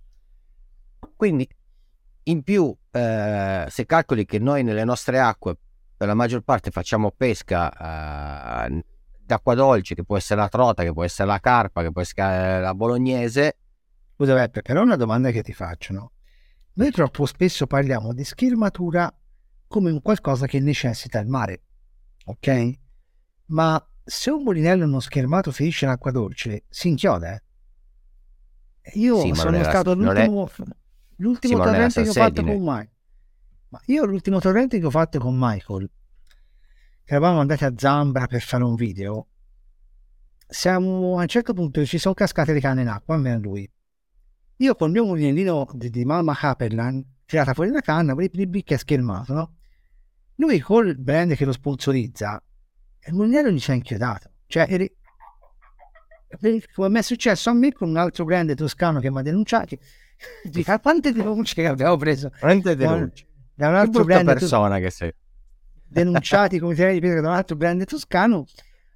Quindi, 1.16 1.48
in 2.28 2.42
più, 2.42 2.74
eh, 2.90 3.66
se 3.68 3.86
calcoli 3.86 4.24
che 4.24 4.38
noi 4.38 4.62
nelle 4.62 4.84
nostre 4.84 5.18
acque 5.20 5.56
per 5.96 6.08
la 6.08 6.14
maggior 6.14 6.42
parte 6.42 6.70
facciamo 6.70 7.10
pesca 7.10 8.66
eh, 8.66 8.84
d'acqua 9.18 9.54
dolce, 9.54 9.94
che 9.94 10.04
può 10.04 10.16
essere 10.16 10.40
la 10.40 10.48
trota, 10.48 10.82
che 10.82 10.92
può 10.92 11.04
essere 11.04 11.28
la 11.28 11.38
carpa, 11.40 11.82
che 11.82 11.92
può 11.92 12.00
essere 12.00 12.60
la 12.60 12.74
bolognese. 12.74 13.56
Scusa 14.14 14.34
Beppe, 14.34 14.62
però 14.62 14.82
una 14.82 14.96
domanda 14.96 15.30
che 15.30 15.42
ti 15.42 15.52
faccio, 15.52 15.92
no? 15.92 16.12
Noi 16.74 16.90
troppo 16.90 17.26
spesso 17.26 17.66
parliamo 17.66 18.12
di 18.12 18.24
schermatura 18.24 19.12
come 19.68 19.90
un 19.90 20.02
qualcosa 20.02 20.46
che 20.46 20.60
necessita 20.60 21.18
il 21.18 21.26
mare, 21.28 21.62
ok? 22.26 22.70
Ma 23.46 23.82
se 24.04 24.30
un 24.30 24.42
mulinello 24.42 24.86
non 24.86 25.00
schermato 25.00 25.50
finisce 25.52 25.84
in 25.84 25.90
acqua 25.92 26.10
dolce, 26.10 26.64
si 26.68 26.88
inchioda. 26.88 27.34
eh. 27.34 27.42
Io 28.94 29.20
Sì, 29.20 29.34
sono 29.34 29.62
stato 29.62 29.94
non 29.94 30.16
è- 30.16 30.28
l'ultimo, 31.16 31.56
Sì, 31.56 31.62
torrente 31.62 32.02
che 32.02 32.08
ho 32.08 32.12
fatto 32.12 32.42
con 32.42 32.58
Michael. 32.58 32.90
Ma 33.68 33.80
io 33.86 34.04
l'ultimo 34.04 34.40
torrente 34.40 34.78
che 34.78 34.86
ho 34.86 34.90
fatto 34.90 35.18
con 35.18 35.36
Michael, 35.36 35.90
che 37.04 37.14
eravamo 37.14 37.40
andati 37.40 37.64
a 37.64 37.72
Zambra 37.76 38.26
per 38.26 38.40
fare 38.40 38.64
un 38.64 38.74
video, 38.74 39.28
siamo 40.48 41.18
a 41.18 41.22
un 41.22 41.26
certo 41.26 41.52
punto 41.52 41.84
ci 41.84 41.98
sono 41.98 42.14
cascate 42.14 42.52
le 42.52 42.60
canne 42.60 42.82
in 42.82 42.88
acqua, 42.88 43.16
a 43.16 43.18
me 43.18 43.32
e 43.32 43.38
lui. 43.38 43.70
Io 44.58 44.74
col 44.74 44.90
mio 44.90 45.04
mulinellino 45.04 45.68
di, 45.72 45.90
di 45.90 46.04
Mamma 46.04 46.34
Caperlan, 46.34 47.04
tirata 47.26 47.52
fuori 47.52 47.70
la 47.70 47.80
canna, 47.80 48.14
bli 48.14 48.28
bli 48.28 48.46
bli, 48.46 48.62
che 48.62 48.78
schermato, 48.78 49.34
no? 49.34 49.56
Lui 50.36 50.60
col 50.60 50.96
brand 50.96 51.34
che 51.34 51.44
lo 51.44 51.52
sponsorizza, 51.52 52.42
il 53.06 53.14
mulinello 53.14 53.50
gli 53.50 53.58
si 53.58 53.70
è 53.70 53.74
inchiodato. 53.74 54.30
Cioè, 54.46 54.66
eri- 54.68 54.96
come 56.74 56.98
è 56.98 57.02
successo 57.02 57.50
a 57.50 57.52
me 57.52 57.72
con 57.72 57.88
un 57.88 57.96
altro 57.96 58.24
brand 58.24 58.54
toscano 58.54 59.00
che 59.00 59.10
mi 59.10 59.18
ha 59.18 59.22
denunciato. 59.22 59.76
Dica 60.44 60.80
quante 60.80 61.12
denunce 61.12 61.54
che 61.54 61.66
abbiamo 61.66 61.96
preso 61.96 62.30
Veramente 62.40 62.74
da, 62.74 62.92
denuncia. 62.94 63.24
da 63.54 63.66
un 63.68 63.72
Che 63.74 63.78
altro 63.78 64.04
brutta 64.04 64.22
brand 64.22 64.38
persona 64.38 64.78
che 64.78 64.90
sei. 64.90 65.14
denunciati 65.88 66.58
come 66.58 66.74
tirare 66.74 66.94
di 66.94 67.00
pietra 67.00 67.20
da 67.20 67.28
un 67.28 67.34
altro 67.34 67.56
brand 67.56 67.84
toscano. 67.84 68.44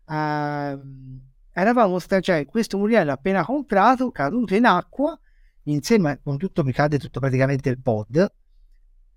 ehm, 0.08 1.20
eravamo 1.52 1.98
sta- 1.98 2.20
cioè, 2.20 2.46
questo 2.46 2.78
mulinello 2.78 3.12
appena 3.12 3.44
comprato, 3.44 4.10
caduto 4.10 4.54
in 4.54 4.64
acqua, 4.64 5.18
insieme 5.64 6.20
con 6.22 6.36
tutto 6.38 6.64
mi 6.64 6.72
cade 6.72 6.98
tutto 6.98 7.20
praticamente 7.20 7.68
il 7.68 7.80
pod. 7.80 8.32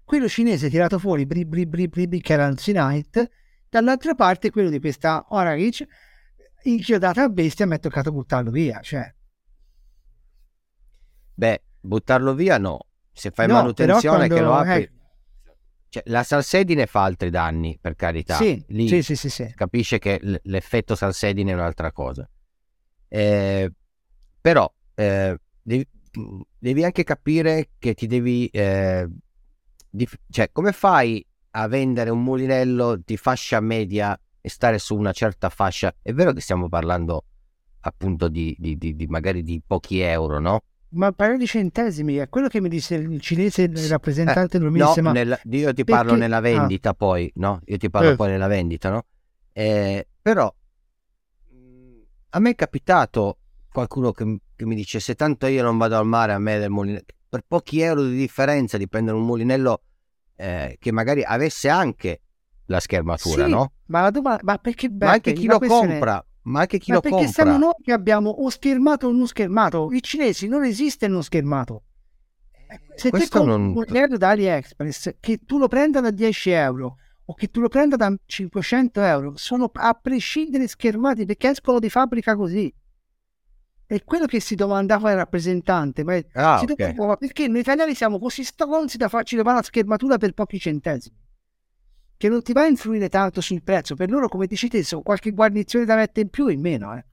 Quello 0.03 0.27
cinese 0.27 0.69
tirato 0.69 0.99
fuori, 0.99 1.25
bri 1.25 1.45
bri 1.45 1.65
bri 1.65 1.87
bri, 1.87 2.07
bri 2.07 2.21
che 2.21 2.33
era 2.33 2.47
Night, 2.67 3.29
dall'altra 3.69 4.13
parte 4.13 4.51
quello 4.51 4.69
di 4.69 4.79
questa 4.79 5.25
Orange 5.29 5.87
inchiodata 6.63 7.23
a 7.23 7.29
bestia 7.29 7.65
mi 7.65 7.75
è 7.75 7.79
toccato 7.79 8.11
buttarlo 8.11 8.51
via. 8.51 8.79
Cioè, 8.81 9.13
Beh, 11.35 11.61
buttarlo 11.83 12.33
via 12.33 12.57
no. 12.57 12.79
Se 13.11 13.29
fai 13.31 13.47
No, 13.47 13.55
manutenzione 13.55 14.27
però 14.27 14.35
che 14.35 14.41
lo 14.41 14.49
quando- 14.51 14.71
apri... 14.71 14.83
eh. 14.83 14.91
Cioè, 15.93 16.03
la 16.07 16.23
salsedine 16.23 16.87
fa 16.87 17.03
altri 17.03 17.29
danni, 17.29 17.77
per 17.79 17.93
carità. 17.95 18.35
sì, 18.35 18.63
Lì 18.69 18.87
sì, 18.87 19.03
sì, 19.03 19.15
sì, 19.15 19.29
sì. 19.29 19.53
capisce 19.53 19.99
che 19.99 20.19
l'effetto 20.43 20.95
salsedine 20.95 21.51
è 21.51 21.53
un'altra 21.53 21.91
cosa. 21.91 22.27
Eh, 23.07 23.71
però 24.41 24.71
eh, 24.95 25.37
devi, 25.61 25.87
devi 26.57 26.83
anche 26.83 27.03
capire 27.03 27.69
che 27.77 27.93
ti 27.93 28.07
devi... 28.07 28.47
eh, 28.47 29.07
dif- 29.87 30.19
cioè, 30.31 30.49
come 30.51 30.71
fai 30.71 31.23
a 31.51 31.67
vendere 31.67 32.09
un 32.09 32.23
mulinello 32.23 32.95
di 32.95 33.15
fascia 33.15 33.59
media 33.59 34.19
e 34.41 34.49
stare 34.49 34.79
su 34.79 34.95
una 34.97 35.11
certa 35.11 35.49
fascia? 35.49 35.93
È 36.01 36.11
vero 36.11 36.31
che 36.33 36.41
stiamo 36.41 36.69
parlando 36.69 37.25
appunto 37.81 38.29
di, 38.29 38.55
di- 38.57 38.77
di- 38.77 38.95
di 38.95 39.05
magari 39.05 39.43
di 39.43 39.61
pochi 39.63 39.99
euro, 39.99 40.39
no? 40.39 40.63
Ma 40.95 41.11
parlo 41.11 41.37
di 41.37 41.47
centesimi, 41.47 42.15
è 42.15 42.29
quello 42.29 42.47
che 42.47 42.61
mi 42.61 42.69
disse 42.69 42.95
il 42.95 43.19
cinese, 43.19 43.63
il 43.63 43.87
rappresentante 43.89 44.57
Eh, 44.57 44.59
No, 44.59 44.69
Milse, 44.69 45.01
ma 45.01 45.11
nel- 45.11 45.39
io 45.49 45.73
ti 45.73 45.83
parlo 45.83 46.11
perché- 46.11 46.19
nella 46.19 46.37
ah. 46.37 46.41
vendita 46.41 46.93
poi, 46.93 47.31
no? 47.35 47.61
Io 47.65 47.77
ti 47.77 47.89
parlo 47.89 48.09
Eh. 48.11 48.15
poi 48.15 48.29
nella 48.29 48.47
vendita, 48.47 48.89
no? 48.89 49.05
Eh, 49.53 50.07
però 50.21 50.53
a 52.35 52.39
me 52.39 52.49
è 52.49 52.55
capitato 52.55 53.37
qualcuno 53.71 54.11
che, 54.11 54.39
che 54.55 54.65
mi 54.65 54.75
dice 54.75 54.99
se 54.99 55.15
tanto 55.15 55.45
io 55.47 55.63
non 55.63 55.77
vado 55.77 55.97
al 55.97 56.05
mare 56.05 56.33
a 56.33 56.39
me 56.39 56.57
del 56.59 56.69
mulinello, 56.69 57.05
per 57.29 57.43
pochi 57.47 57.81
euro 57.81 58.03
di 58.03 58.15
differenza 58.15 58.77
di 58.77 58.87
prendere 58.87 59.17
un 59.17 59.25
mulinello 59.25 59.81
eh, 60.35 60.77
che 60.79 60.91
magari 60.91 61.23
avesse 61.23 61.69
anche 61.69 62.21
la 62.67 62.79
schermatura, 62.79 63.45
Sì, 63.45 63.51
no? 63.51 63.73
ma 63.87 64.01
la 64.01 64.09
domanda, 64.11 64.41
ma 64.43 64.57
perché 64.57 64.89
Ma 64.91 65.11
anche 65.11 65.33
chi 65.33 65.45
lo 65.47 65.59
compra, 65.59 66.23
ma 66.43 66.61
anche 66.61 66.77
chi 66.77 66.89
ma 66.89 66.95
lo 66.95 67.01
perché 67.01 67.17
compra. 67.17 67.31
siamo 67.33 67.57
noi 67.57 67.73
che 67.83 67.91
abbiamo 67.91 68.29
o 68.29 68.49
schermato 68.49 69.07
o 69.07 69.11
non 69.11 69.27
schermato. 69.27 69.89
I 69.91 70.01
cinesi 70.01 70.47
non 70.47 70.63
esiste 70.63 71.07
non 71.07 71.23
schermato. 71.23 71.83
Se 72.95 73.09
te 73.09 73.09
Questo 73.09 73.37
compri 73.39 73.53
non- 73.53 73.65
un 73.67 73.71
mulinello 73.73 74.17
da 74.17 74.29
AliExpress, 74.29 75.15
che 75.19 75.39
tu 75.45 75.57
lo 75.57 75.67
prenda 75.67 75.99
da 76.01 76.11
10 76.11 76.49
euro 76.49 76.97
o 77.25 77.33
che 77.35 77.47
tu 77.49 77.59
lo 77.61 77.67
prenda 77.69 77.95
da 77.95 78.13
500 78.25 79.01
euro, 79.01 79.33
sono 79.37 79.69
a 79.73 79.93
prescindere 79.93 80.67
schermati 80.67 81.25
perché 81.25 81.49
escono 81.49 81.79
di 81.79 81.89
fabbrica 81.89 82.35
così. 82.35 82.73
È 83.85 84.03
quello 84.03 84.25
che 84.25 84.39
si 84.39 84.55
domandava 84.55 85.11
il 85.11 85.17
rappresentante. 85.17 86.03
Ma 86.03 86.15
Ah, 86.33 86.57
si 86.57 86.65
ok. 86.65 86.75
domandava, 86.75 87.07
ma 87.09 87.17
perché 87.17 87.47
noi 87.47 87.59
italiani 87.59 87.93
siamo 87.93 88.17
così 88.19 88.43
stronzi 88.43 88.97
da 88.97 89.07
farci 89.07 89.35
levare 89.35 89.57
la 89.57 89.63
schermatura 89.63 90.17
per 90.17 90.33
pochi 90.33 90.59
centesimi? 90.59 91.15
Che 92.17 92.29
non 92.29 92.41
ti 92.41 92.53
va 92.53 92.61
a 92.61 92.67
influire 92.67 93.09
tanto 93.09 93.41
sul 93.41 93.61
prezzo. 93.63 93.95
Per 93.95 94.09
loro, 94.09 94.27
come 94.27 94.47
dici 94.47 94.67
te, 94.69 94.83
sono 94.83 95.01
qualche 95.01 95.31
guarnizione 95.31 95.85
da 95.85 95.95
mettere 95.95 96.21
in 96.21 96.29
più 96.29 96.47
in 96.47 96.61
meno. 96.61 96.95
Eh. 96.95 97.03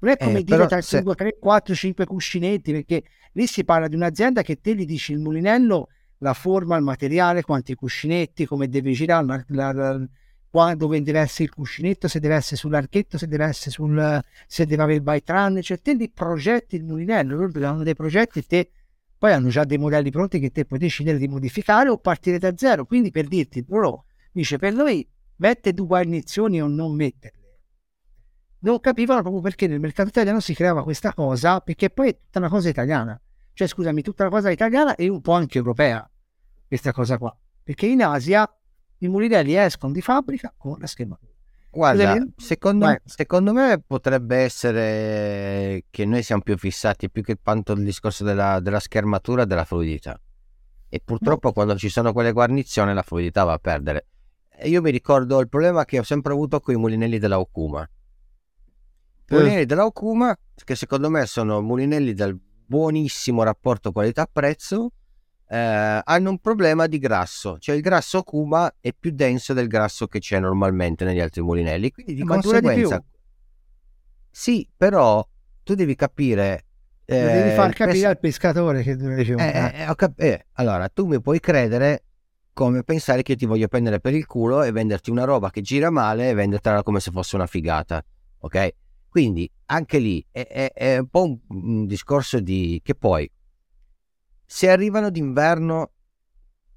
Non 0.00 0.10
è 0.10 0.16
come 0.16 0.40
Eh, 0.40 0.44
dire 0.44 0.66
tra 0.66 0.80
se- 0.80 0.96
5, 0.96 1.14
3, 1.14 1.36
4, 1.38 1.74
5 1.74 2.04
cuscinetti, 2.06 2.72
perché 2.72 3.04
lì 3.32 3.46
si 3.46 3.64
parla 3.64 3.86
di 3.88 3.94
un'azienda 3.94 4.42
che 4.42 4.60
te 4.60 4.74
gli 4.74 4.84
dici 4.84 5.12
il 5.12 5.20
mulinello, 5.20 5.88
la 6.18 6.34
forma, 6.34 6.76
il 6.76 6.82
materiale, 6.82 7.42
quanti 7.42 7.74
cuscinetti, 7.74 8.44
come 8.44 8.68
deve 8.68 8.92
girare, 8.92 9.24
la, 9.26 9.44
la- 9.48 9.72
la- 9.72 10.06
qua- 10.50 10.74
dove 10.74 11.00
deve 11.02 11.20
essere 11.20 11.44
il 11.44 11.50
cuscinetto, 11.54 12.08
se 12.08 12.18
deve 12.20 12.34
essere 12.34 12.56
sull'archetto, 12.56 13.16
se 13.16 13.26
deve 13.28 13.44
essere 13.44 13.70
sul, 13.70 14.20
se 14.46 14.66
deve 14.66 14.82
avere 14.82 14.98
il 14.98 15.02
bytran, 15.04 15.62
cioè 15.62 15.80
te 15.80 15.94
li 15.94 16.10
progetti 16.10 16.76
il 16.76 16.84
mulinello, 16.84 17.36
loro 17.36 17.66
hanno 17.66 17.82
dei 17.84 17.94
progetti 17.94 18.40
e 18.40 18.42
te 18.42 18.70
poi 19.22 19.32
hanno 19.34 19.50
già 19.50 19.62
dei 19.62 19.78
modelli 19.78 20.10
pronti 20.10 20.40
che 20.40 20.50
te 20.50 20.64
puoi 20.64 20.80
decidere 20.80 21.16
di 21.16 21.28
modificare 21.28 21.88
o 21.88 21.96
partire 21.96 22.38
da 22.38 22.56
zero. 22.56 22.86
Quindi 22.86 23.12
per 23.12 23.28
dirti, 23.28 23.64
loro 23.68 24.06
dice 24.32 24.58
per 24.58 24.72
noi 24.72 25.08
mette 25.36 25.72
due 25.72 25.86
guarnizioni 25.86 26.60
o 26.60 26.66
non 26.66 26.96
metterle. 26.96 27.60
Non 28.62 28.80
capivano 28.80 29.20
proprio 29.20 29.40
perché 29.40 29.68
nel 29.68 29.78
mercato 29.78 30.08
italiano 30.08 30.40
si 30.40 30.54
creava 30.54 30.82
questa 30.82 31.14
cosa, 31.14 31.60
perché 31.60 31.90
poi 31.90 32.08
è 32.08 32.18
tutta 32.18 32.40
una 32.40 32.48
cosa 32.48 32.68
italiana. 32.68 33.20
Cioè, 33.52 33.68
scusami, 33.68 34.02
tutta 34.02 34.24
una 34.24 34.32
cosa 34.32 34.50
italiana 34.50 34.96
e 34.96 35.06
un 35.06 35.20
po' 35.20 35.34
anche 35.34 35.56
europea, 35.58 36.10
questa 36.66 36.90
cosa 36.92 37.16
qua. 37.16 37.32
Perché 37.62 37.86
in 37.86 38.02
Asia 38.02 38.52
i 38.98 39.06
mulinelli 39.06 39.54
escono 39.54 39.92
di 39.92 40.00
fabbrica 40.00 40.52
con 40.56 40.80
la 40.80 40.86
schermatura. 40.88 41.31
Guarda, 41.74 42.14
secondo, 42.36 42.84
secondo 43.04 43.52
me 43.54 43.82
potrebbe 43.84 44.36
essere 44.36 45.84
che 45.88 46.04
noi 46.04 46.22
siamo 46.22 46.42
più 46.42 46.58
fissati 46.58 47.10
più 47.10 47.22
che 47.22 47.38
tanto 47.42 47.72
il 47.72 47.82
discorso 47.82 48.24
della, 48.24 48.60
della 48.60 48.78
schermatura 48.78 49.46
della 49.46 49.64
fluidità. 49.64 50.20
E 50.88 51.00
purtroppo 51.02 51.52
quando 51.52 51.74
ci 51.76 51.88
sono 51.88 52.12
quelle 52.12 52.32
guarnizioni 52.32 52.92
la 52.92 53.00
fluidità 53.02 53.44
va 53.44 53.54
a 53.54 53.58
perdere. 53.58 54.06
E 54.54 54.68
io 54.68 54.82
mi 54.82 54.90
ricordo 54.90 55.40
il 55.40 55.48
problema 55.48 55.86
che 55.86 55.98
ho 55.98 56.02
sempre 56.02 56.32
avuto 56.34 56.60
con 56.60 56.74
i 56.74 56.76
mulinelli 56.76 57.18
della 57.18 57.40
Okuma. 57.40 57.80
I 57.80 59.34
Eh. 59.34 59.34
mulinelli 59.34 59.64
della 59.64 59.86
Okuma, 59.86 60.36
che 60.62 60.74
secondo 60.74 61.08
me 61.08 61.24
sono 61.24 61.62
mulinelli 61.62 62.12
del 62.12 62.38
buonissimo 62.66 63.42
rapporto 63.42 63.92
qualità-prezzo, 63.92 64.90
eh, 65.52 66.00
hanno 66.02 66.30
un 66.30 66.38
problema 66.38 66.86
di 66.86 66.98
grasso, 66.98 67.58
cioè 67.58 67.74
il 67.76 67.82
grasso 67.82 68.18
Okuma 68.18 68.76
è 68.80 68.94
più 68.98 69.10
denso 69.10 69.52
del 69.52 69.66
grasso 69.66 70.06
che 70.06 70.18
c'è 70.18 70.40
normalmente 70.40 71.04
negli 71.04 71.20
altri 71.20 71.42
mulinelli, 71.42 71.90
quindi 71.90 72.14
di 72.14 72.22
Ma 72.22 72.36
di 72.36 72.42
conseguenza... 72.42 72.98
più. 72.98 73.06
sì, 74.30 74.66
però 74.74 75.26
tu 75.62 75.74
devi 75.74 75.94
capire... 75.94 76.64
Lo 77.04 77.16
devi 77.16 77.48
eh, 77.48 77.52
far 77.52 77.74
capire 77.74 77.92
pes- 77.92 78.04
al 78.06 78.18
pescatore 78.18 78.82
che 78.82 78.96
deve 78.96 79.20
eh, 79.20 79.34
eh, 79.34 79.90
eh, 79.90 79.94
cap- 79.94 80.18
eh, 80.18 80.46
allora, 80.52 80.88
tu 80.88 81.04
mi 81.04 81.20
puoi 81.20 81.38
credere 81.38 82.04
come 82.54 82.82
pensare 82.82 83.20
che 83.20 83.32
io 83.32 83.38
ti 83.38 83.44
voglio 83.44 83.68
prendere 83.68 84.00
per 84.00 84.14
il 84.14 84.24
culo 84.24 84.62
e 84.62 84.72
venderti 84.72 85.10
una 85.10 85.24
roba 85.24 85.50
che 85.50 85.60
gira 85.60 85.90
male 85.90 86.30
e 86.30 86.34
vendertela 86.34 86.82
come 86.82 87.00
se 87.00 87.10
fosse 87.10 87.36
una 87.36 87.46
figata, 87.46 88.02
ok? 88.38 88.70
Quindi 89.10 89.50
anche 89.66 89.98
lì 89.98 90.24
è, 90.30 90.46
è- 90.46 90.72
è 90.72 90.96
un 90.98 91.08
po' 91.08 91.24
un, 91.24 91.38
un 91.48 91.86
discorso 91.86 92.40
di 92.40 92.80
che 92.82 92.94
poi 92.94 93.30
se 94.52 94.68
arrivano 94.68 95.08
d'inverno, 95.08 95.92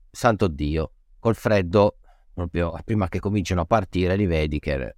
santo 0.10 0.48
Dio, 0.48 0.94
col 1.20 1.36
freddo, 1.36 1.98
proprio 2.34 2.74
prima 2.86 3.10
che 3.10 3.20
cominciano 3.20 3.60
a 3.60 3.66
partire, 3.66 4.16
li 4.16 4.26
vedi 4.26 4.60
che 4.60 4.96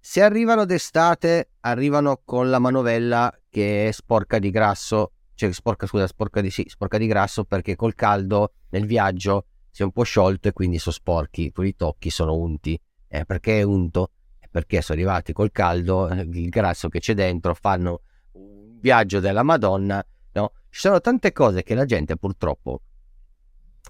se 0.00 0.22
arrivano 0.22 0.64
d'estate, 0.64 1.50
arrivano 1.60 2.22
con 2.24 2.48
la 2.48 2.58
manovella 2.58 3.30
che 3.50 3.88
è 3.88 3.92
sporca 3.92 4.38
di 4.38 4.48
grasso, 4.48 5.12
cioè 5.34 5.52
sporca, 5.52 5.86
scusa, 5.86 6.06
sporca 6.06 6.40
di, 6.40 6.50
sì, 6.50 6.64
sporca 6.66 6.96
di 6.96 7.06
grasso 7.06 7.44
perché 7.44 7.76
col 7.76 7.94
caldo 7.94 8.52
nel 8.70 8.86
viaggio 8.86 9.44
si 9.70 9.82
è 9.82 9.84
un 9.84 9.92
po' 9.92 10.04
sciolto 10.04 10.48
e 10.48 10.52
quindi 10.54 10.78
sono 10.78 10.94
sporchi, 10.94 11.52
tu 11.52 11.60
li 11.60 11.76
tocchi, 11.76 12.08
sono 12.08 12.34
unti. 12.36 12.80
Eh, 13.06 13.26
perché 13.26 13.58
è 13.58 13.62
unto? 13.62 14.12
Perché 14.50 14.80
sono 14.80 14.98
arrivati 14.98 15.34
col 15.34 15.50
caldo, 15.50 16.08
eh, 16.08 16.22
il 16.22 16.48
grasso 16.48 16.88
che 16.88 17.00
c'è 17.00 17.12
dentro, 17.12 17.52
fanno 17.52 18.00
un 18.32 18.78
viaggio 18.80 19.20
della 19.20 19.42
Madonna, 19.42 20.02
no? 20.32 20.52
Ci 20.70 20.80
sono 20.80 21.00
tante 21.00 21.32
cose 21.32 21.62
che 21.62 21.74
la 21.74 21.84
gente 21.84 22.16
purtroppo 22.16 22.82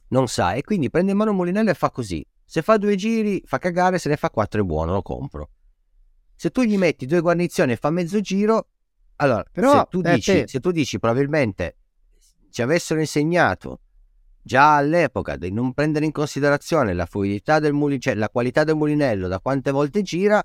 non 0.09 0.29
sa 0.29 0.53
e 0.53 0.63
quindi 0.63 0.91
prende 0.91 1.13
in 1.13 1.17
mano 1.17 1.31
un 1.31 1.37
mulinello 1.37 1.71
e 1.71 1.75
fa 1.75 1.91
così. 1.91 2.25
Se 2.45 2.63
fa 2.63 2.79
due 2.79 2.97
giri 2.97 3.43
fa 3.45 3.59
cagare, 3.59 3.99
se 3.99 4.09
ne 4.09 4.17
fa 4.17 4.31
quattro 4.31 4.63
è 4.63 4.65
buono, 4.65 4.93
lo 4.93 5.03
compro. 5.03 5.51
Se 6.35 6.51
tu 6.51 6.63
gli 6.63 6.79
metti 6.79 7.05
due 7.05 7.21
guarnizioni 7.21 7.73
e 7.73 7.77
fa 7.77 7.91
mezzo 7.91 8.21
giro, 8.21 8.69
allora, 9.17 9.45
Però, 9.51 9.73
se, 9.73 9.87
tu 9.91 10.01
Peppe- 10.01 10.15
dici, 10.15 10.45
se 10.47 10.61
tu 10.61 10.71
dici 10.71 10.99
probabilmente 10.99 11.77
ci 12.51 12.63
avessero 12.63 13.01
insegnato 13.01 13.81
già 14.41 14.77
all'epoca 14.77 15.37
di 15.37 15.53
non 15.53 15.75
prendere 15.75 16.07
in 16.07 16.13
considerazione 16.13 16.95
la 16.95 17.05
fluidità 17.05 17.59
del 17.59 17.73
mulinello, 17.73 18.01
cioè 18.01 18.15
la 18.15 18.31
qualità 18.31 18.65
del 18.65 18.77
mulinello, 18.77 19.29
da 19.29 19.41
quante 19.41 19.71
volte 19.71 20.03
gira, 20.03 20.43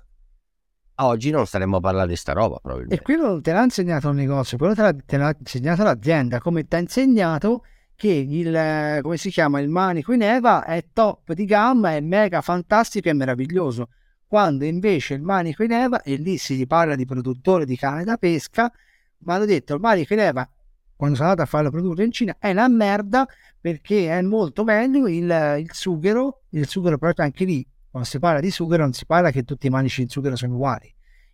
oggi 0.96 1.30
non 1.30 1.46
staremmo 1.46 1.78
a 1.78 1.80
parlare 1.80 2.08
di 2.08 2.16
sta 2.16 2.32
roba 2.32 2.56
E 2.56 2.60
probabilmente. 2.60 3.02
quello 3.02 3.26
non 3.26 3.42
te 3.42 3.52
l'ha 3.52 3.62
insegnato 3.62 4.08
il 4.10 4.14
negozio, 4.16 4.56
quello 4.56 4.74
te 4.74 4.82
l'ha, 4.82 4.96
te 5.04 5.16
l'ha 5.16 5.34
insegnato 5.38 5.82
l'azienda, 5.82 6.38
come 6.40 6.66
ti 6.66 6.76
ha 6.76 6.78
insegnato 6.78 7.64
che 7.96 8.08
il, 8.08 9.00
come 9.02 9.16
si 9.16 9.30
chiama, 9.30 9.60
il 9.60 9.68
manico 9.68 10.12
in 10.12 10.22
Eva 10.22 10.64
è 10.64 10.84
top 10.92 11.32
di 11.32 11.44
gamma, 11.44 11.92
è 11.92 12.00
mega 12.00 12.40
fantastico 12.40 13.08
e 13.08 13.12
meraviglioso. 13.12 13.88
Quando 14.26 14.64
invece 14.64 15.14
il 15.14 15.22
manico 15.22 15.62
in 15.62 15.72
Eva, 15.72 16.02
e 16.02 16.16
lì 16.16 16.38
si 16.38 16.66
parla 16.66 16.96
di 16.96 17.04
produttore 17.04 17.64
di 17.64 17.76
canne 17.76 18.04
da 18.04 18.16
pesca, 18.16 18.70
mi 19.18 19.32
hanno 19.32 19.44
detto 19.44 19.74
il 19.74 19.80
manico 19.80 20.12
in 20.12 20.18
Eva, 20.18 20.48
quando 20.96 21.16
sono 21.16 21.28
andato 21.28 21.46
a 21.46 21.50
farlo 21.50 21.70
produrre 21.70 22.04
in 22.04 22.12
Cina, 22.12 22.36
è 22.38 22.50
una 22.50 22.68
merda 22.68 23.26
perché 23.60 24.10
è 24.10 24.20
molto 24.22 24.64
meglio 24.64 25.06
il, 25.06 25.56
il 25.60 25.68
sughero, 25.72 26.42
il 26.50 26.66
sughero 26.66 26.98
proprio 26.98 27.24
anche 27.24 27.44
lì, 27.44 27.66
quando 27.94 28.10
si 28.10 28.18
parla 28.18 28.40
di 28.40 28.50
sughero 28.50 28.82
non 28.82 28.92
si 28.92 29.06
parla 29.06 29.30
che 29.30 29.44
tutti 29.44 29.68
i 29.68 29.70
manici 29.70 30.02
in 30.02 30.08
sughero 30.08 30.34
sono 30.34 30.54
uguali. 30.54 30.92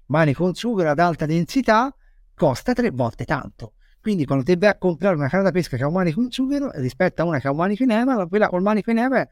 Manico 0.08 0.46
in 0.46 0.54
sughero 0.54 0.90
ad 0.90 0.98
alta 0.98 1.24
densità 1.24 1.90
costa 2.34 2.74
tre 2.74 2.90
volte 2.90 3.24
tanto. 3.24 3.72
Quindi 3.98 4.26
quando 4.26 4.44
ti 4.44 4.54
vai 4.56 4.68
a 4.68 4.76
comprare 4.76 5.16
una 5.16 5.28
canna 5.28 5.44
da 5.44 5.52
pesca 5.52 5.78
che 5.78 5.84
ha 5.84 5.86
un 5.86 5.94
manico 5.94 6.20
in 6.20 6.30
sughero 6.30 6.70
rispetto 6.74 7.22
a 7.22 7.24
una 7.24 7.40
che 7.40 7.48
ha 7.48 7.50
un 7.50 7.56
manico 7.56 7.82
in 7.82 7.92
Eva, 7.92 8.26
quella 8.26 8.50
col 8.50 8.60
manico 8.60 8.90
in 8.90 8.98
Eva 8.98 9.26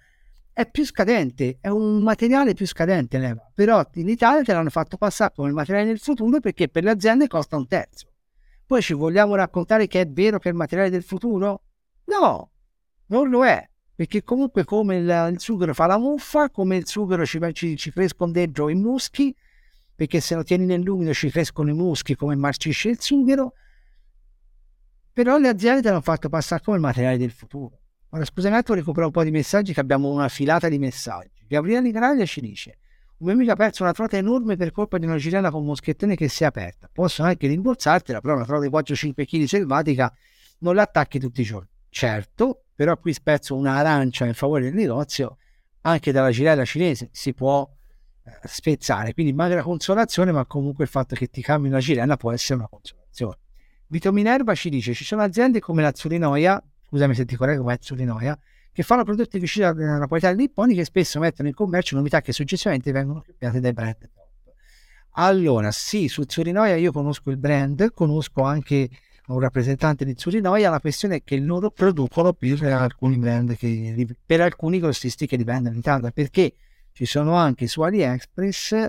è 0.54 0.70
più 0.70 0.86
scadente, 0.86 1.58
è 1.60 1.68
un 1.68 2.02
materiale 2.02 2.54
più 2.54 2.66
scadente 2.66 3.18
l'Eva. 3.18 3.46
Però 3.54 3.86
in 3.92 4.08
Italia 4.08 4.42
te 4.42 4.54
l'hanno 4.54 4.70
fatto 4.70 4.96
passare 4.96 5.34
come 5.36 5.52
materiale 5.52 5.84
del 5.84 5.98
futuro 5.98 6.40
perché 6.40 6.70
per 6.70 6.82
le 6.82 6.92
aziende 6.92 7.26
costa 7.26 7.58
un 7.58 7.66
terzo. 7.66 8.08
Poi 8.64 8.80
ci 8.80 8.94
vogliamo 8.94 9.34
raccontare 9.34 9.86
che 9.86 10.00
è 10.00 10.08
vero 10.08 10.38
che 10.38 10.48
è 10.48 10.52
il 10.52 10.56
materiale 10.56 10.88
del 10.88 11.02
futuro? 11.02 11.64
No, 12.04 12.52
non 13.08 13.28
lo 13.28 13.44
è. 13.44 13.68
Perché 13.98 14.22
comunque 14.22 14.62
come 14.62 14.98
il, 14.98 15.28
il 15.32 15.40
sughero 15.40 15.74
fa 15.74 15.86
la 15.86 15.98
muffa, 15.98 16.50
come 16.50 16.76
il 16.76 16.86
sughero 16.86 17.26
ci, 17.26 17.40
ci, 17.52 17.76
ci 17.76 17.90
crescono 17.90 18.30
dentro 18.30 18.68
i 18.68 18.76
muschi, 18.76 19.34
perché 19.92 20.20
se 20.20 20.36
lo 20.36 20.44
tieni 20.44 20.66
nell'umido 20.66 21.12
ci 21.12 21.30
crescono 21.30 21.70
i 21.70 21.74
muschi 21.74 22.14
come 22.14 22.36
marcisce 22.36 22.90
il 22.90 23.00
sughero, 23.00 23.54
però 25.12 25.36
le 25.38 25.48
aziende 25.48 25.88
l'hanno 25.88 26.00
fatto 26.00 26.28
passare 26.28 26.62
come 26.62 26.76
il 26.76 26.82
materiale 26.84 27.18
del 27.18 27.32
futuro. 27.32 27.80
Ora 28.10 28.24
scusami 28.24 28.54
un 28.54 28.60
attimo, 28.60 28.76
recupero 28.76 29.06
un 29.06 29.12
po' 29.12 29.24
di 29.24 29.32
messaggi 29.32 29.72
che 29.72 29.80
abbiamo 29.80 30.08
una 30.10 30.28
filata 30.28 30.68
di 30.68 30.78
messaggi. 30.78 31.44
Gabriele 31.48 31.80
Nicaraglia 31.80 32.24
ci 32.24 32.40
dice 32.40 32.78
un 33.18 33.26
mio 33.26 33.34
amico 33.34 33.50
ha 33.50 33.56
perso 33.56 33.82
una 33.82 33.90
trota 33.90 34.16
enorme 34.16 34.54
per 34.54 34.70
colpa 34.70 34.96
di 34.96 35.06
una 35.06 35.16
girella 35.16 35.50
con 35.50 35.64
moschettone 35.64 36.14
che 36.14 36.28
si 36.28 36.44
è 36.44 36.46
aperta. 36.46 36.88
Possono 36.92 37.26
anche 37.26 37.48
rimborsartela, 37.48 38.20
però 38.20 38.36
una 38.36 38.44
trota 38.44 38.62
di 38.62 38.68
4-5 38.68 39.24
kg 39.26 39.42
selvatica 39.42 40.14
non 40.58 40.76
la 40.76 40.82
attacchi 40.82 41.18
tutti 41.18 41.40
i 41.40 41.44
giorni. 41.44 41.68
Certo, 41.88 42.66
però 42.78 42.96
qui 42.96 43.12
spezzo 43.12 43.56
una 43.56 43.74
arancia 43.74 44.24
in 44.24 44.34
favore 44.34 44.62
del 44.62 44.72
negozio, 44.72 45.38
anche 45.80 46.12
dalla 46.12 46.30
girella 46.30 46.64
cinese 46.64 47.08
si 47.10 47.34
può 47.34 47.68
eh, 48.22 48.30
spezzare, 48.44 49.14
quindi 49.14 49.32
magra 49.32 49.62
consolazione, 49.62 50.30
ma 50.30 50.46
comunque 50.46 50.84
il 50.84 50.90
fatto 50.90 51.16
che 51.16 51.26
ti 51.26 51.42
cambi 51.42 51.66
una 51.66 51.80
girella 51.80 52.16
può 52.16 52.30
essere 52.30 52.60
una 52.60 52.68
consolazione. 52.68 53.36
Vito 53.88 54.12
Minerva 54.12 54.54
ci 54.54 54.68
dice 54.68 54.94
ci 54.94 55.02
sono 55.02 55.22
aziende 55.22 55.58
come 55.58 55.82
la 55.82 55.90
Zurinoia, 55.92 56.62
scusami 56.86 57.16
se 57.16 57.24
ti 57.24 57.34
correggo, 57.34 57.64
ma 57.64 57.72
è 57.72 57.78
Zurinoia, 57.80 58.38
che 58.70 58.84
fanno 58.84 59.02
prodotti 59.02 59.40
vicini 59.40 59.64
alla 59.64 60.06
qualità 60.06 60.28
dei 60.28 60.36
nipponi 60.36 60.76
che 60.76 60.84
spesso 60.84 61.18
mettono 61.18 61.48
in 61.48 61.54
commercio 61.54 61.96
novità 61.96 62.20
che 62.20 62.32
successivamente 62.32 62.92
vengono 62.92 63.24
copiate 63.26 63.58
dai 63.58 63.72
brand. 63.72 64.08
Allora, 65.14 65.72
sì, 65.72 66.06
su 66.06 66.22
Zurinoia 66.24 66.76
io 66.76 66.92
conosco 66.92 67.30
il 67.30 67.38
brand, 67.38 67.92
conosco 67.92 68.42
anche 68.42 68.88
un 69.34 69.40
rappresentante 69.40 70.04
di 70.04 70.14
Zurinoia, 70.16 70.70
la 70.70 70.80
questione 70.80 71.16
è 71.16 71.22
che 71.22 71.36
loro 71.38 71.70
producono 71.70 72.32
per 72.32 72.62
alcuni 72.64 73.18
brand, 73.18 73.56
che, 73.56 74.06
per 74.24 74.40
alcuni 74.40 74.78
grossisti 74.78 75.26
che 75.26 75.36
dipendono 75.36 75.74
in 75.74 75.80
Italia, 75.80 76.10
perché 76.10 76.54
ci 76.92 77.04
sono 77.04 77.34
anche 77.34 77.66
su 77.66 77.82
AliExpress 77.82 78.86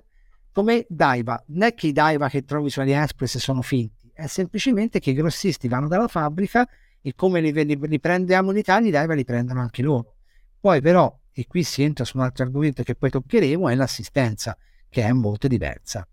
come 0.52 0.86
Daiva, 0.90 1.42
non 1.48 1.64
è 1.64 1.74
che 1.74 1.88
i 1.88 1.92
Daiva 1.92 2.30
che 2.30 2.44
trovi 2.44 2.70
su 2.70 2.80
AliExpress 2.80 3.38
sono 3.38 3.62
finti, 3.62 4.10
è 4.14 4.28
semplicemente 4.28 5.00
che 5.00 5.12
i 5.12 5.14
grossisti 5.14 5.68
vanno 5.68 5.88
dalla 5.88 6.08
fabbrica 6.08 6.68
e 7.02 7.14
come 7.16 7.40
li, 7.42 7.52
li, 7.52 7.80
li 7.80 8.00
prendiamo 8.00 8.52
in 8.52 8.58
Italia, 8.58 8.88
i 8.88 8.92
Daiva 8.92 9.14
li 9.14 9.26
prendono 9.26 9.62
anche 9.62 9.82
loro. 9.82 10.16
Poi 10.60 10.82
però, 10.82 11.18
e 11.32 11.46
qui 11.48 11.64
si 11.64 11.84
entra 11.84 12.04
su 12.04 12.18
un 12.18 12.24
altro 12.24 12.44
argomento 12.44 12.84
che 12.84 12.96
poi 12.96 13.10
toccheremo, 13.10 13.70
è 13.70 13.76
l'assistenza, 13.76 14.58
che 14.90 15.04
è 15.04 15.12
molto 15.12 15.48
diversa. 15.48 16.06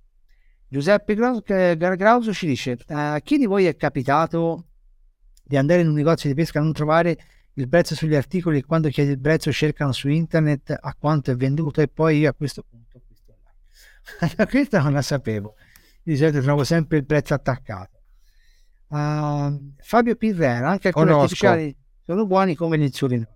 Giuseppe 0.69 1.15
Grauso 1.15 2.33
ci 2.33 2.47
dice, 2.47 2.77
a 2.89 3.21
chi 3.21 3.39
di 3.39 3.47
voi 3.47 3.67
è 3.67 3.77
capitato 3.77 4.65
di 5.43 5.57
andare 5.57 5.81
in 5.81 5.89
un 5.89 5.95
negozio 5.95 6.29
di 6.29 6.35
pesca 6.35 6.59
e 6.59 6.63
non 6.63 6.73
trovare 6.73 7.17
il 7.55 7.69
prezzo 7.69 7.95
sugli 7.95 8.15
articoli 8.15 8.59
e 8.59 8.65
quando 8.65 8.89
chiedi 8.89 9.13
il 9.13 9.21
prezzo 9.21 9.53
cercano 9.53 9.93
su 9.93 10.09
internet 10.09 10.77
a 10.79 10.95
quanto 10.99 11.31
è 11.31 11.37
venduto 11.37 11.81
e 11.81 11.89
poi 11.89 12.19
io 12.19 12.31
a 12.31 12.35
questo 12.35 12.65
punto 12.69 12.99
acquisto 12.99 13.35
online. 14.19 14.47
Questa 14.51 14.83
non 14.83 14.93
la 14.93 15.03
sapevo, 15.03 15.55
di 16.03 16.17
solito 16.17 16.41
trovo 16.41 16.65
sempre 16.65 16.99
il 16.99 17.07
prezzo 17.07 17.35
attaccato. 17.35 18.01
Uh, 18.89 19.75
Fabio 19.79 20.17
Pirrera, 20.17 20.69
anche 20.69 20.89
alcuni 20.89 21.07
Conosco. 21.07 21.23
artificiali 21.23 21.77
sono 22.03 22.27
buoni 22.27 22.55
come 22.55 22.79
gli 22.79 22.83
insulini. 22.83 23.27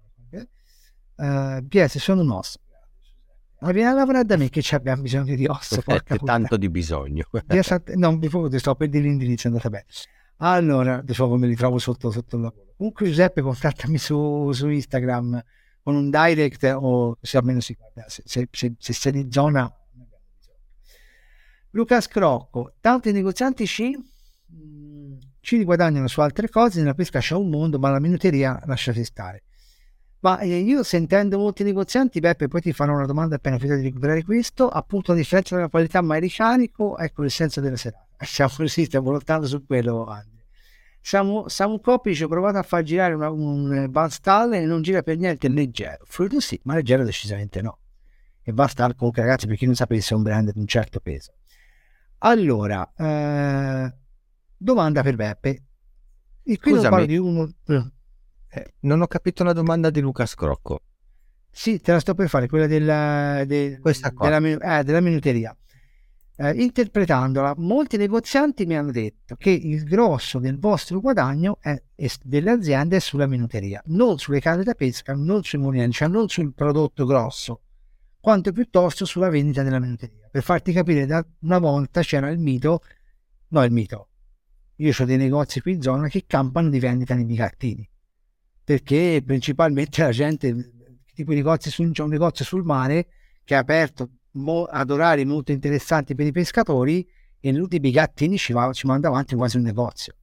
Uh, 1.16 1.66
PS 1.66 1.98
sono 1.98 2.22
un 2.22 2.30
osso. 2.30 2.60
Ma 3.60 3.72
vieni 3.72 3.88
a 3.88 3.92
lavorare 3.92 4.24
da 4.24 4.36
me 4.36 4.48
che 4.48 4.62
ci 4.62 4.74
abbiamo 4.74 5.02
bisogno 5.02 5.34
di 5.34 5.46
osso. 5.46 5.82
Porca 5.84 6.16
tanto 6.16 6.56
di 6.56 6.68
bisogno. 6.70 7.24
non 7.94 8.18
mi 8.18 8.28
ti 8.28 8.58
sto 8.58 8.74
per 8.74 8.88
dire 8.88 9.04
l'indirizzo, 9.04 9.48
è 9.48 9.50
andata 9.50 9.68
bene. 9.68 9.86
Allora, 10.38 10.96
adesso 10.96 11.28
me 11.36 11.46
li 11.46 11.54
trovo 11.54 11.78
sotto, 11.78 12.10
sotto 12.10 12.36
il 12.36 12.42
lavoro. 12.42 12.72
Comunque 12.76 13.06
Giuseppe 13.06 13.42
contattami 13.42 13.98
su, 13.98 14.50
su 14.52 14.68
Instagram 14.68 15.42
con 15.82 15.94
un 15.94 16.10
direct 16.10 16.64
o 16.78 17.18
se 17.20 17.36
almeno 17.36 17.60
si 17.60 17.74
guarda, 17.74 18.08
se, 18.08 18.22
se, 18.24 18.48
se, 18.50 18.74
se 18.78 18.92
sei 18.92 19.20
in 19.20 19.30
zona. 19.30 19.70
Luca 21.72 22.00
Scrocco, 22.00 22.74
tanti 22.80 23.12
negozianti 23.12 23.66
ci, 23.66 23.96
ci 25.40 25.62
guadagnano 25.62 26.08
su 26.08 26.20
altre 26.20 26.48
cose, 26.48 26.80
nella 26.80 26.94
pesca 26.94 27.20
c'è 27.20 27.34
un 27.34 27.50
mondo, 27.50 27.78
ma 27.78 27.90
la 27.90 28.00
minuteria 28.00 28.58
lasciate 28.64 29.04
stare. 29.04 29.44
Ma 30.20 30.38
eh, 30.40 30.58
io 30.58 30.82
sentendo 30.82 31.38
molti 31.38 31.62
negozianti, 31.62 32.20
Beppe, 32.20 32.48
poi 32.48 32.60
ti 32.60 32.72
farò 32.72 32.94
una 32.94 33.06
domanda 33.06 33.36
appena 33.36 33.56
finito 33.56 33.76
di 33.76 33.84
recuperare 33.84 34.22
questo. 34.22 34.68
Appunto, 34.68 35.12
a 35.12 35.14
differenza 35.14 35.56
della 35.56 35.68
qualità, 35.68 36.02
ma 36.02 36.16
è 36.16 36.20
ricarico, 36.20 36.98
ecco 36.98 37.24
il 37.24 37.30
senso 37.30 37.60
della 37.60 37.76
serata. 37.76 38.06
Siamo 38.24 38.52
così, 38.54 38.84
stiamo 38.84 39.10
lottando 39.10 39.46
su 39.46 39.64
quello, 39.64 40.04
Andrea. 40.04 40.44
Siamo, 41.02 41.48
Samu 41.48 41.80
Coppi 41.80 42.14
ci 42.14 42.24
ho 42.24 42.28
provato 42.28 42.58
a 42.58 42.62
far 42.62 42.82
girare 42.82 43.14
una, 43.14 43.30
un 43.30 43.86
Valstall 43.90 44.52
e 44.52 44.66
non 44.66 44.82
gira 44.82 45.02
per 45.02 45.16
niente 45.16 45.48
leggero. 45.48 46.04
Fluido 46.04 46.38
sì, 46.40 46.60
ma 46.64 46.74
leggero 46.74 47.04
decisamente 47.04 47.62
no. 47.62 47.78
E 48.42 48.52
Valstall 48.52 48.94
comunque 48.94 49.22
ragazzi, 49.22 49.46
per 49.46 49.56
chi 49.56 49.64
non 49.64 49.74
sapesse, 49.74 50.12
è 50.12 50.16
un 50.16 50.22
brand 50.22 50.52
di 50.52 50.58
un 50.58 50.66
certo 50.66 51.00
peso. 51.00 51.32
Allora, 52.18 52.92
eh, 52.94 53.94
domanda 54.54 55.02
per 55.02 55.16
Beppe. 55.16 55.62
E 56.42 56.58
qui 56.58 56.72
non 56.72 56.82
parlo 56.82 57.06
di 57.06 57.16
uno... 57.16 57.50
Eh, 58.52 58.74
non 58.80 59.00
ho 59.00 59.06
capito 59.06 59.44
la 59.44 59.52
domanda 59.52 59.90
di 59.90 60.00
Luca 60.00 60.26
Scrocco. 60.26 60.82
Sì, 61.52 61.80
te 61.80 61.92
la 61.92 62.00
sto 62.00 62.14
per 62.14 62.28
fare, 62.28 62.48
quella 62.48 62.66
della, 62.66 63.44
de, 63.44 63.80
della, 63.80 64.78
eh, 64.78 64.84
della 64.84 65.00
minuteria. 65.00 65.56
Eh, 66.36 66.52
interpretandola, 66.52 67.54
molti 67.58 67.96
negozianti 67.96 68.66
mi 68.66 68.76
hanno 68.76 68.90
detto 68.90 69.36
che 69.36 69.50
il 69.50 69.84
grosso 69.84 70.38
del 70.38 70.58
vostro 70.58 71.00
guadagno 71.00 71.58
è, 71.60 71.80
è 71.94 72.08
delle 72.22 72.50
aziende 72.50 72.96
è 72.96 73.00
sulla 73.00 73.26
minuteria, 73.26 73.82
non 73.86 74.18
sulle 74.18 74.40
case 74.40 74.62
da 74.62 74.74
pesca, 74.74 75.14
non 75.14 75.44
sui 75.44 75.58
mulini, 75.58 75.92
cioè 75.92 76.08
non 76.08 76.28
sul 76.28 76.54
prodotto 76.54 77.04
grosso, 77.04 77.60
quanto 78.18 78.52
piuttosto 78.52 79.04
sulla 79.04 79.28
vendita 79.28 79.62
della 79.62 79.80
minuteria. 79.80 80.28
Per 80.30 80.42
farti 80.42 80.72
capire, 80.72 81.04
da 81.04 81.24
una 81.40 81.58
volta 81.58 82.00
c'era 82.00 82.30
il 82.30 82.38
mito, 82.38 82.80
no 83.48 83.62
il 83.62 83.72
mito, 83.72 84.08
io 84.76 84.92
ho 84.98 85.04
dei 85.04 85.18
negozi 85.18 85.60
qui 85.60 85.72
in 85.72 85.82
zona 85.82 86.08
che 86.08 86.24
campano 86.26 86.70
di 86.70 86.80
vendita 86.80 87.14
nei 87.14 87.26
bicartini 87.26 87.89
perché 88.70 89.20
principalmente 89.26 90.00
la 90.00 90.12
gente, 90.12 90.54
tipo 91.12 91.32
i 91.32 91.34
negozi 91.34 91.70
sul, 91.70 91.90
c'è 91.90 92.04
un 92.04 92.10
negozio 92.10 92.44
sul 92.44 92.62
mare 92.62 93.08
che 93.42 93.54
è 93.54 93.58
aperto 93.58 94.10
mo, 94.34 94.62
ad 94.62 94.92
orari 94.92 95.24
molto 95.24 95.50
interessanti 95.50 96.14
per 96.14 96.26
i 96.26 96.30
pescatori 96.30 97.04
e 97.40 97.50
negli 97.50 97.62
ultimi 97.62 97.90
gattini 97.90 98.38
ci, 98.38 98.52
va, 98.52 98.72
ci 98.72 98.86
manda 98.86 99.08
avanti 99.08 99.34
quasi 99.34 99.56
un 99.56 99.64
negozio. 99.64 100.14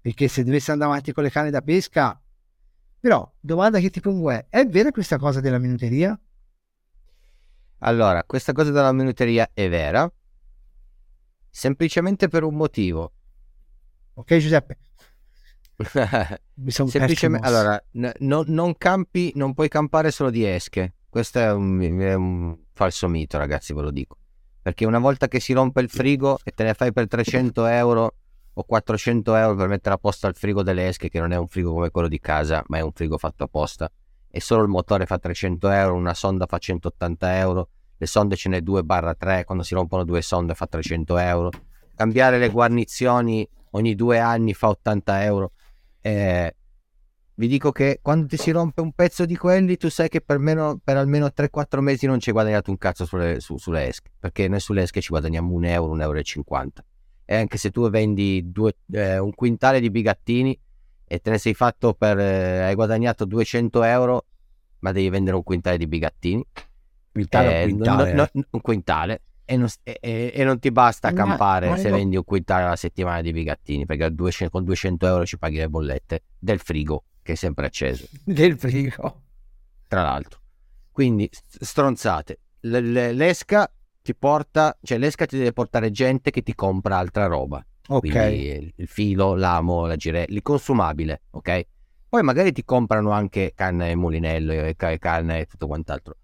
Perché 0.00 0.28
se 0.28 0.44
dovesse 0.44 0.70
andare 0.70 0.92
avanti 0.92 1.10
con 1.10 1.24
le 1.24 1.30
canne 1.30 1.50
da 1.50 1.62
pesca, 1.62 2.22
però 3.00 3.28
domanda 3.40 3.80
che 3.80 3.90
ti 3.90 4.00
pongo 4.00 4.30
è, 4.30 4.46
è 4.48 4.64
vera 4.66 4.92
questa 4.92 5.18
cosa 5.18 5.40
della 5.40 5.58
minuteria? 5.58 6.16
Allora, 7.78 8.22
questa 8.22 8.52
cosa 8.52 8.70
della 8.70 8.92
minuteria 8.92 9.50
è 9.52 9.68
vera, 9.68 10.08
semplicemente 11.48 12.28
per 12.28 12.44
un 12.44 12.54
motivo. 12.54 13.14
Ok 14.14 14.36
Giuseppe? 14.36 14.78
Mi 16.54 16.70
sono 16.70 16.88
semplicemente 16.88 17.46
allora 17.46 17.82
n- 17.92 18.12
no, 18.18 18.44
non 18.46 18.76
campi 18.76 19.32
non 19.34 19.54
puoi 19.54 19.68
campare 19.68 20.10
solo 20.10 20.30
di 20.30 20.44
esche. 20.44 20.94
Questo 21.08 21.38
è 21.38 21.52
un, 21.52 21.80
è 21.80 22.14
un, 22.14 22.56
falso 22.72 23.08
mito 23.08 23.38
ragazzi 23.38 23.72
ve 23.72 23.82
lo 23.82 23.90
dico. 23.90 24.16
Perché 24.62 24.84
una 24.84 24.98
volta 24.98 25.26
che 25.26 25.40
si 25.40 25.52
rompe 25.52 25.80
il 25.80 25.88
frigo 25.88 26.38
e 26.44 26.52
te 26.52 26.64
ne 26.64 26.74
fai 26.74 26.92
per 26.92 27.08
300 27.08 27.66
euro 27.66 28.14
o 28.52 28.62
400 28.64 29.34
euro 29.34 29.54
per 29.56 29.68
mettere 29.68 29.94
a 29.94 29.98
posto 29.98 30.26
il 30.26 30.34
frigo 30.34 30.62
delle 30.62 30.86
esche 30.86 31.08
che 31.08 31.18
non 31.18 31.32
è 31.32 31.36
un 31.36 31.48
frigo 31.48 31.72
come 31.72 31.90
quello 31.90 32.08
di 32.08 32.20
casa 32.20 32.62
ma 32.66 32.78
è 32.78 32.80
un 32.80 32.92
frigo 32.92 33.16
fatto 33.16 33.44
apposta 33.44 33.90
e 34.28 34.40
solo 34.40 34.62
il 34.62 34.68
motore 34.68 35.06
fa 35.06 35.18
300 35.18 35.70
euro 35.70 35.94
una 35.94 36.14
sonda 36.14 36.46
fa 36.46 36.58
180 36.58 37.38
euro 37.38 37.68
le 38.00 38.06
sonde 38.06 38.34
ce 38.34 38.48
n'è 38.48 38.62
2 38.62 38.82
barra 38.82 39.14
3, 39.14 39.44
quando 39.44 39.62
si 39.62 39.74
rompono 39.74 40.04
due 40.04 40.22
sonde 40.22 40.54
fa 40.54 40.66
300 40.66 41.18
euro, 41.18 41.50
cambiare 41.94 42.38
le 42.38 42.48
guarnizioni 42.48 43.46
ogni 43.72 43.94
due 43.94 44.18
anni 44.18 44.54
fa 44.54 44.70
80 44.70 45.22
euro. 45.24 45.52
Eh, 46.00 46.54
vi 47.34 47.48
dico 47.48 47.72
che 47.72 48.00
quando 48.02 48.26
ti 48.26 48.36
si 48.36 48.50
rompe 48.50 48.82
un 48.82 48.92
pezzo 48.92 49.24
di 49.24 49.34
quelli, 49.36 49.78
tu 49.78 49.88
sai 49.88 50.10
che 50.10 50.20
per, 50.20 50.38
meno, 50.38 50.78
per 50.82 50.98
almeno 50.98 51.30
3-4 51.34 51.80
mesi 51.80 52.06
non 52.06 52.20
ci 52.20 52.28
hai 52.28 52.34
guadagnato 52.34 52.70
un 52.70 52.76
cazzo 52.76 53.06
sulle, 53.06 53.40
su, 53.40 53.56
sulle 53.56 53.86
esche, 53.86 54.10
perché 54.18 54.46
noi 54.46 54.60
sulle 54.60 54.82
esche 54.82 55.00
ci 55.00 55.08
guadagniamo 55.08 55.52
un 55.54 55.64
euro, 55.64 55.92
un 55.92 56.02
euro 56.02 56.18
e 56.18 56.22
50. 56.22 56.84
E 57.24 57.36
anche 57.36 57.56
se 57.56 57.70
tu 57.70 57.88
vendi 57.88 58.50
due, 58.50 58.74
eh, 58.92 59.18
un 59.18 59.32
quintale 59.32 59.80
di 59.80 59.90
bigattini 59.90 60.58
e 61.06 61.18
te 61.20 61.30
ne 61.30 61.38
sei 61.38 61.54
fatto 61.54 61.94
per, 61.94 62.18
eh, 62.18 62.62
hai 62.62 62.74
guadagnato 62.74 63.24
200 63.24 63.84
euro, 63.84 64.26
ma 64.80 64.92
devi 64.92 65.08
vendere 65.08 65.36
un 65.36 65.42
quintale 65.42 65.78
di 65.78 65.86
bigattini. 65.86 66.44
Quintale, 67.10 67.62
eh, 67.62 67.64
quintale, 67.64 68.12
no, 68.12 68.28
no, 68.32 68.44
un 68.50 68.60
quintale. 68.60 69.22
E 69.50 69.56
non, 69.56 69.66
e, 69.82 70.30
e 70.32 70.44
non, 70.44 70.60
ti 70.60 70.70
basta 70.70 71.12
campare 71.12 71.70
ma 71.70 71.76
se 71.76 71.88
io... 71.88 71.94
vendi 71.94 72.16
un 72.16 72.22
quintale 72.22 72.66
alla 72.66 72.76
settimana 72.76 73.20
di 73.20 73.32
bigattini, 73.32 73.84
perché 73.84 74.14
200, 74.14 74.56
con 74.56 74.64
200 74.64 75.06
euro 75.08 75.26
ci 75.26 75.38
paghi 75.38 75.56
le 75.56 75.68
bollette 75.68 76.22
del 76.38 76.60
frigo 76.60 77.02
che 77.20 77.32
è 77.32 77.34
sempre 77.34 77.66
acceso. 77.66 78.06
Del 78.22 78.56
frigo. 78.56 79.22
Tra 79.88 80.02
l'altro. 80.02 80.40
Quindi 80.92 81.28
stronzate. 81.32 82.38
L- 82.60 83.10
l'esca 83.12 83.68
ti 84.00 84.14
porta, 84.14 84.78
cioè 84.82 84.98
l'esca 84.98 85.26
ti 85.26 85.36
deve 85.36 85.52
portare 85.52 85.90
gente 85.90 86.30
che 86.30 86.42
ti 86.42 86.54
compra 86.54 86.98
altra 86.98 87.26
roba. 87.26 87.64
Ok. 87.88 87.98
Quindi 87.98 88.72
il 88.76 88.86
filo, 88.86 89.34
l'amo, 89.34 89.86
la 89.86 89.96
girella, 89.96 90.32
il 90.32 90.42
consumabile, 90.42 91.22
ok? 91.30 91.66
Poi 92.08 92.22
magari 92.22 92.52
ti 92.52 92.64
comprano 92.64 93.10
anche 93.10 93.50
canna 93.54 93.88
e 93.88 93.96
mulinello 93.96 94.52
e 94.52 94.76
canna 94.76 95.38
e 95.38 95.46
tutto 95.46 95.66
quant'altro. 95.66 96.16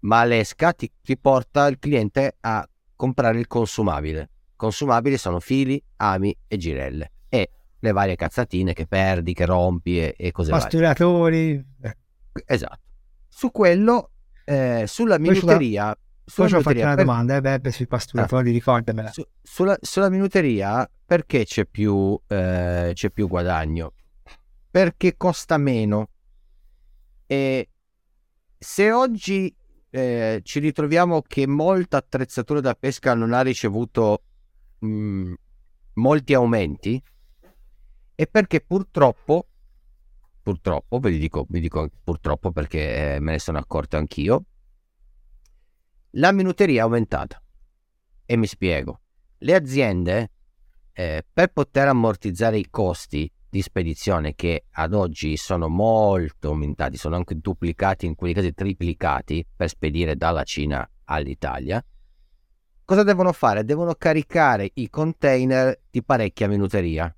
Ma 0.00 0.24
l'esca 0.24 0.72
ti, 0.72 0.90
ti 1.02 1.18
porta 1.18 1.66
il 1.66 1.78
cliente 1.78 2.36
a 2.40 2.68
comprare 2.94 3.38
il 3.38 3.46
consumabile. 3.46 4.30
Consumabili 4.56 5.16
sono 5.16 5.40
fili, 5.40 5.82
ami 5.96 6.36
e 6.46 6.56
girelle. 6.56 7.12
E 7.28 7.50
le 7.78 7.92
varie 7.92 8.16
cazzatine 8.16 8.72
che 8.72 8.86
perdi, 8.86 9.32
che 9.32 9.46
rompi 9.46 10.00
e, 10.00 10.14
e 10.16 10.32
cose 10.32 10.50
Pasturatori. 10.50 11.64
varie. 11.78 11.96
Esatto. 12.44 12.80
Su 13.28 13.50
quello, 13.50 14.10
eh, 14.44 14.84
sulla 14.86 15.18
minuteria... 15.18 15.96
Poi 16.34 16.46
ci 16.46 16.54
ho 16.56 16.60
fatto 16.60 16.78
una 16.78 16.94
per... 16.94 17.04
domanda, 17.06 17.36
eh, 17.36 17.40
Beppe, 17.40 17.70
sui 17.70 17.86
pasturatori, 17.86 18.50
ah. 18.50 18.52
ricordamela. 18.52 19.10
Su, 19.10 19.26
sulla, 19.40 19.78
sulla, 19.80 20.10
minuteria, 20.10 20.88
perché 21.06 21.44
c'è 21.44 21.64
più, 21.64 22.20
eh, 22.26 22.90
c'è 22.92 23.10
più 23.10 23.28
guadagno? 23.28 23.94
Perché 24.70 25.16
costa 25.16 25.56
meno. 25.56 26.10
E 27.26 27.70
se 28.58 28.92
oggi 28.92 29.54
eh, 29.90 30.40
ci 30.44 30.58
ritroviamo 30.58 31.22
che 31.22 31.46
molta 31.46 31.98
attrezzatura 31.98 32.60
da 32.60 32.74
pesca 32.74 33.14
non 33.14 33.32
ha 33.32 33.40
ricevuto 33.40 34.22
mh, 34.78 34.88
mm, 34.88 35.34
molti 35.94 36.34
aumenti, 36.34 37.02
è 38.14 38.26
perché 38.26 38.60
purtroppo, 38.60 39.48
purtroppo, 40.42 40.98
ve 40.98 41.10
li 41.10 41.18
dico, 41.18 41.46
vi 41.48 41.60
dico 41.60 41.88
purtroppo 42.02 42.50
perché 42.50 43.14
eh, 43.14 43.20
me 43.20 43.32
ne 43.32 43.38
sono 43.38 43.58
accorto 43.58 43.96
anch'io, 43.96 44.44
la 46.12 46.32
minuteria 46.32 46.80
è 46.80 46.84
aumentata. 46.84 47.42
E 48.24 48.36
mi 48.36 48.46
spiego. 48.46 49.00
Le 49.38 49.54
aziende, 49.54 50.30
eh, 50.92 51.24
per 51.32 51.52
poter 51.52 51.88
ammortizzare 51.88 52.58
i 52.58 52.68
costi 52.68 53.30
di 53.50 53.62
spedizione 53.62 54.34
che 54.34 54.64
ad 54.72 54.92
oggi 54.92 55.36
sono 55.36 55.68
molto 55.68 56.48
aumentati, 56.48 56.96
sono 56.96 57.16
anche 57.16 57.36
duplicati, 57.36 58.06
in 58.06 58.14
quei 58.14 58.34
casi 58.34 58.52
triplicati 58.52 59.46
per 59.56 59.68
spedire 59.68 60.16
dalla 60.16 60.42
Cina 60.44 60.88
all'Italia, 61.04 61.82
cosa 62.84 63.02
devono 63.02 63.32
fare? 63.32 63.64
Devono 63.64 63.94
caricare 63.94 64.70
i 64.74 64.88
container 64.88 65.78
di 65.90 66.02
parecchia 66.02 66.48
minuteria. 66.48 67.14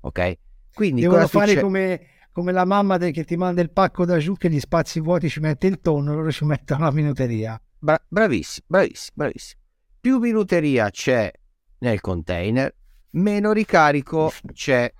Ok? 0.00 0.38
Quindi 0.74 1.00
devono 1.00 1.26
fare 1.26 1.60
come, 1.60 2.00
come, 2.30 2.52
la 2.52 2.64
mamma 2.64 2.98
che 2.98 3.24
ti 3.24 3.36
manda 3.36 3.60
il 3.60 3.70
pacco 3.70 4.04
da 4.04 4.18
giù 4.18 4.36
che 4.36 4.50
gli 4.50 4.60
spazi 4.60 5.00
vuoti 5.00 5.28
ci 5.28 5.40
mette 5.40 5.66
il 5.66 5.80
tonno, 5.80 6.14
loro 6.14 6.30
ci 6.30 6.44
mettono 6.44 6.84
la 6.84 6.92
minuteria. 6.92 7.60
Bra- 7.78 8.02
bravissimo, 8.06 8.66
bravissimo, 8.68 9.12
bravissimo. 9.14 9.60
Più 10.00 10.18
minuteria 10.18 10.90
c'è 10.90 11.30
nel 11.78 12.00
container, 12.00 12.74
meno 13.12 13.52
ricarico 13.52 14.30
c'è 14.52 14.92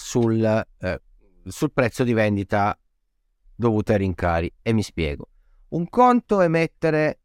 sul, 0.00 0.42
eh, 0.42 1.02
sul 1.44 1.72
prezzo 1.72 2.02
di 2.02 2.14
vendita 2.14 2.76
dovuto 3.54 3.92
ai 3.92 3.98
rincari. 3.98 4.50
E 4.62 4.72
mi 4.72 4.82
spiego. 4.82 5.28
Un 5.68 5.88
conto 5.88 6.40
è 6.40 6.48
mettere 6.48 7.20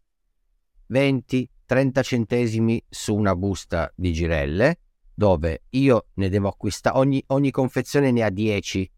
20-30 0.91 2.03
centesimi 2.03 2.83
su 2.89 3.15
una 3.15 3.35
busta 3.35 3.91
di 3.95 4.11
girelle, 4.11 4.79
dove 5.13 5.63
io 5.69 6.07
ne 6.15 6.29
devo 6.29 6.49
acquistare, 6.49 6.97
ogni, 6.97 7.23
ogni 7.27 7.49
confezione 7.49 8.11
ne 8.11 8.23
ha 8.23 8.29
10, 8.29 8.91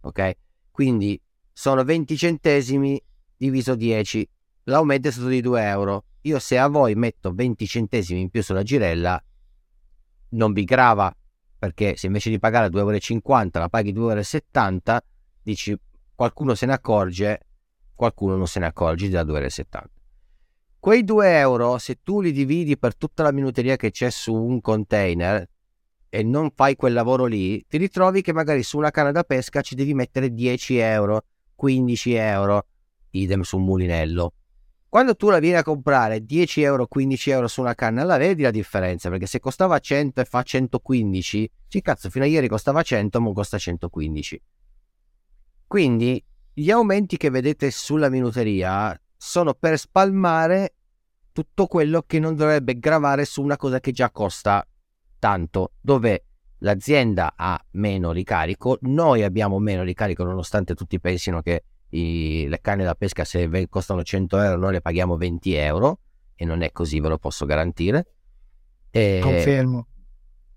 ok? 0.00 0.32
Quindi 0.70 1.20
sono 1.52 1.84
20 1.84 2.16
centesimi 2.16 3.00
diviso 3.36 3.74
10 3.76 4.28
l'aumento 4.64 5.08
è 5.08 5.10
stato 5.10 5.28
di 5.28 5.40
2 5.40 5.62
euro. 5.64 6.04
Io 6.22 6.38
se 6.38 6.58
a 6.58 6.68
voi 6.68 6.94
metto 6.94 7.32
20 7.32 7.66
centesimi 7.66 8.20
in 8.20 8.30
più 8.30 8.42
sulla 8.42 8.62
girella, 8.62 9.22
non 10.30 10.52
vi 10.52 10.64
grava, 10.64 11.14
perché 11.62 11.96
se 11.96 12.06
invece 12.08 12.28
di 12.28 12.40
pagare 12.40 12.66
2,50 12.66 13.20
euro 13.22 13.48
la 13.52 13.68
paghi 13.68 13.92
2,70 13.92 14.80
euro, 14.84 15.00
dici 15.44 15.78
qualcuno 16.12 16.56
se 16.56 16.66
ne 16.66 16.72
accorge, 16.72 17.40
qualcuno 17.94 18.34
non 18.34 18.48
se 18.48 18.58
ne 18.58 18.66
accorge 18.66 19.08
da 19.08 19.22
2,70 19.22 19.64
euro. 19.70 19.90
Quei 20.80 21.04
2 21.04 21.38
euro, 21.38 21.78
se 21.78 22.00
tu 22.02 22.20
li 22.20 22.32
dividi 22.32 22.76
per 22.76 22.96
tutta 22.96 23.22
la 23.22 23.30
minuteria 23.30 23.76
che 23.76 23.92
c'è 23.92 24.10
su 24.10 24.34
un 24.34 24.60
container 24.60 25.48
e 26.08 26.22
non 26.24 26.50
fai 26.52 26.74
quel 26.74 26.94
lavoro 26.94 27.26
lì, 27.26 27.64
ti 27.68 27.76
ritrovi 27.76 28.22
che 28.22 28.32
magari 28.32 28.64
su 28.64 28.76
una 28.76 28.90
canna 28.90 29.12
da 29.12 29.22
pesca 29.22 29.60
ci 29.60 29.76
devi 29.76 29.94
mettere 29.94 30.34
10 30.34 30.78
euro, 30.78 31.26
15 31.54 32.12
euro, 32.14 32.66
idem 33.10 33.42
su 33.42 33.58
un 33.58 33.66
mulinello. 33.66 34.32
Quando 34.92 35.16
tu 35.16 35.30
la 35.30 35.38
vieni 35.38 35.56
a 35.56 35.62
comprare 35.62 36.22
10 36.22 36.60
euro, 36.60 36.86
15 36.86 37.30
euro 37.30 37.48
su 37.48 37.62
una 37.62 37.74
canna, 37.74 38.04
la 38.04 38.18
vedi 38.18 38.42
la 38.42 38.50
differenza, 38.50 39.08
perché 39.08 39.24
se 39.24 39.40
costava 39.40 39.78
100 39.78 40.20
e 40.20 40.24
fa 40.26 40.42
115, 40.42 41.50
sì 41.66 41.80
cazzo, 41.80 42.10
fino 42.10 42.26
a 42.26 42.28
ieri 42.28 42.46
costava 42.46 42.82
100, 42.82 43.18
ma 43.18 43.32
costa 43.32 43.56
115. 43.56 44.42
Quindi 45.66 46.22
gli 46.52 46.70
aumenti 46.70 47.16
che 47.16 47.30
vedete 47.30 47.70
sulla 47.70 48.10
minuteria 48.10 48.94
sono 49.16 49.54
per 49.54 49.78
spalmare 49.78 50.74
tutto 51.32 51.66
quello 51.68 52.02
che 52.06 52.18
non 52.18 52.36
dovrebbe 52.36 52.78
gravare 52.78 53.24
su 53.24 53.40
una 53.40 53.56
cosa 53.56 53.80
che 53.80 53.92
già 53.92 54.10
costa 54.10 54.62
tanto, 55.18 55.72
dove 55.80 56.26
l'azienda 56.58 57.32
ha 57.34 57.58
meno 57.70 58.12
ricarico, 58.12 58.76
noi 58.82 59.22
abbiamo 59.22 59.58
meno 59.58 59.84
ricarico 59.84 60.22
nonostante 60.22 60.74
tutti 60.74 61.00
pensino 61.00 61.40
che 61.40 61.64
i, 61.92 62.46
le 62.48 62.60
canne 62.60 62.84
da 62.84 62.94
pesca 62.94 63.24
se 63.24 63.66
costano 63.68 64.02
100 64.02 64.38
euro 64.40 64.58
noi 64.58 64.72
le 64.72 64.80
paghiamo 64.80 65.16
20 65.16 65.54
euro 65.54 65.98
e 66.34 66.44
non 66.44 66.62
è 66.62 66.72
così, 66.72 67.00
ve 67.00 67.08
lo 67.08 67.18
posso 67.18 67.46
garantire. 67.46 68.06
E 68.90 69.20
Confermo. 69.22 69.86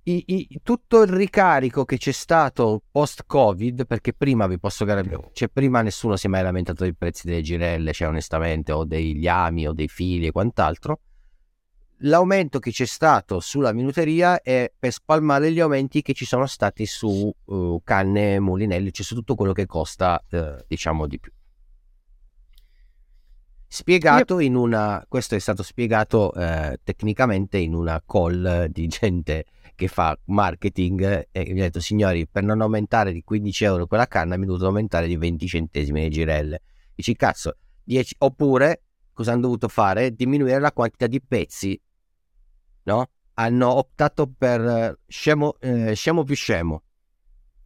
I, 0.03 0.23
i, 0.27 0.59
tutto 0.61 1.01
il 1.01 1.09
ricarico 1.09 1.83
che 1.83 1.97
c'è 1.97 2.11
stato 2.11 2.83
post-Covid, 2.91 3.87
perché 3.87 4.13
prima 4.13 4.45
vi 4.45 4.59
posso 4.59 4.85
garantire, 4.85 5.29
cioè 5.33 5.49
prima 5.49 5.81
nessuno 5.81 6.15
si 6.15 6.27
è 6.27 6.29
mai 6.29 6.43
lamentato 6.43 6.83
dei 6.83 6.93
prezzi 6.93 7.27
delle 7.27 7.41
girelle, 7.41 7.91
cioè 7.91 8.07
onestamente, 8.07 8.71
o 8.71 8.85
degli 8.85 9.27
ami 9.27 9.67
o 9.67 9.73
dei 9.73 9.87
fili 9.87 10.27
e 10.27 10.31
quant'altro. 10.31 10.99
L'aumento 11.99 12.59
che 12.59 12.71
c'è 12.71 12.85
stato 12.85 13.39
sulla 13.39 13.71
minuteria 13.71 14.41
è 14.41 14.71
per 14.77 14.91
spalmare 14.91 15.51
gli 15.51 15.59
aumenti 15.59 16.01
che 16.01 16.13
ci 16.13 16.25
sono 16.25 16.45
stati 16.45 16.85
su 16.85 17.33
uh, 17.43 17.81
canne, 17.83 18.39
mulinelli, 18.39 18.91
cioè 18.91 19.05
su 19.05 19.15
tutto 19.15 19.35
quello 19.35 19.53
che 19.53 19.65
costa, 19.65 20.21
uh, 20.31 20.63
diciamo, 20.67 21.07
di 21.07 21.19
più. 21.19 21.31
Spiegato 23.67 24.39
in 24.39 24.55
una, 24.55 25.03
questo 25.07 25.35
è 25.35 25.39
stato 25.39 25.63
spiegato 25.63 26.33
eh, 26.33 26.79
tecnicamente 26.83 27.57
in 27.57 27.73
una 27.73 28.01
call 28.05 28.67
di 28.67 28.87
gente 28.87 29.45
che 29.75 29.87
fa 29.89 30.17
marketing 30.25 31.27
e 31.29 31.53
mi 31.53 31.59
ha 31.59 31.63
detto 31.63 31.81
signori 31.81 32.25
per 32.25 32.43
non 32.43 32.61
aumentare 32.61 33.11
di 33.11 33.21
15 33.21 33.63
euro 33.65 33.85
quella 33.85 34.07
canna 34.07 34.37
mi 34.37 34.43
è 34.43 34.45
dovuto 34.45 34.67
aumentare 34.67 35.07
di 35.07 35.17
20 35.17 35.47
centesimi 35.47 36.01
le 36.01 36.09
girelle. 36.09 36.61
Dici 36.95 37.15
cazzo, 37.15 37.57
10, 37.83 38.15
oppure 38.19 38.83
cosa 39.11 39.33
hanno 39.33 39.41
dovuto 39.41 39.67
fare? 39.67 40.11
Diminuire 40.11 40.59
la 40.59 40.71
quantità 40.71 41.07
di 41.07 41.21
pezzi, 41.21 41.77
no? 42.85 43.09
Hanno 43.35 43.69
optato 43.73 44.27
per 44.27 44.61
eh, 44.61 44.97
scemo, 45.07 45.55
eh, 45.59 45.93
scemo 45.93 46.23
più 46.23 46.35
scemo. 46.35 46.83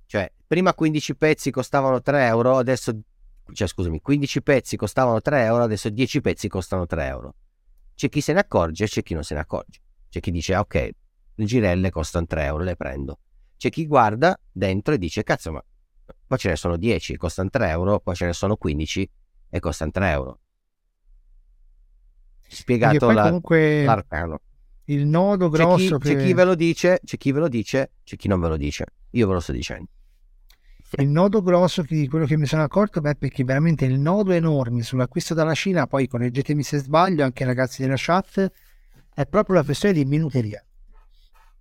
Cioè, 0.05 0.31
prima 0.45 0.73
15 0.73 1.15
pezzi 1.15 1.51
costavano 1.51 2.01
3 2.01 2.25
euro, 2.25 2.57
adesso 2.57 2.99
cioè 3.53 3.67
scusami, 3.67 4.01
15 4.01 4.41
pezzi 4.41 4.77
costavano 4.77 5.21
3 5.21 5.43
euro, 5.43 5.63
adesso 5.63 5.89
10 5.89 6.21
pezzi 6.21 6.47
costano 6.47 6.85
3 6.85 7.05
euro. 7.05 7.35
C'è 7.95 8.09
chi 8.09 8.21
se 8.21 8.33
ne 8.33 8.39
accorge, 8.39 8.85
c'è 8.85 9.03
chi 9.03 9.13
non 9.13 9.23
se 9.23 9.33
ne 9.33 9.41
accorge. 9.41 9.79
C'è 10.09 10.19
chi 10.19 10.31
dice, 10.31 10.55
ok, 10.55 10.89
le 11.35 11.45
girelle 11.45 11.89
costano 11.89 12.25
3 12.25 12.43
euro, 12.45 12.63
le 12.63 12.75
prendo. 12.75 13.19
C'è 13.57 13.69
chi 13.69 13.85
guarda 13.85 14.39
dentro 14.51 14.93
e 14.93 14.97
dice, 14.97 15.23
cazzo, 15.23 15.51
ma 15.51 15.63
poi 16.27 16.37
ce 16.37 16.49
ne 16.49 16.55
sono 16.55 16.77
10, 16.77 17.17
costano 17.17 17.49
3 17.49 17.69
euro, 17.69 17.99
poi 17.99 18.15
ce 18.15 18.25
ne 18.25 18.33
sono 18.33 18.55
15 18.55 19.11
e 19.49 19.59
costano 19.59 19.91
3 19.91 20.11
euro. 20.11 20.39
spiegato 22.47 23.11
la, 23.11 23.23
comunque 23.23 23.83
l'arcano. 23.83 24.41
Il 24.89 25.05
nodo 25.05 25.49
C'è 25.49 25.57
grosso 25.57 25.97
chi, 25.99 26.15
c'è 26.15 26.23
chi 26.23 26.33
ve 26.33 26.43
lo 26.43 26.55
dice, 26.55 26.99
c'è 27.03 27.17
chi 27.17 27.31
ve 27.31 27.39
lo 27.39 27.47
dice, 27.47 27.91
c'è 28.03 28.15
chi 28.15 28.27
non 28.27 28.39
ve 28.39 28.47
lo 28.47 28.57
dice. 28.57 28.85
Io 29.11 29.27
ve 29.27 29.33
lo 29.33 29.39
sto 29.39 29.51
dicendo. 29.51 29.87
Il 30.97 31.09
nodo 31.09 31.43
grosso 31.43 31.83
di 31.83 32.07
quello 32.07 32.25
che 32.25 32.35
mi 32.35 32.47
sono 32.47 32.63
accorto 32.63 32.99
beh, 32.99 33.15
perché 33.15 33.43
veramente 33.43 33.85
il 33.85 33.99
nodo 33.99 34.31
enorme 34.31 34.81
sull'acquisto 34.81 35.35
dalla 35.35 35.53
Cina, 35.53 35.85
poi 35.85 36.07
correggetemi 36.07 36.63
se 36.63 36.79
sbaglio, 36.79 37.23
anche 37.23 37.43
i 37.43 37.45
ragazzi 37.45 37.83
della 37.83 37.93
chat, 37.95 38.51
è 39.13 39.27
proprio 39.27 39.57
la 39.57 39.63
questione 39.63 39.93
di 39.93 40.05
minuteria. 40.05 40.65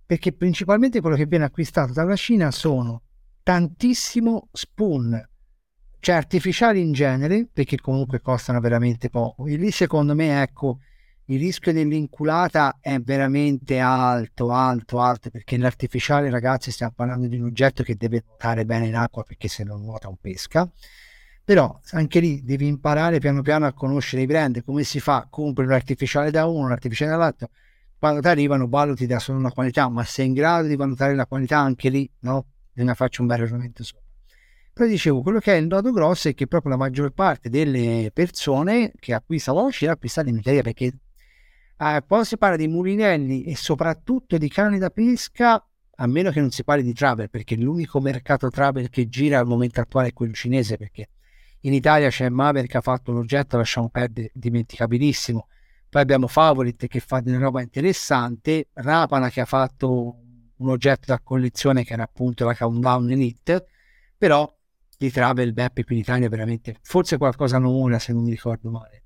Perché 0.07 0.33
principalmente 0.33 0.99
quello 0.99 1.15
che 1.15 1.27
viene 1.27 1.45
acquistato 1.45 1.93
dalla 1.93 2.15
Cina 2.15 2.49
sono 2.49 3.03
tantissimo 3.43 4.49
spoon, 4.51 5.29
cioè 5.99 6.15
artificiali 6.15 6.81
in 6.81 6.93
genere, 6.93 7.47
perché 7.53 7.79
comunque 7.79 8.21
costano 8.21 8.59
veramente 8.59 9.11
poco. 9.11 9.45
E 9.45 9.55
lì 9.55 9.69
secondo 9.69 10.15
me, 10.15 10.41
ecco, 10.41 10.79
il 11.31 11.39
rischio 11.39 11.71
dell'inculata 11.71 12.77
è 12.81 12.99
veramente 12.99 13.77
alto, 13.79 14.51
alto, 14.51 14.99
alto, 14.99 15.29
perché 15.29 15.57
l'artificiale, 15.57 16.31
ragazzi, 16.31 16.71
stiamo 16.71 16.93
parlando 16.95 17.27
di 17.27 17.37
un 17.37 17.45
oggetto 17.45 17.83
che 17.83 17.95
deve 17.95 18.23
nuotare 18.25 18.65
bene 18.65 18.87
in 18.87 18.95
acqua, 18.95 19.23
perché 19.23 19.47
se 19.47 19.63
non 19.63 19.81
nuota 19.81 20.07
non 20.07 20.17
pesca. 20.19 20.67
Però 21.43 21.79
anche 21.91 22.19
lì 22.19 22.43
devi 22.43 22.65
imparare 22.65 23.19
piano 23.19 23.43
piano 23.43 23.67
a 23.67 23.73
conoscere 23.73 24.23
i 24.23 24.25
brand, 24.25 24.63
come 24.63 24.83
si 24.83 24.99
fa, 24.99 25.27
compri 25.29 25.65
un 25.65 25.71
artificiale 25.71 26.31
da 26.31 26.47
uno, 26.47 26.65
un 26.65 26.71
artificiale 26.71 27.11
dall'altro, 27.11 27.49
quando 27.99 28.21
ti 28.21 28.27
arrivano 28.27 28.67
valuti 28.67 29.05
da 29.05 29.19
solo 29.19 29.37
una 29.37 29.51
qualità, 29.51 29.87
ma 29.87 30.03
sei 30.03 30.27
in 30.27 30.33
grado 30.33 30.67
di 30.67 30.75
valutare 30.75 31.13
la 31.13 31.27
qualità 31.27 31.59
anche 31.59 31.89
lì, 31.89 32.09
no? 32.21 32.45
Bisogna 32.71 32.95
farci 32.95 33.21
un 33.21 33.27
bel 33.27 33.37
ragionamento 33.37 33.83
sopra. 33.83 34.03
Però 34.73 34.89
dicevo, 34.89 35.21
quello 35.21 35.39
che 35.39 35.53
è 35.53 35.57
il 35.57 35.67
nodo 35.67 35.91
grosso 35.91 36.29
è 36.29 36.33
che 36.33 36.47
proprio 36.47 36.71
la 36.71 36.77
maggior 36.77 37.11
parte 37.11 37.49
delle 37.49 38.09
persone 38.13 38.93
che 38.97 39.13
acquistano 39.13 39.65
la 39.65 39.71
Cina 39.71 39.91
acquistano 39.91 40.29
in 40.29 40.41
perché 40.41 40.93
eh, 41.79 42.03
quando 42.05 42.25
si 42.25 42.37
parla 42.37 42.57
di 42.57 42.67
mulinelli 42.67 43.43
e 43.43 43.55
soprattutto 43.55 44.37
di 44.37 44.49
cani 44.49 44.77
da 44.77 44.89
pesca, 44.89 45.65
a 46.01 46.07
meno 46.07 46.29
che 46.31 46.41
non 46.41 46.51
si 46.51 46.63
parli 46.63 46.83
di 46.83 46.93
travel, 46.93 47.29
perché 47.29 47.55
l'unico 47.55 48.01
mercato 48.01 48.49
travel 48.49 48.89
che 48.89 49.07
gira 49.07 49.39
al 49.39 49.47
momento 49.47 49.79
attuale 49.79 50.09
è 50.09 50.13
quello 50.13 50.33
cinese, 50.33 50.77
perché 50.77 51.09
in 51.61 51.73
Italia 51.73 52.09
c'è 52.09 52.27
Maver 52.29 52.67
che 52.67 52.77
ha 52.77 52.81
fatto 52.81 53.11
un 53.11 53.17
oggetto, 53.17 53.57
lasciamo 53.57 53.89
perdere, 53.89 54.31
dimenticabilissimo. 54.33 55.47
Poi 55.89 56.01
abbiamo 56.01 56.27
Favorit 56.27 56.87
che 56.87 56.99
fa 56.99 57.19
della 57.21 57.39
roba 57.39 57.61
interessante, 57.61 58.67
Rapana 58.73 59.29
che 59.29 59.41
ha 59.41 59.45
fatto 59.45 60.19
un 60.57 60.69
oggetto 60.69 61.05
da 61.07 61.19
collezione 61.19 61.83
che 61.83 61.93
era 61.93 62.03
appunto 62.03 62.45
la 62.45 62.55
Countdown 62.55 63.09
Elite, 63.09 63.65
però 64.17 64.53
di 64.97 65.09
travel 65.11 65.53
Beppe 65.53 65.83
qui 65.85 65.95
in 65.95 66.01
Italia 66.01 66.29
veramente 66.29 66.75
forse 66.81 67.17
qualcosa 67.17 67.57
non 67.57 67.73
ora 67.73 67.99
se 67.99 68.11
non 68.13 68.23
mi 68.23 68.31
ricordo 68.31 68.69
male. 68.69 69.03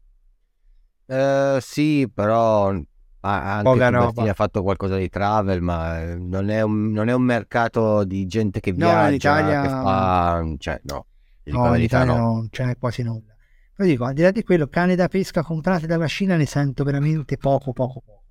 Eh, 1.05 1.57
sì, 1.61 2.09
però 2.13 2.69
ah, 2.69 3.53
anche 3.53 3.63
Poca 3.63 3.89
roba. 3.89 4.29
ha 4.29 4.33
fatto 4.33 4.63
qualcosa 4.63 4.97
di 4.97 5.09
travel, 5.09 5.61
ma 5.61 6.01
eh, 6.01 6.15
non 6.15 6.49
è 6.49 6.61
un, 6.61 6.91
non 6.91 7.09
è 7.09 7.13
un 7.13 7.21
mercato 7.23 8.03
di 8.03 8.25
gente 8.25 8.59
che 8.59 8.71
No, 8.71 8.77
viaggia, 8.77 9.07
in 9.07 9.13
Italia- 9.15 9.61
che 9.61 9.67
fa... 9.69 10.45
Cioè, 10.57 10.81
no. 10.83 11.05
No, 11.45 11.75
in 11.75 11.81
Italia 11.81 12.13
no. 12.13 12.19
non 12.19 12.47
ce 12.49 12.65
n'è 12.65 12.77
quasi 12.77 13.03
nulla. 13.03 13.33
Però 13.75 13.89
dico, 13.89 14.05
al 14.05 14.13
di 14.13 14.21
là 14.21 14.31
di 14.31 14.43
quello, 14.43 14.67
cane 14.67 14.95
da 14.95 15.07
pesca 15.07 15.43
comprati 15.43 15.85
dalla 15.87 16.07
Cina 16.07 16.35
ne 16.37 16.45
sento 16.45 16.83
veramente 16.83 17.37
poco, 17.37 17.73
poco, 17.73 18.01
poco. 18.05 18.21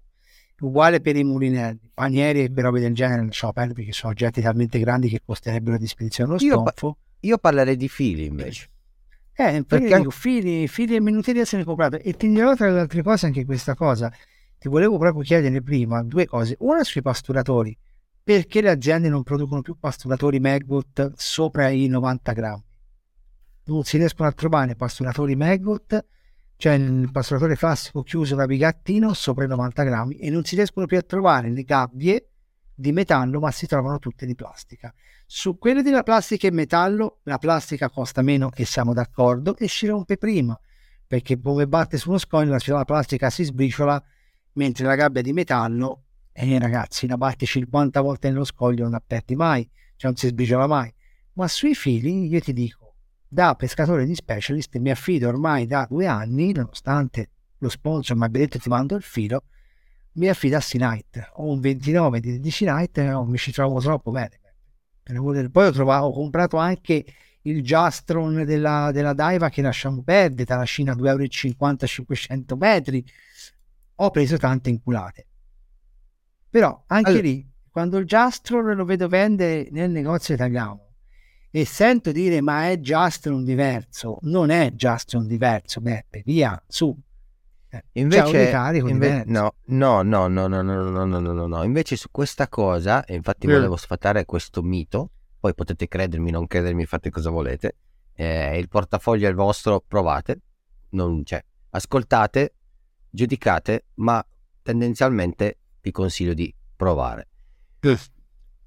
Uguale 0.60 1.00
per 1.00 1.16
i 1.16 1.24
mulinelli, 1.24 1.90
panieri 1.92 2.44
e 2.44 2.52
robe 2.54 2.78
del 2.78 2.94
genere, 2.94 3.24
lasciamo 3.24 3.52
perdere 3.52 3.74
perché 3.74 3.92
sono 3.92 4.12
oggetti 4.12 4.40
talmente 4.40 4.78
grandi 4.78 5.08
che 5.08 5.20
costerebbero 5.24 5.76
di 5.76 5.88
spedizione 5.88 6.30
lo 6.30 6.36
Io 6.38 6.62
pa-. 6.62 6.72
Io 7.20 7.38
parlerei 7.38 7.76
di 7.76 7.88
fili 7.88 8.26
invece. 8.26 8.70
Eh, 9.34 9.64
perché 9.66 9.96
dico, 9.96 10.10
fili, 10.10 10.68
fili 10.68 10.94
e 10.94 11.00
minuteria 11.00 11.44
se 11.44 11.56
ne 11.56 11.64
comprato. 11.64 11.96
E 11.96 12.12
ti 12.14 12.28
dirò 12.28 12.54
tra 12.54 12.70
le 12.70 12.80
altre 12.80 13.02
cose 13.02 13.26
anche 13.26 13.44
questa 13.44 13.74
cosa. 13.74 14.12
Ti 14.58 14.68
volevo 14.68 14.98
proprio 14.98 15.22
chiedere 15.22 15.62
prima 15.62 16.02
due 16.02 16.26
cose. 16.26 16.56
Una 16.60 16.84
sui 16.84 17.02
pasturatori. 17.02 17.76
Perché 18.24 18.60
le 18.60 18.70
aziende 18.70 19.08
non 19.08 19.24
producono 19.24 19.62
più 19.62 19.76
pasturatori 19.78 20.38
Maggot 20.38 21.12
sopra 21.16 21.68
i 21.70 21.88
90 21.88 22.32
grammi? 22.32 22.62
Non 23.64 23.82
si 23.82 23.96
riescono 23.96 24.28
a 24.28 24.32
trovare 24.32 24.76
pasturatori 24.76 25.34
Maggot, 25.34 26.04
cioè 26.56 26.74
il 26.74 27.10
pasturatore 27.10 27.56
classico 27.56 28.02
chiuso 28.02 28.36
da 28.36 28.46
bigattino 28.46 29.12
sopra 29.14 29.44
i 29.44 29.48
90 29.48 29.82
grammi 29.82 30.16
e 30.16 30.30
non 30.30 30.44
si 30.44 30.54
riescono 30.54 30.86
più 30.86 30.96
a 30.96 31.02
trovare 31.02 31.50
le 31.50 31.64
gabbie 31.64 32.31
di 32.74 32.92
metallo, 32.92 33.40
ma 33.40 33.50
si 33.50 33.66
trovano 33.66 33.98
tutte 33.98 34.26
di 34.26 34.34
plastica. 34.34 34.92
Su 35.26 35.58
quelle 35.58 35.82
della 35.82 36.02
plastica 36.02 36.46
e 36.46 36.50
metallo, 36.50 37.18
la 37.24 37.38
plastica 37.38 37.90
costa 37.90 38.22
meno 38.22 38.50
e 38.54 38.64
siamo 38.64 38.92
d'accordo 38.92 39.56
e 39.56 39.68
si 39.68 39.86
rompe 39.86 40.16
prima, 40.16 40.58
perché 41.06 41.40
come 41.40 41.66
batte 41.66 41.98
su 41.98 42.08
uno 42.08 42.18
scoglio 42.18 42.56
la 42.64 42.84
plastica 42.84 43.30
si 43.30 43.44
sbriciola, 43.44 44.02
mentre 44.54 44.86
la 44.86 44.94
gabbia 44.94 45.22
di 45.22 45.32
metallo, 45.32 46.04
eh 46.32 46.58
ragazzi, 46.58 47.06
la 47.06 47.16
batti 47.16 47.46
50 47.46 48.00
volte 48.00 48.28
nello 48.28 48.44
scoglio 48.44 48.82
non 48.84 48.92
la 48.92 49.02
perdi 49.06 49.36
mai, 49.36 49.62
cioè 49.96 50.10
non 50.10 50.16
si 50.16 50.28
sbriciola 50.28 50.66
mai. 50.66 50.92
Ma 51.34 51.48
sui 51.48 51.74
fili, 51.74 52.26
io 52.26 52.40
ti 52.40 52.52
dico, 52.52 52.94
da 53.28 53.54
pescatore 53.54 54.04
di 54.04 54.14
specialist 54.14 54.76
mi 54.76 54.90
affido 54.90 55.28
ormai 55.28 55.66
da 55.66 55.86
due 55.88 56.06
anni, 56.06 56.52
nonostante 56.52 57.30
lo 57.58 57.68
sponsor 57.68 58.16
mi 58.16 58.24
abbia 58.24 58.40
detto 58.40 58.58
ti 58.58 58.68
mando 58.68 58.96
il 58.96 59.02
filo, 59.02 59.44
mi 60.14 60.28
affido 60.28 60.56
a 60.56 60.60
Sea-Night. 60.60 61.30
Ho 61.34 61.50
un 61.50 61.60
29 61.60 62.20
di, 62.20 62.40
di 62.40 62.50
Sea-Night 62.50 62.98
e 62.98 63.04
non 63.04 63.28
mi 63.28 63.38
ci 63.38 63.52
trovo 63.52 63.80
troppo 63.80 64.10
bene. 64.10 64.40
Poi 65.50 65.66
ho, 65.66 65.72
trovato, 65.72 66.04
ho 66.06 66.12
comprato 66.12 66.56
anche 66.56 67.04
il 67.42 67.62
Jastron 67.62 68.44
della, 68.44 68.90
della 68.92 69.12
Daiva 69.14 69.48
che 69.48 69.62
lasciamo 69.62 70.02
perdere, 70.02 70.44
dalla 70.44 70.64
Cina 70.64 70.94
2,50 70.94 71.06
euro 71.06 71.26
500 71.26 72.56
metri. 72.56 73.04
Ho 73.96 74.10
preso 74.10 74.36
tante 74.36 74.70
inculate. 74.70 75.26
Però 76.48 76.84
anche 76.86 77.10
Allora- 77.10 77.24
lì, 77.24 77.50
quando 77.70 77.98
il 77.98 78.04
Jastron 78.04 78.76
lo 78.76 78.84
vedo 78.84 79.08
vendere 79.08 79.68
nel 79.70 79.90
negozio 79.90 80.34
italiano 80.34 80.90
e 81.50 81.64
sento 81.64 82.12
dire 82.12 82.40
ma 82.40 82.68
è 82.68 82.78
Jastron 82.78 83.44
diverso, 83.44 84.18
non 84.22 84.50
è 84.50 84.70
Jastron 84.72 85.26
diverso, 85.26 85.80
Beppe, 85.80 86.22
via, 86.24 86.62
su. 86.66 86.96
Eh, 87.74 87.78
c'è 87.78 88.00
Invece, 88.00 88.44
ricarico 88.44 88.88
inve- 88.88 89.24
no, 89.26 89.54
no, 89.66 90.02
no, 90.02 90.28
no, 90.28 90.46
no, 90.46 90.60
no, 90.60 90.90
no, 90.90 91.04
no, 91.06 91.32
no, 91.32 91.46
no. 91.46 91.62
Invece 91.62 91.96
su 91.96 92.10
questa 92.10 92.46
cosa, 92.48 93.02
e 93.06 93.14
infatti 93.14 93.46
Mm. 93.46 93.52
volevo 93.52 93.76
sfatare 93.76 94.26
questo 94.26 94.62
mito, 94.62 95.10
poi 95.40 95.54
potete 95.54 95.88
credermi, 95.88 96.30
non 96.30 96.46
credermi, 96.46 96.84
fate 96.84 97.08
cosa 97.08 97.30
volete. 97.30 97.76
Eh, 98.14 98.58
il 98.58 98.68
portafoglio 98.68 99.26
è 99.26 99.30
il 99.30 99.34
vostro, 99.34 99.82
provate, 99.86 100.40
non, 100.90 101.24
cioè, 101.24 101.42
ascoltate, 101.70 102.52
giudicate, 103.08 103.86
ma 103.94 104.22
tendenzialmente 104.60 105.56
vi 105.80 105.90
consiglio 105.92 106.34
di 106.34 106.54
provare. 106.76 107.28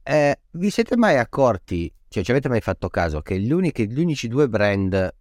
Eh, 0.02 0.40
vi 0.52 0.70
siete 0.72 0.98
mai 0.98 1.18
accorti, 1.18 1.94
cioè 2.08 2.24
ci 2.24 2.32
avete 2.32 2.50
mai 2.50 2.62
fatto 2.62 2.90
caso 2.90 3.22
che 3.22 3.40
gli 3.40 3.52
unici, 3.52 3.88
gli 3.88 4.00
unici 4.00 4.28
due 4.28 4.50
brand 4.50 5.14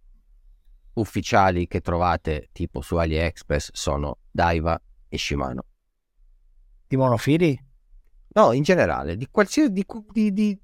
ufficiali 0.95 1.67
che 1.67 1.81
trovate 1.81 2.49
tipo 2.51 2.81
su 2.81 2.95
AliExpress 2.97 3.69
sono 3.73 4.17
Daiva 4.31 4.79
e 5.09 5.17
Shimano? 5.17 5.63
Di 6.87 6.97
monofili? 6.97 7.59
No, 8.33 8.51
in 8.51 8.63
generale, 8.63 9.15
di 9.17 9.27
qualsiasi... 9.31 9.71
Di, 9.71 9.85
di- 10.11 10.33
di- 10.33 10.59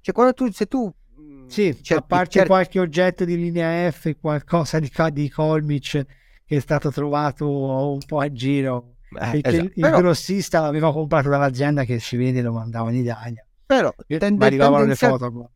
Cioè 0.00 0.14
quando 0.14 0.34
tu, 0.34 0.50
se 0.52 0.66
tu... 0.66 0.92
mm, 1.20 1.46
Sì, 1.46 1.72
cerchi- 1.74 1.92
a 1.94 2.02
parte 2.02 2.30
cerchi- 2.30 2.48
qualche 2.48 2.80
oggetto 2.80 3.24
di 3.24 3.36
linea 3.36 3.90
F, 3.90 4.14
qualcosa 4.20 4.78
di, 4.78 4.90
di 5.12 5.28
Colmic 5.30 6.06
che 6.44 6.56
è 6.56 6.60
stato 6.60 6.90
trovato 6.90 7.48
un 7.92 8.00
po' 8.06 8.18
a 8.20 8.30
giro. 8.30 8.96
eh, 9.18 9.40
esatto. 9.42 9.64
il, 9.64 9.72
Però- 9.74 9.98
grossista 9.98 10.60
l'aveva 10.60 10.92
comprato 10.92 11.28
dall'azienda 11.30 11.84
che 11.84 11.98
ci 11.98 12.16
vede 12.16 12.38
e 12.40 12.42
lo 12.42 12.52
mandava 12.52 12.90
in 12.90 12.96
Italia. 12.96 13.46
però 13.66 13.92
Io- 14.08 14.18
tende- 14.18 14.38
mi 14.38 14.44
arrivavano 14.46 14.84
le 14.84 14.94
tendenzial- 14.94 15.10
foto 15.12 15.32
qua. 15.32 15.50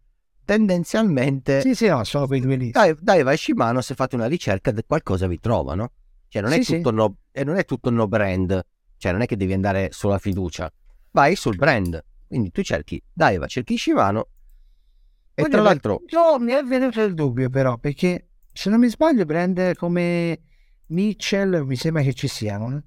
Tendenzialmente 0.47 1.61
Sì, 1.61 1.75
sì, 1.75 1.89
no, 1.89 2.03
sono 2.05 2.27
quei 2.27 2.41
due 2.41 2.57
lì. 2.57 2.71
Dai, 2.71 2.97
Daiva 2.99 3.33
e 3.33 3.37
Shimano 3.37 3.83
se 3.83 3.95
fate 3.95 4.15
una 4.15 4.27
ricerca 4.27 4.73
qualcosa 4.87 5.27
vi 5.27 5.39
trovano. 5.39 5.91
Cioè 6.29 6.41
non 6.41 6.53
è, 6.53 6.57
Sì, 6.57 6.63
sì. 6.65 6.77
tutto 6.77 6.91
no, 6.93 7.17
e 7.33 7.45
non 7.45 7.57
è 7.57 7.65
tutto 7.67 7.91
no 7.91 8.09
brand, 8.09 8.65
cioè 8.97 9.13
non 9.13 9.21
è 9.21 9.27
che 9.27 9.37
devi 9.37 9.53
andare 9.53 9.91
solo 9.93 10.15
a 10.15 10.19
fiducia, 10.19 10.73
vai 11.11 11.37
sul 11.37 11.57
brand. 11.57 12.03
Quindi 12.27 12.51
tu 12.51 12.63
cerchi 12.63 13.03
Daiva, 13.13 13.47
cerchi 13.47 13.77
Shimano 13.77 14.29
e 15.35 15.43
Voglio 15.43 15.53
tra 15.55 15.63
l'altro 15.63 16.03
No, 16.13 16.39
mi 16.39 16.53
è 16.53 16.63
venuto 16.63 17.03
il 17.03 17.13
dubbio 17.15 17.51
però, 17.51 17.77
perché 17.77 18.29
se 18.53 18.71
non 18.71 18.81
mi 18.81 18.89
sbaglio 18.89 19.25
brand 19.25 19.75
come 19.75 20.41
Mitchell 20.87 21.63
mi 21.65 21.77
sembra 21.77 22.03
che 22.03 22.15
ci 22.15 22.27
siano. 22.29 22.83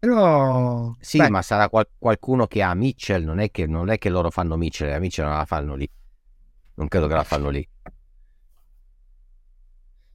Però... 0.00 0.96
sì, 0.98 1.18
beh, 1.18 1.28
ma 1.28 1.42
sarà 1.42 1.68
qual- 1.68 1.86
qualcuno 1.98 2.46
che 2.46 2.62
ha 2.62 2.72
Mitchell, 2.72 3.22
non 3.22 3.38
è 3.38 3.50
che, 3.50 3.66
non 3.66 3.90
è 3.90 3.98
che 3.98 4.08
loro 4.08 4.30
fanno 4.30 4.56
Mitchell, 4.56 4.88
la 4.88 4.98
Mitchell 4.98 5.26
non 5.26 5.36
la 5.36 5.44
fanno 5.44 5.74
lì. 5.74 5.88
Non 6.74 6.88
credo 6.88 7.06
che 7.06 7.14
la 7.14 7.22
fanno 7.22 7.50
lì. 7.50 7.68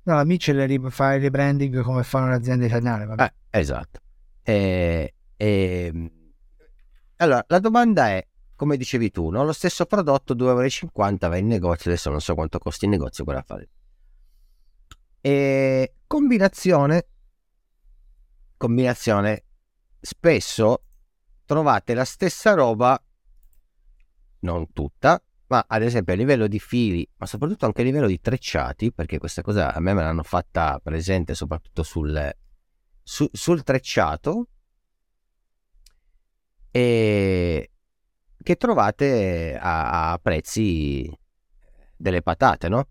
No, 0.03 0.15
la 0.15 0.23
Mitchell 0.23 0.89
fa 0.89 1.13
il 1.13 1.21
rebranding 1.21 1.81
come 1.81 2.03
fanno 2.03 2.29
le 2.29 2.35
aziende 2.35 2.65
italiane. 2.65 3.05
Vabbè. 3.05 3.23
Eh, 3.51 3.59
esatto. 3.59 3.99
E, 4.41 5.13
e- 5.37 6.11
Allora, 7.17 7.45
la 7.47 7.59
domanda 7.59 8.07
è, 8.09 8.25
come 8.55 8.77
dicevi 8.77 9.11
tu, 9.11 9.29
no? 9.29 9.43
lo 9.43 9.53
stesso 9.53 9.85
prodotto 9.85 10.33
2,50 10.33 11.25
euro 11.27 11.29
va 11.29 11.37
in 11.37 11.47
negozio, 11.47 11.91
adesso 11.91 12.09
non 12.09 12.21
so 12.21 12.33
quanto 12.33 12.57
costi 12.57 12.85
in 12.85 12.91
negozio 12.91 13.23
quella 13.23 13.43
fare. 13.43 13.69
E 15.21 15.93
combinazione 16.07 17.07
combinazione 18.57 19.44
spesso 20.05 20.83
trovate 21.45 21.93
la 21.93 22.05
stessa 22.05 22.53
roba, 22.53 23.01
non 24.39 24.71
tutta, 24.71 25.21
ma 25.47 25.65
ad 25.67 25.83
esempio 25.83 26.13
a 26.13 26.17
livello 26.17 26.47
di 26.47 26.59
fili, 26.59 27.07
ma 27.17 27.25
soprattutto 27.25 27.65
anche 27.65 27.81
a 27.81 27.83
livello 27.83 28.07
di 28.07 28.19
trecciati, 28.19 28.91
perché 28.91 29.17
questa 29.17 29.41
cosa 29.41 29.73
a 29.73 29.79
me 29.79 29.93
me 29.93 30.03
l'hanno 30.03 30.23
fatta 30.23 30.79
presente 30.81 31.35
soprattutto 31.35 31.83
sul, 31.83 32.35
su, 33.03 33.27
sul 33.31 33.63
trecciato, 33.63 34.47
e 36.71 37.71
che 38.43 38.55
trovate 38.57 39.57
a, 39.59 40.11
a 40.11 40.17
prezzi 40.19 41.09
delle 41.95 42.21
patate, 42.21 42.69
no? 42.69 42.87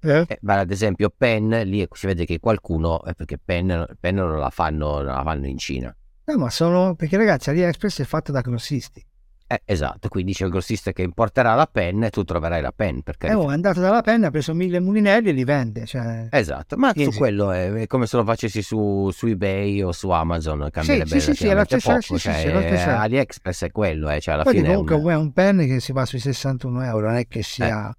Eh. 0.00 0.24
Eh, 0.28 0.38
ad 0.44 0.70
esempio 0.70 1.10
Pen, 1.10 1.48
lì 1.64 1.86
si 1.90 2.06
vede 2.06 2.24
che 2.24 2.38
qualcuno, 2.38 3.02
eh, 3.04 3.14
perché 3.14 3.38
Pen, 3.38 3.86
Pen 3.98 4.14
non, 4.14 4.38
la 4.38 4.50
fanno, 4.50 5.02
non 5.02 5.14
la 5.14 5.22
fanno 5.22 5.46
in 5.46 5.58
Cina. 5.58 5.94
No, 6.28 6.36
ma 6.36 6.50
sono, 6.50 6.94
perché 6.94 7.16
ragazzi 7.16 7.48
AliExpress 7.48 8.02
è 8.02 8.04
fatta 8.04 8.32
da 8.32 8.42
grossisti. 8.42 9.02
Eh, 9.50 9.62
esatto, 9.64 10.10
quindi 10.10 10.34
c'è 10.34 10.44
il 10.44 10.50
grossista 10.50 10.92
che 10.92 11.00
importerà 11.00 11.54
la 11.54 11.66
penna 11.66 12.08
e 12.08 12.10
tu 12.10 12.22
troverai 12.22 12.60
la 12.60 12.70
penna. 12.70 13.00
Perché 13.02 13.28
eh, 13.28 13.32
oh, 13.32 13.48
è 13.48 13.54
andato 13.54 13.80
dalla 13.80 14.02
penna, 14.02 14.26
ha 14.26 14.30
preso 14.30 14.52
mille 14.52 14.78
mulinelli 14.78 15.30
e 15.30 15.32
li 15.32 15.44
vende. 15.44 15.86
Cioè... 15.86 16.28
Esatto, 16.30 16.76
ma 16.76 16.92
su 16.94 17.12
quello 17.12 17.50
è, 17.50 17.86
come 17.86 18.04
se 18.04 18.18
lo 18.18 18.24
facessi 18.24 18.60
su, 18.60 19.08
su 19.10 19.26
eBay 19.26 19.80
o 19.80 19.90
su 19.92 20.10
Amazon, 20.10 20.68
cambierebbe 20.70 21.08
sì, 21.08 21.20
sì, 21.20 21.34
sì, 21.34 21.46
è 21.46 21.54
poco. 21.54 22.00
Sì, 22.02 22.18
cioè, 22.18 22.34
sì, 22.34 22.76
sì, 22.76 22.88
AliExpress 22.90 23.64
è 23.64 23.70
quello, 23.70 24.10
eh, 24.10 24.20
cioè 24.20 24.34
alla 24.34 24.42
Poi 24.42 24.52
fine 24.52 24.68
comunque 24.68 24.96
è 24.96 24.98
un... 24.98 25.08
è 25.08 25.14
un 25.14 25.32
pen 25.32 25.66
che 25.66 25.80
si 25.80 25.92
va 25.92 26.04
sui 26.04 26.18
61 26.18 26.84
euro, 26.84 27.06
non 27.06 27.16
è 27.16 27.26
che 27.26 27.42
sia 27.42 27.88
eh. 27.88 27.94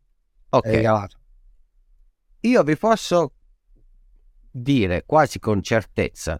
okay. 0.49 0.75
regalato. 0.75 1.17
Io 2.41 2.61
vi 2.61 2.77
posso 2.77 3.33
dire 4.51 5.01
quasi 5.07 5.39
con 5.39 5.63
certezza 5.63 6.39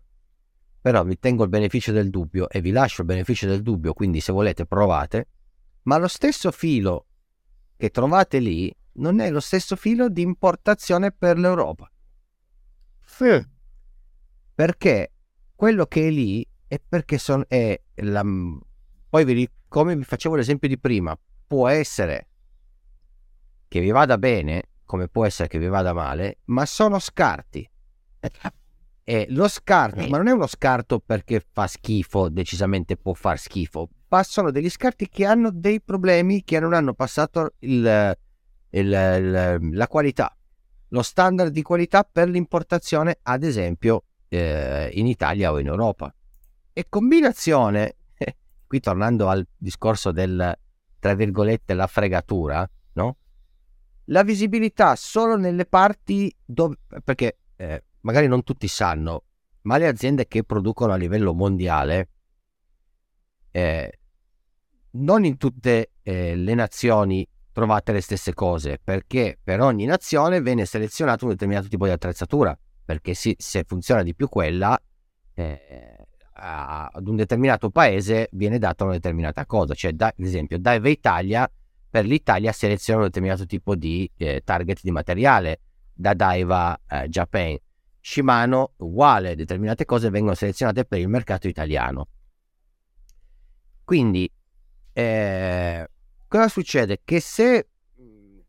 però 0.82 1.04
vi 1.04 1.20
tengo 1.20 1.44
il 1.44 1.50
beneficio 1.50 1.92
del 1.92 2.10
dubbio 2.10 2.50
e 2.50 2.62
vi 2.62 2.72
lascio 2.72 3.02
il 3.02 3.08
beneficio 3.08 3.48
del 3.48 3.62
dubbio, 3.62 3.94
quindi 3.94 4.22
se 4.22 4.32
volete 4.32 4.66
provate, 4.66 5.28
ma 5.84 5.98
lo 5.98 6.08
stesso 6.08 6.52
filo 6.52 7.06
che 7.76 7.90
trovate 7.90 8.40
lì 8.40 8.74
non 8.94 9.20
è 9.20 9.30
lo 9.30 9.40
stesso 9.40 9.76
filo 9.76 10.10
di 10.10 10.22
importazione 10.22 11.12
per 11.12 11.38
l'Europa. 11.38 11.90
Sì. 13.06 13.46
Perché 14.54 15.12
quello 15.56 15.86
che 15.86 16.08
è 16.08 16.10
lì 16.12 16.46
è 16.68 16.80
perché 16.86 17.18
son, 17.18 17.44
è 17.48 17.80
la... 17.96 18.24
Poi 19.10 19.26
vi, 19.26 19.50
come 19.68 19.96
vi 19.96 20.04
facevo 20.04 20.36
l'esempio 20.36 20.68
di 20.68 20.78
prima, 20.78 21.18
può 21.48 21.68
essere 21.68 22.28
che 23.68 23.80
vi 23.80 23.92
vada 23.92 24.18
bene, 24.18 24.70
come 24.86 25.08
può 25.08 25.26
essere 25.26 25.48
che 25.48 25.60
vi 25.60 25.68
vada 25.68 25.94
male, 25.94 26.40
ma 26.46 26.66
sono 26.66 27.00
scarti. 27.00 27.70
E 29.10 29.26
lo 29.30 29.48
scarto, 29.48 30.08
ma 30.08 30.18
non 30.18 30.28
è 30.28 30.32
uno 30.32 30.46
scarto 30.46 31.00
perché 31.00 31.44
fa 31.52 31.66
schifo, 31.66 32.30
decisamente 32.30 32.96
può 32.96 33.14
far 33.14 33.40
schifo, 33.40 33.90
passano 34.08 34.52
degli 34.52 34.70
scarti 34.70 35.10
che 35.10 35.26
hanno 35.26 35.50
dei 35.50 35.82
problemi 35.82 36.44
che 36.44 36.60
non 36.60 36.76
hanno 36.76 36.94
passato 36.94 37.56
il, 37.62 38.16
il, 38.70 38.86
il, 38.86 39.58
la 39.72 39.88
qualità, 39.88 40.38
lo 40.90 41.02
standard 41.02 41.52
di 41.52 41.64
qualità 41.64 42.04
per 42.04 42.30
l'importazione, 42.30 43.18
ad 43.24 43.42
esempio 43.42 44.04
eh, 44.28 44.92
in 44.94 45.08
Italia 45.08 45.52
o 45.52 45.58
in 45.58 45.66
Europa. 45.66 46.14
E 46.72 46.86
combinazione, 46.88 47.96
qui 48.68 48.80
tornando 48.80 49.28
al 49.28 49.44
discorso 49.58 50.12
del, 50.12 50.56
tra 51.00 51.16
virgolette, 51.16 51.74
la 51.74 51.88
fregatura, 51.88 52.70
no? 52.94 53.18
La 54.06 54.22
visibilità 54.22 54.96
solo 54.96 55.36
nelle 55.36 55.66
parti 55.66 56.32
dove, 56.46 56.78
perché 57.04 57.40
eh, 57.56 57.86
magari 58.02 58.28
non 58.28 58.44
tutti 58.44 58.68
sanno, 58.68 59.24
ma 59.64 59.78
le 59.78 59.88
aziende 59.88 60.28
che 60.28 60.44
producono 60.44 60.94
a 60.94 60.96
livello 60.96 61.34
mondiale 61.34 62.10
eh, 63.52 64.00
non 64.92 65.26
in 65.26 65.38
tutte 65.38 65.92
eh, 66.02 66.36
le 66.36 66.54
nazioni 66.54 67.28
trovate 67.52 67.92
le 67.92 68.02
stesse 68.02 68.34
cose, 68.34 68.80
perché 68.82 69.38
per 69.44 69.62
ogni 69.62 69.86
nazione 69.86 70.42
viene 70.42 70.66
selezionato 70.66 71.26
un 71.26 71.32
determinato 71.32 71.68
tipo 71.68 71.86
di 71.86 71.92
attrezzatura, 71.92 72.58
perché 72.86 73.14
si, 73.14 73.36
se 73.38 73.64
funziona 73.68 74.02
di 74.02 74.16
più 74.16 74.30
quella, 74.30 74.80
eh, 75.34 75.96
ad 76.42 77.06
un 77.06 77.18
determinato 77.18 77.70
paese 77.70 78.30
viene 78.32 78.60
data 78.60 78.86
una 78.86 78.94
determinata 78.94 79.46
cosa, 79.46 79.74
cioè 79.74 79.92
da, 79.92 80.08
ad 80.08 80.26
esempio 80.26 80.58
Dive 80.58 80.90
Italia 80.90 81.52
per 81.90 82.06
l'Italia 82.06 82.52
seleziona 82.52 83.00
un 83.00 83.06
determinato 83.08 83.46
tipo 83.46 83.76
di 83.76 84.10
eh, 84.16 84.42
target 84.44 84.80
di 84.82 84.92
materiale, 84.92 85.60
da 85.94 86.14
Daiva 86.14 86.80
eh, 86.88 87.10
Japan. 87.10 87.58
Shimano 88.02 88.74
uguale, 88.78 89.36
determinate 89.36 89.86
cose 89.86 90.10
vengono 90.10 90.36
selezionate 90.36 90.86
per 90.86 91.00
il 91.00 91.08
mercato 91.08 91.48
italiano. 91.48 92.08
Quindi 93.84 94.32
eh, 94.94 95.90
cosa 96.28 96.48
succede? 96.48 97.02
Che 97.04 97.20
se 97.20 97.70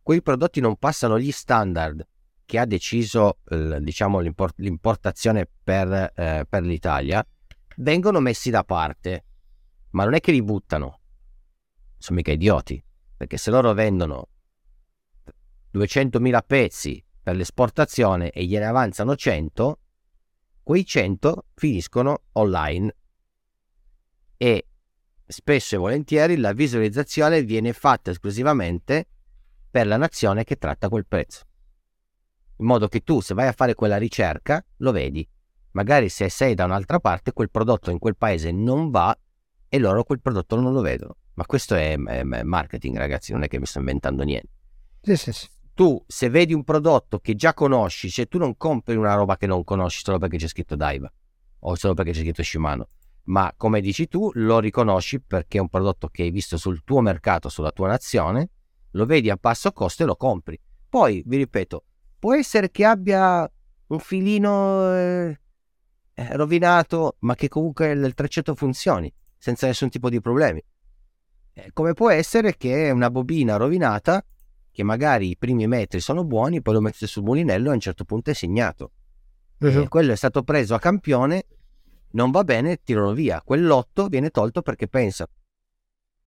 quei 0.03 0.23
prodotti 0.23 0.61
non 0.61 0.77
passano 0.77 1.19
gli 1.19 1.31
standard 1.31 2.07
che 2.45 2.59
ha 2.59 2.67
deciso 2.67 3.39
eh, 3.49 3.81
diciamo, 3.81 4.19
l'import- 4.19 4.59
l'importazione 4.59 5.49
per, 5.63 6.13
eh, 6.17 6.45
per 6.49 6.63
l'Italia, 6.65 7.25
vengono 7.77 8.19
messi 8.19 8.51
da 8.51 8.65
parte. 8.65 9.25
Ma 9.91 10.03
non 10.03 10.15
è 10.15 10.21
che 10.21 10.33
li 10.33 10.43
buttano, 10.43 11.01
sono 11.97 12.17
mica 12.19 12.33
idioti, 12.33 12.83
perché 13.17 13.37
se 13.37 13.53
loro 13.53 13.73
vendono 13.73 14.29
200.000 15.73 16.41
pezzi 16.45 17.05
per 17.23 17.37
l'esportazione 17.37 18.31
e 18.31 18.45
gliene 18.45 18.67
avanzano 18.67 19.15
100, 19.15 19.79
quei 20.63 20.85
100 20.85 21.47
finiscono 21.55 22.23
online 22.33 22.95
e 24.37 24.67
spesso 25.27 25.75
e 25.75 25.79
volentieri 25.79 26.37
la 26.37 26.53
visualizzazione 26.53 27.43
viene 27.43 27.73
fatta 27.73 28.11
esclusivamente 28.11 29.07
per 29.71 29.87
la 29.87 29.97
nazione 29.97 30.45
che 30.45 30.57
tratta 30.57 30.89
quel 30.89 31.07
prezzo. 31.07 31.45
In 32.57 32.67
modo 32.67 32.89
che 32.89 33.01
tu, 33.01 33.21
se 33.21 33.35
vai 33.35 33.47
a 33.47 33.53
fare 33.53 33.75
quella 33.75 33.97
ricerca, 33.97 34.65
lo 34.79 34.93
vedi. 34.93 35.27
Magari 35.73 36.09
se 36.09 36.29
sei 36.29 36.55
da 36.55 36.65
un'altra 36.65 36.99
parte, 36.99 37.33
quel 37.33 37.51
prodotto 37.51 37.91
in 37.91 37.99
quel 37.99 38.17
paese 38.17 38.51
non 38.51 38.91
va 38.91 39.17
e 39.69 39.79
loro 39.79 40.03
quel 40.05 40.21
prodotto 40.21 40.57
non 40.57 40.73
lo 40.73 40.81
vedono. 40.81 41.17
Ma 41.35 41.47
questo 41.47 41.75
è, 41.75 41.97
è, 41.97 42.21
è 42.21 42.43
marketing, 42.43 42.97
ragazzi, 42.97 43.33
non 43.33 43.45
è 43.45 43.49
che 43.49 43.59
mi 43.59 43.67
sto 43.67 43.79
inventando 43.79 44.25
niente. 44.25 44.51
Sì, 45.01 45.17
sì, 45.17 45.33
sì. 45.33 45.49
Tu, 45.81 46.05
se 46.07 46.29
vedi 46.29 46.53
un 46.53 46.63
prodotto 46.63 47.21
che 47.21 47.35
già 47.35 47.55
conosci, 47.55 48.11
se 48.11 48.27
tu 48.27 48.37
non 48.37 48.59
compri 48.59 48.97
una 48.97 49.15
roba 49.15 49.39
che 49.39 49.47
non 49.47 49.65
conosci 49.65 50.03
solo 50.05 50.19
perché 50.19 50.37
c'è 50.37 50.47
scritto 50.47 50.77
Daiva 50.77 51.11
o 51.61 51.75
solo 51.75 51.95
perché 51.95 52.11
c'è 52.11 52.21
scritto 52.21 52.43
Shimano, 52.43 52.89
ma 53.29 53.55
come 53.57 53.81
dici 53.81 54.07
tu 54.07 54.31
lo 54.35 54.59
riconosci 54.59 55.23
perché 55.23 55.57
è 55.57 55.61
un 55.63 55.71
prodotto 55.71 56.09
che 56.09 56.25
hai 56.25 56.31
visto 56.31 56.59
sul 56.59 56.85
tuo 56.85 57.01
mercato, 57.01 57.49
sulla 57.49 57.71
tua 57.71 57.89
nazione, 57.89 58.51
lo 58.91 59.07
vedi 59.07 59.31
a 59.31 59.39
basso 59.41 59.73
costo 59.73 60.03
e 60.03 60.07
lo 60.07 60.17
compri. 60.17 60.61
Poi, 60.87 61.23
vi 61.25 61.39
ripeto, 61.39 61.85
può 62.19 62.35
essere 62.35 62.71
che 62.71 62.85
abbia 62.85 63.51
un 63.87 63.99
filino 64.01 64.95
eh, 64.95 65.41
eh 66.13 66.37
rovinato, 66.37 67.17
ma 67.21 67.35
che 67.35 67.49
comunque 67.49 67.93
il 67.93 68.13
trecetto 68.13 68.55
funzioni 68.55 69.11
senza 69.39 69.67
nessun 69.67 69.89
tipo 69.89 70.11
di 70.11 70.21
problemi. 70.21 70.63
Eh, 71.55 71.71
come 71.73 71.95
può 71.95 72.11
essere 72.11 72.59
che 72.59 72.91
una 72.91 73.11
bobina 73.11 73.57
rovinata, 73.57 74.23
che 74.71 74.83
magari 74.83 75.31
i 75.31 75.37
primi 75.37 75.67
metri 75.67 76.01
sono 76.01 76.25
buoni, 76.25 76.63
poi 76.63 76.75
lo 76.75 76.81
mettete 76.81 77.07
sul 77.07 77.25
mulinello 77.25 77.69
e 77.69 77.71
a 77.71 77.75
un 77.75 77.81
certo 77.81 78.05
punto 78.05 78.31
è 78.31 78.35
segnato. 78.35 78.93
Uh-huh. 79.61 79.89
quello 79.89 80.13
è 80.13 80.17
stato 80.17 80.43
preso 80.43 80.75
a 80.75 80.79
campione 80.79 81.45
non 82.13 82.31
va 82.31 82.45
bene, 82.45 82.81
tirano 82.83 83.13
via. 83.13 83.43
Quell'otto 83.43 84.07
viene 84.07 84.31
tolto 84.31 84.63
perché 84.63 84.89
pensa 84.89 85.29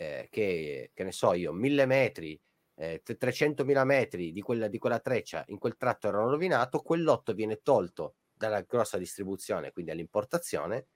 eh, 0.01 0.27
che, 0.31 0.91
che 0.93 1.03
ne 1.03 1.11
so 1.11 1.33
io, 1.33 1.53
mille 1.53 1.85
metri, 1.85 2.39
eh, 2.75 3.01
300.000 3.05 3.83
metri 3.83 4.31
di 4.31 4.41
quella, 4.41 4.67
di 4.67 4.79
quella 4.79 4.99
treccia 4.99 5.43
in 5.47 5.59
quel 5.59 5.77
tratto 5.77 6.07
erano 6.07 6.29
rovinato, 6.29 6.79
quell'otto 6.79 7.33
viene 7.33 7.61
tolto 7.61 8.15
dalla 8.33 8.61
grossa 8.61 8.97
distribuzione, 8.97 9.71
quindi 9.71 9.91
all'importazione, 9.91 10.87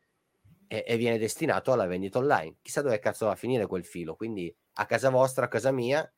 e, 0.67 0.83
e, 0.87 0.97
viene 0.97 1.19
destinato 1.19 1.71
alla 1.71 1.85
vendita 1.85 2.17
online. 2.17 2.57
Chissà 2.63 2.81
dove 2.81 2.97
cazzo 2.97 3.27
va 3.27 3.33
a 3.33 3.35
finire 3.35 3.67
quel 3.67 3.85
filo. 3.85 4.15
Quindi 4.15 4.53
a 4.73 4.85
casa 4.87 5.11
vostra, 5.11 5.45
a 5.45 5.47
casa 5.47 5.71
mia, 5.71 6.11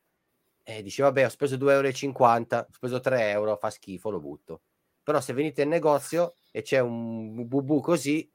e 0.70 0.82
dice 0.82 1.02
vabbè 1.02 1.24
ho 1.24 1.30
speso 1.30 1.56
2,50 1.56 1.64
euro, 1.70 2.58
ho 2.58 2.68
speso 2.72 3.00
3 3.00 3.30
euro, 3.30 3.56
fa 3.56 3.70
schifo, 3.70 4.10
lo 4.10 4.20
butto. 4.20 4.64
Però 5.02 5.22
se 5.22 5.32
venite 5.32 5.62
in 5.62 5.70
negozio 5.70 6.36
e 6.52 6.62
c'è 6.62 6.80
un 6.80 7.48
bubu 7.48 7.80
così, 7.80 8.30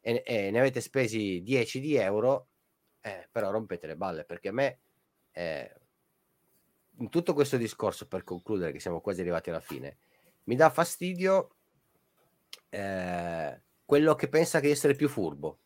e, 0.00 0.22
e 0.24 0.50
ne 0.52 0.58
avete 0.60 0.80
spesi 0.80 1.42
10 1.42 1.80
di 1.80 1.96
euro, 1.96 2.46
eh, 3.00 3.28
però 3.28 3.50
rompete 3.50 3.88
le 3.88 3.96
balle 3.96 4.24
perché 4.24 4.48
a 4.48 4.52
me 4.52 4.78
eh, 5.32 5.74
in 6.98 7.08
tutto 7.08 7.34
questo 7.34 7.56
discorso 7.56 8.06
per 8.06 8.22
concludere 8.22 8.70
che 8.70 8.78
siamo 8.78 9.00
quasi 9.00 9.20
arrivati 9.20 9.50
alla 9.50 9.60
fine 9.60 9.98
mi 10.44 10.54
dà 10.54 10.70
fastidio 10.70 11.56
eh, 12.70 13.60
quello 13.84 14.14
che 14.14 14.28
pensa 14.28 14.60
di 14.60 14.70
essere 14.70 14.94
più 14.94 15.08
furbo 15.08 15.58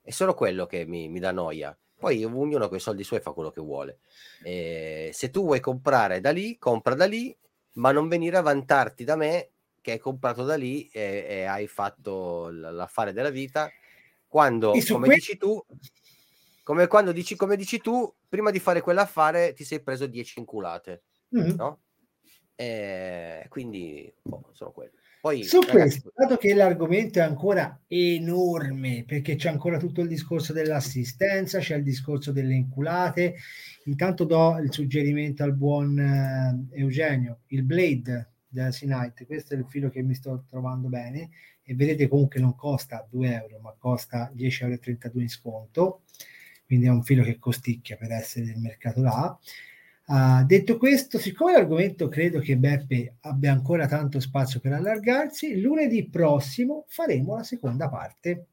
è 0.00 0.10
solo 0.10 0.34
quello 0.34 0.66
che 0.66 0.86
mi, 0.86 1.08
mi 1.08 1.20
dà 1.20 1.30
noia 1.30 1.76
poi 2.02 2.24
ognuno 2.24 2.68
con 2.68 2.76
i 2.76 2.80
soldi 2.80 3.04
suoi 3.04 3.20
fa 3.20 3.30
quello 3.30 3.50
che 3.50 3.60
vuole 3.60 4.00
se 4.42 5.30
tu 5.30 5.44
vuoi 5.44 5.60
comprare 5.60 6.20
da 6.20 6.30
lì 6.30 6.58
compra 6.58 6.94
da 6.94 7.06
lì 7.06 7.36
ma 7.74 7.92
non 7.92 8.08
venire 8.08 8.36
a 8.36 8.42
vantarti 8.42 9.04
da 9.04 9.16
me 9.16 9.50
che 9.80 9.92
hai 9.92 9.98
comprato 9.98 10.44
da 10.44 10.56
lì 10.56 10.88
e, 10.88 11.24
e 11.28 11.44
hai 11.44 11.66
fatto 11.66 12.48
l'affare 12.50 13.12
della 13.12 13.30
vita 13.30 13.70
quando, 14.26 14.72
come 14.88 15.06
que- 15.06 15.14
dici 15.16 15.36
tu, 15.36 15.62
come 16.62 16.86
quando 16.86 17.12
dici, 17.12 17.36
come 17.36 17.56
dici 17.56 17.78
tu, 17.80 18.10
prima 18.28 18.50
di 18.50 18.60
fare 18.60 18.80
quell'affare 18.80 19.52
ti 19.52 19.62
sei 19.62 19.82
preso 19.82 20.06
10 20.06 20.38
inculate, 20.38 21.02
mm-hmm. 21.36 21.54
no? 21.56 21.80
E 22.54 23.44
quindi 23.50 24.10
boh, 24.22 24.48
sono 24.52 24.70
quello. 24.70 24.92
Poi, 25.22 25.44
Su 25.44 25.60
ragazzi... 25.60 25.76
questo, 25.76 26.12
dato 26.16 26.36
che 26.36 26.52
l'argomento 26.52 27.20
è 27.20 27.22
ancora 27.22 27.80
enorme, 27.86 29.04
perché 29.06 29.36
c'è 29.36 29.50
ancora 29.50 29.78
tutto 29.78 30.00
il 30.00 30.08
discorso 30.08 30.52
dell'assistenza, 30.52 31.60
c'è 31.60 31.76
il 31.76 31.84
discorso 31.84 32.32
delle 32.32 32.54
inculate, 32.54 33.36
intanto 33.84 34.24
do 34.24 34.58
il 34.58 34.72
suggerimento 34.72 35.44
al 35.44 35.54
buon 35.54 35.96
uh, 35.96 36.74
Eugenio, 36.76 37.42
il 37.46 37.62
Blade 37.62 38.32
della 38.48 38.72
Sinite, 38.72 39.24
questo 39.24 39.54
è 39.54 39.58
il 39.58 39.66
filo 39.68 39.90
che 39.90 40.02
mi 40.02 40.14
sto 40.14 40.44
trovando 40.48 40.88
bene 40.88 41.30
e 41.62 41.76
vedete 41.76 42.08
comunque 42.08 42.40
non 42.40 42.56
costa 42.56 43.06
2 43.08 43.32
euro, 43.32 43.60
ma 43.60 43.76
costa 43.78 44.32
10,32 44.36 45.04
euro 45.04 45.20
in 45.20 45.28
sconto, 45.28 46.02
quindi 46.66 46.86
è 46.86 46.90
un 46.90 47.04
filo 47.04 47.22
che 47.22 47.38
costicchia 47.38 47.96
per 47.96 48.10
essere 48.10 48.46
del 48.46 48.58
mercato 48.58 49.00
là. 49.00 49.38
Uh, 50.12 50.44
detto 50.44 50.76
questo, 50.76 51.18
siccome 51.18 51.52
l'argomento 51.52 52.08
credo 52.08 52.38
che 52.38 52.58
Beppe 52.58 53.16
abbia 53.20 53.50
ancora 53.50 53.86
tanto 53.86 54.20
spazio 54.20 54.60
per 54.60 54.74
allargarsi, 54.74 55.58
lunedì 55.58 56.06
prossimo 56.06 56.84
faremo 56.88 57.36
la 57.36 57.42
seconda 57.44 57.88
parte. 57.88 58.48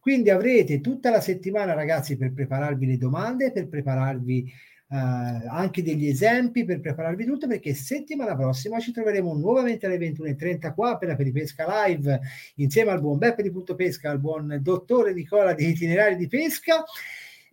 Quindi 0.00 0.30
avrete 0.30 0.80
tutta 0.80 1.10
la 1.10 1.20
settimana, 1.20 1.74
ragazzi, 1.74 2.16
per 2.16 2.32
prepararvi 2.32 2.86
le 2.86 2.96
domande, 2.96 3.52
per 3.52 3.68
prepararvi 3.68 4.52
uh, 4.88 4.96
anche 4.96 5.84
degli 5.84 6.08
esempi, 6.08 6.64
per 6.64 6.80
prepararvi 6.80 7.24
tutto, 7.24 7.46
perché 7.46 7.72
settimana 7.72 8.34
prossima 8.34 8.80
ci 8.80 8.90
troveremo 8.90 9.32
nuovamente 9.34 9.86
alle 9.86 9.98
21.30 9.98 10.74
qua 10.74 10.98
per 10.98 11.06
la 11.06 11.14
Peripesca 11.14 11.86
Live, 11.86 12.20
insieme 12.56 12.90
al 12.90 13.00
buon 13.00 13.18
Beppe 13.18 13.44
di 13.44 13.52
Punto 13.52 13.76
Pesca, 13.76 14.10
al 14.10 14.18
buon 14.18 14.58
dottore 14.60 15.14
Nicola 15.14 15.54
di 15.54 15.68
Itinerari 15.68 16.16
di 16.16 16.26
Pesca 16.26 16.84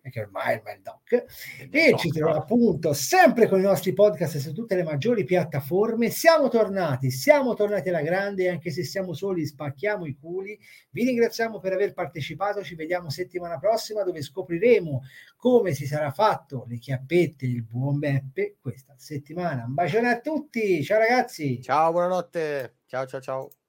che 0.02 0.20
ormai 0.20 0.60
è 0.62 0.72
il 0.72 0.80
Doc, 0.82 1.24
e 1.70 1.94
ci 1.96 2.10
troviamo 2.10 2.40
appunto 2.40 2.92
sempre 2.92 3.48
con 3.48 3.58
i 3.58 3.62
nostri 3.62 3.92
podcast 3.92 4.38
su 4.38 4.52
tutte 4.52 4.74
le 4.74 4.82
maggiori 4.82 5.24
piattaforme. 5.24 6.10
Siamo 6.10 6.48
tornati, 6.48 7.10
siamo 7.10 7.54
tornati 7.54 7.88
alla 7.88 8.02
grande, 8.02 8.48
anche 8.48 8.70
se 8.70 8.84
siamo 8.84 9.12
soli, 9.12 9.46
spacchiamo 9.46 10.06
i 10.06 10.16
culi. 10.18 10.58
Vi 10.90 11.04
ringraziamo 11.04 11.58
per 11.58 11.72
aver 11.72 11.92
partecipato, 11.92 12.62
ci 12.62 12.74
vediamo 12.74 13.10
settimana 13.10 13.58
prossima 13.58 14.02
dove 14.02 14.22
scopriremo 14.22 15.02
come 15.36 15.72
si 15.74 15.86
sarà 15.86 16.10
fatto 16.10 16.64
le 16.68 16.78
chiappette 16.78 17.46
il 17.46 17.62
buon 17.64 17.98
Beppe 17.98 18.56
questa 18.60 18.94
settimana. 18.96 19.64
Un 19.64 19.74
bacione 19.74 20.10
a 20.10 20.20
tutti, 20.20 20.82
ciao 20.82 20.98
ragazzi! 20.98 21.60
Ciao, 21.62 21.92
buonanotte, 21.92 22.76
ciao 22.86 23.06
ciao 23.06 23.20
ciao! 23.20 23.67